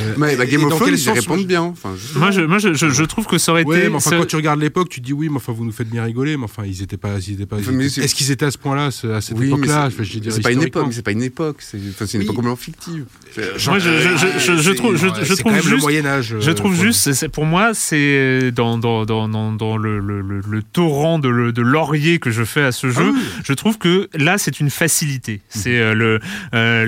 [0.00, 1.62] Euh, Mais bah, Game of dans Thrones, ils répondent bien.
[1.62, 1.94] Enfin.
[2.16, 3.88] Moi, je, moi, je, je, je trouve que ça aurait Ouais, été.
[3.88, 5.72] mais enfin, ça- quand tu regardes l'époque, tu te dis oui, mais enfin, vous nous
[5.72, 7.56] faites bien rigoler, mais enfin, ils étaient pas, ils étaient pas.
[7.60, 9.88] ils Est-ce qu'ils étaient à ce point-là, ce- à cette Oui, époque-là?
[9.90, 13.04] c'est- pas une époque, c'est pas une époque, c'est enfin, c'est une époque complètement fictive.
[13.66, 15.82] Moi, je, trouve, je, trouve juste.
[15.82, 16.36] Moyen Âge.
[16.40, 20.20] Je euh, trouve pour- juste, pour moi, c'est dans, dans, dans, dans, dans le, le,
[20.20, 23.20] le, le torrent de, le- de laurier que je fais à ce jeu, Ah oui.
[23.44, 25.40] je trouve que là, c'est une facilité.
[25.48, 26.20] C'est euh, le,
[26.54, 26.86] euh,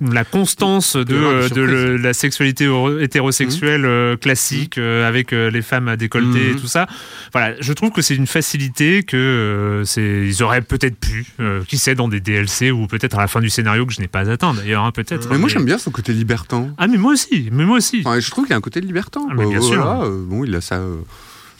[0.00, 2.68] la, constance de, de la sexualité
[3.00, 6.86] hétérosexuelle euh, classique euh, avec euh, les femmes à décolleté et tout ça.
[7.32, 11.26] Voilà, je trouve que c'est une facilité que c'est, ils auraient peut-être pu,
[11.68, 14.08] qui sait, dans des DLC ou peut-être à la fin du scénario que je n'ai
[14.08, 15.28] pas atteint d'ailleurs, hein, peut-être.
[15.30, 16.68] Mais moi, j'aime bien son côté libertin.
[16.78, 18.02] Ah, mais moi aussi, mais moi aussi.
[18.04, 19.26] Enfin, je trouve qu'il y a un côté libertin.
[19.28, 19.82] Ah, mais bien sûr.
[19.82, 20.96] Voilà, bon, il a euh,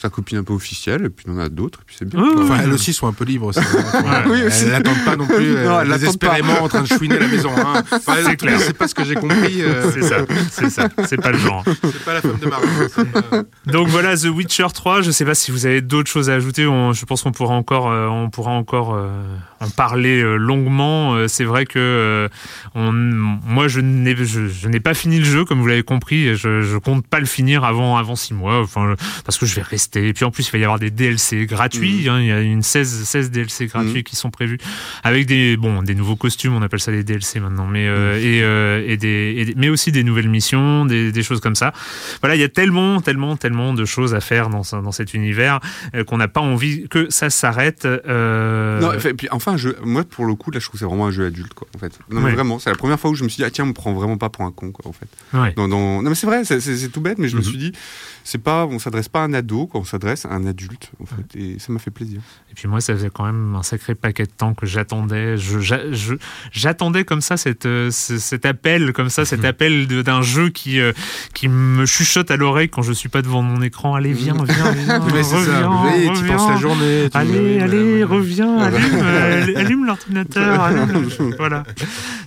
[0.03, 2.19] sa copine un peu officielle, et puis il en a d'autres, et puis c'est bien.
[2.37, 2.59] Enfin, oui.
[2.65, 3.51] elles aussi sont un peu libres.
[3.57, 4.23] hein.
[4.27, 7.27] Oui, elles n'attendent pas non plus Non, euh, désespérément en train de chouiner à la
[7.27, 7.51] maison.
[7.57, 7.81] Hein.
[7.89, 8.59] Enfin, C'est clair.
[8.59, 9.61] C'est pas ce que j'ai compris.
[9.61, 10.17] euh, C'est ça,
[10.51, 11.63] c'est ça, c'est pas le genre.
[11.65, 15.01] c'est pas la femme de pas- Donc voilà, The Witcher 3.
[15.03, 16.67] Je sais pas si vous avez d'autres choses à ajouter.
[16.67, 19.09] On- je pense qu'on pourra encore, euh, on pourra encore euh,
[19.61, 21.15] en parler euh, longuement.
[21.29, 22.27] C'est vrai que euh,
[22.75, 26.35] on, moi, je n'ai, je, je n'ai pas fini le jeu, comme vous l'avez compris.
[26.35, 28.59] Je, je compte pas le finir avant, avant six mois.
[28.59, 28.95] Enfin,
[29.25, 29.92] parce que je vais rester.
[29.95, 32.07] Et puis en plus, il va y avoir des DLC gratuits.
[32.09, 32.19] hein.
[32.19, 34.03] il y a une 16, 16 DLC gratuits Mhm.
[34.03, 34.57] qui sont prévus
[35.03, 36.53] avec des, bon, des nouveaux costumes.
[36.55, 39.69] On appelle ça des DLC maintenant, mais euh, et, euh, et des, et des- mais
[39.69, 41.73] aussi des nouvelles missions, des, des choses comme ça
[42.21, 45.13] voilà, il y a tellement, tellement, tellement de choses à faire dans, ce- dans cet
[45.13, 45.59] univers
[45.95, 47.85] euh, qu'on n'a pas envie que ça s'arrête.
[47.85, 51.11] Non, et puis enfin, moi pour le coup, là je trouve que c'est vraiment un
[51.11, 51.97] jeu adulte, quoi, en fait.
[52.09, 52.33] Non, mais Ouais.
[52.33, 53.93] vraiment, c'est la première fois où je me suis dit, ah tiens, on me prend
[53.93, 55.07] vraiment pas pour un con, quoi, en fait.
[55.37, 55.53] ouais.
[55.55, 57.47] Dans, dans- Non, mais c'est vrai, c'est- tout bête, mais je me Mhm.
[57.47, 57.71] suis dit,
[58.23, 61.05] c'est pas, on s'adresse pas à un ado, quoi, on s'adresse à un adulte, en
[61.05, 62.21] fait, et ça m'a fait plaisir.
[62.51, 65.35] Et puis moi, ça faisait quand même un sacré paquet de temps que j'attendais.
[66.51, 70.79] J'attendais comme ça cette, euh, ce- cet appel, comme ça, cet appel d'un jeu qui,
[70.79, 70.91] euh,
[71.33, 73.95] qui me chuchote à l'oreille quand je suis pas devant mon écran.
[73.95, 75.37] Allez, viens, viens, viens, Ouais, ça.
[75.37, 76.35] reviens, Oui, tu reviens.
[76.37, 77.09] penses la journée.
[77.11, 78.15] tu- Allez, oui, allez, voilà.
[78.15, 81.63] reviens, allume, euh, allume l'ordinateur, allume le- voilà.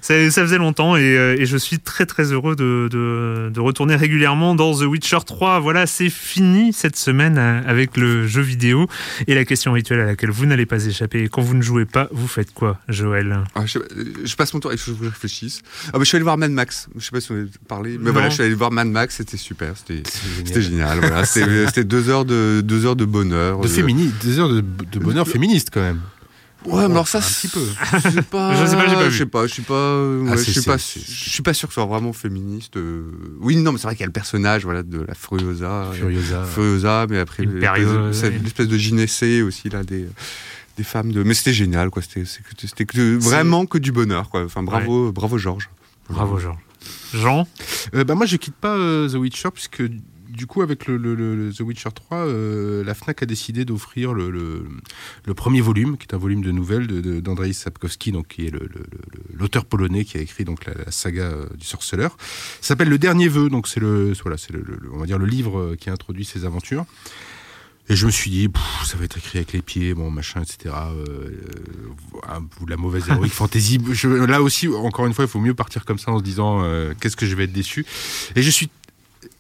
[0.00, 3.60] Ça, ça faisait longtemps et, euh, et je suis très très heureux de, de, de
[3.60, 5.60] retourner régulièrement dans The Witcher 3.
[5.60, 8.86] Voilà, c'est fini cette semaine euh, avec le jeu vidéo
[9.26, 11.28] et la question rituelle à laquelle vous n'allez pas échapper.
[11.28, 13.44] Quand vous ne jouez pas, vous faites quoi, Joël?
[13.54, 13.78] Ah, je,
[14.24, 15.62] je passe mon temps, il faut que je réfléchisse.
[15.88, 17.98] Ah, bah, je suis allé voir Mad Max, je sais pas si on a parlé,
[17.98, 18.12] mais Non.
[18.12, 20.02] voilà, je suis allé voir Mad Max, c'était super, c'était
[20.44, 20.62] génial.
[20.62, 20.98] génial.
[20.98, 21.24] voilà.
[21.66, 23.60] C'était deux heures de, deux heures de bonheur.
[23.60, 26.00] De fémini, des heures de, de bonheur féministe quand même.
[26.64, 27.60] Ouais, mais alors ça, un petit peu.
[28.04, 28.54] Je sais pas.
[28.56, 29.10] Je sais pas, j'ai pas vu.
[29.12, 29.74] Je sais pas, je suis pas.
[30.02, 30.76] ouais, Ah, je suis pas.
[30.78, 32.76] Je suis pas sûr que ce soit vraiment féministe.
[32.76, 33.04] euh.
[33.40, 35.66] Oui, non, mais c'est vrai qu'il y a le personnage, voilà, de la Furiosa.
[35.84, 36.44] euh, Furiosa.
[36.44, 40.06] Furiosa, mais après l'espèce- de gynécée aussi là des
[40.76, 41.22] des femmes de.
[41.22, 42.02] Mais c'était génial, quoi.
[42.02, 42.84] C'était
[43.18, 44.44] vraiment que du bonheur, quoi.
[44.44, 45.70] Enfin, bravo, bravo Georges.
[46.10, 46.56] Bravo, Jean.
[47.14, 47.46] Jean?
[47.94, 49.82] Euh, bah, moi, je quitte pas euh, The Witcher puisque
[50.36, 53.64] du coup, avec le, le- le- le The Witcher 3, euh, la Fnac a décidé
[53.64, 54.64] d'offrir le,
[55.34, 58.52] premier volume, qui est un volume de nouvelles de- de- d'Andrzej Sapkowski, donc qui est
[59.34, 62.16] l'auteur polonais qui a écrit donc la, la saga euh, du sorceleur.
[62.60, 64.36] S'appelle Le Dernier Vœu, donc c'est le voilà,
[64.92, 66.84] on va dire le livre euh, qui introduit ses aventures.
[67.88, 68.48] Et je me suis dit,
[68.84, 70.74] ça va être écrit avec les pieds, bon, machin, etc.
[70.90, 71.30] Euh,
[72.28, 73.78] euh, ou la mauvaise héroïque fantasy.
[73.92, 76.64] Je- là aussi, encore une fois, il faut mieux partir comme ça en se disant,
[76.64, 77.86] euh, qu'est-ce que je vais être déçu.
[78.34, 78.68] Et je suis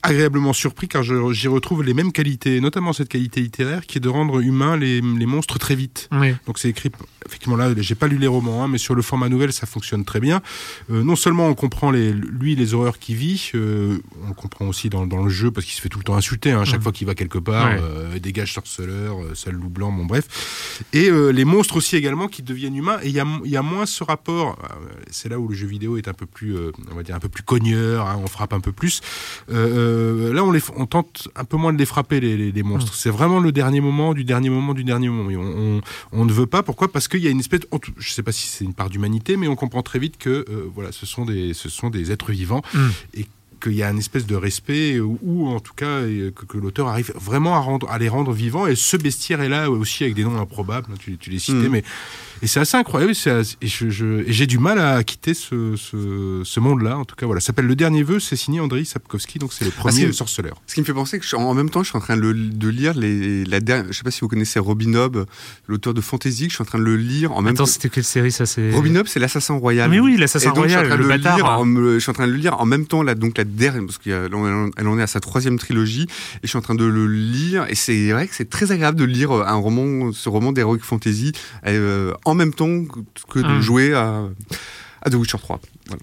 [0.02, 4.08] agréablement surpris car j'y retrouve les mêmes qualités, notamment cette qualité littéraire qui est de
[4.08, 6.08] rendre humains les, les monstres très vite.
[6.12, 6.34] Oui.
[6.46, 6.92] Donc c'est écrit,
[7.26, 10.04] effectivement là, j'ai pas lu les romans, hein, mais sur le format nouvelle, ça fonctionne
[10.04, 10.42] très bien.
[10.90, 14.66] Euh, non seulement on comprend les, lui les horreurs qu'il vit, euh, on le comprend
[14.68, 16.76] aussi dans, dans le jeu parce qu'il se fait tout le temps insulter, hein, chaque
[16.76, 16.82] Mhm.
[16.82, 17.80] fois qu'il va quelque part, Ouais.
[17.82, 20.82] euh, dégage sorceleur, sale loup blanc, bon bref.
[20.92, 22.98] Et les monstres aussi également qui deviennent humains.
[23.02, 24.58] Et il y a, y a moins ce rapport.
[25.10, 26.54] C'est là où le jeu vidéo est un peu plus,
[26.90, 28.06] on va dire un peu plus cogneur.
[28.06, 29.00] hein, on frappe un peu plus.
[29.50, 32.52] Euh, euh, là, on, les, on tente un peu moins de les frapper les, les-
[32.52, 32.94] les monstres.
[32.94, 35.30] C'est vraiment le dernier moment, du dernier moment, du dernier moment.
[35.30, 35.80] Et on, on,
[36.12, 36.62] on ne veut pas.
[36.62, 36.88] Pourquoi?
[36.92, 37.60] Parce qu'il y a une espèce.
[37.98, 40.68] Je sais pas si c'est une part d'humanité, mais on comprend très vite que euh,
[40.74, 42.88] voilà, ce sont des, ce sont des êtres vivants Mm.
[43.14, 43.26] et
[43.62, 46.88] qu'il y a une espèce de respect ou, ou en tout cas que, que l'auteur
[46.88, 50.14] arrive vraiment à, rendre, à les rendre vivants et ce bestiaire est là aussi avec
[50.14, 51.70] des noms improbables hein, tu, tu les citais Mhm.
[51.70, 51.84] mais
[52.42, 55.76] et c'est assez incroyable assez- et je- je- et j'ai du mal à quitter ce,
[55.76, 58.60] ce, ce monde là en tout cas voilà ça s'appelle le dernier vœu c'est signé
[58.60, 61.36] Andrei Sapkowski donc c'est le premier c'est- sorceleur Ce qui me fait penser que je
[61.36, 63.92] en même temps, je suis en train de, le- de lire les, la dernière.
[63.92, 65.26] Je sais pas si vous connaissez Robin Hobb,
[65.68, 66.44] l'auteur de fantasy.
[66.44, 67.70] que Je suis en train de le lire en même Attends, temps.
[67.70, 68.70] c'était quelle série ça c'est...
[68.72, 69.90] Robin Hobb, c'est l'assassin royal.
[69.90, 71.36] Mais oui, Et l'assassin donc, je suis en royal, train de le le bâtard.
[71.36, 71.56] lire hein.
[71.58, 73.84] en je suis en train de le lire en même temps, là, donc la dernière,
[73.84, 76.74] parce qu'elle en, elle en est à sa troisième trilogie, et je suis en train
[76.74, 80.28] de le lire, et c'est vrai que c'est très agréable de lire un roman, ce
[80.28, 81.32] roman d'heroic fantasy,
[81.66, 82.84] euh, en même temps
[83.30, 83.60] que de Hum.
[83.60, 84.24] jouer à,
[85.02, 85.60] à The Witcher 3.
[85.86, 86.02] Voilà.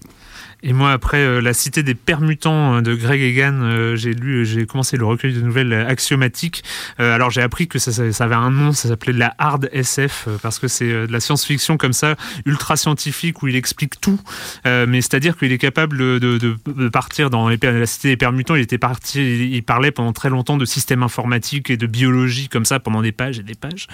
[0.66, 4.46] Et moi, après euh, La Cité des Permutants euh, de Greg Egan, euh, j'ai lu,
[4.46, 6.64] j'ai commencé le recueil de nouvelles axiomatiques.
[6.98, 10.28] Alors j'ai appris que ça, ça, avait un nom, ça s'appelait de la hard SF
[10.42, 14.18] parce que c'est de la science-fiction comme ça, ultra scientifique où il explique tout.
[14.64, 18.54] Mais c'est-à-dire qu'il est capable de, de, de partir dans la Cité des Permutants.
[18.54, 22.64] Il était parti, il, parlait pendant très longtemps de système informatique et de biologie comme
[22.64, 23.86] ça pendant des pages et des pages.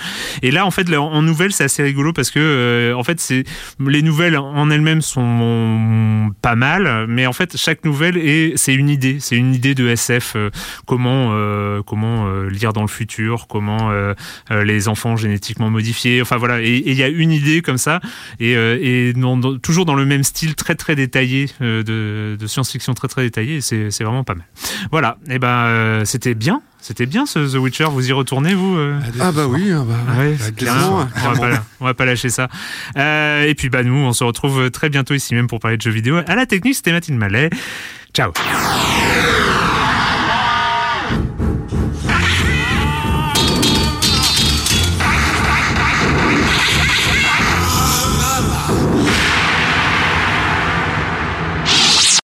[0.43, 3.45] Et là, en fait, en nouvelles, c'est assez rigolo parce que euh, en fait, c'est
[3.81, 6.55] les nouvelles en elles-mêmes sont pas
[7.09, 10.35] mais en fait chaque nouvelle est c'est une idée, c'est une idée de SF.
[10.37, 10.51] euh,
[10.87, 13.91] comment euh, comment euh, lire dans le futur, comment
[14.51, 16.21] les enfants génétiquement modifiés.
[16.23, 18.01] Enfin voilà, et il y a une idée comme ça
[18.39, 23.09] et, et dans- toujours dans le même style très très détaillé de, de science-fiction très
[23.09, 23.61] très détaillé.
[23.61, 24.47] C'est vraiment pas mal.
[24.91, 26.63] Voilà, et ben euh, c'était bien.
[26.83, 29.95] C'était bien ce The Witcher, vous y retournez vous euh Ah bah oui, ah bah,
[30.09, 31.09] ah ouais, Ah, clairement.
[31.25, 32.49] On va, pas, on va pas lâcher ça.
[32.97, 35.83] Euh, et puis bah nous, on se retrouve très bientôt ici même pour parler de
[35.83, 36.17] jeux vidéo.
[36.27, 37.51] À la technique, c'était Mathilde Mallet.
[38.15, 38.33] Ciao.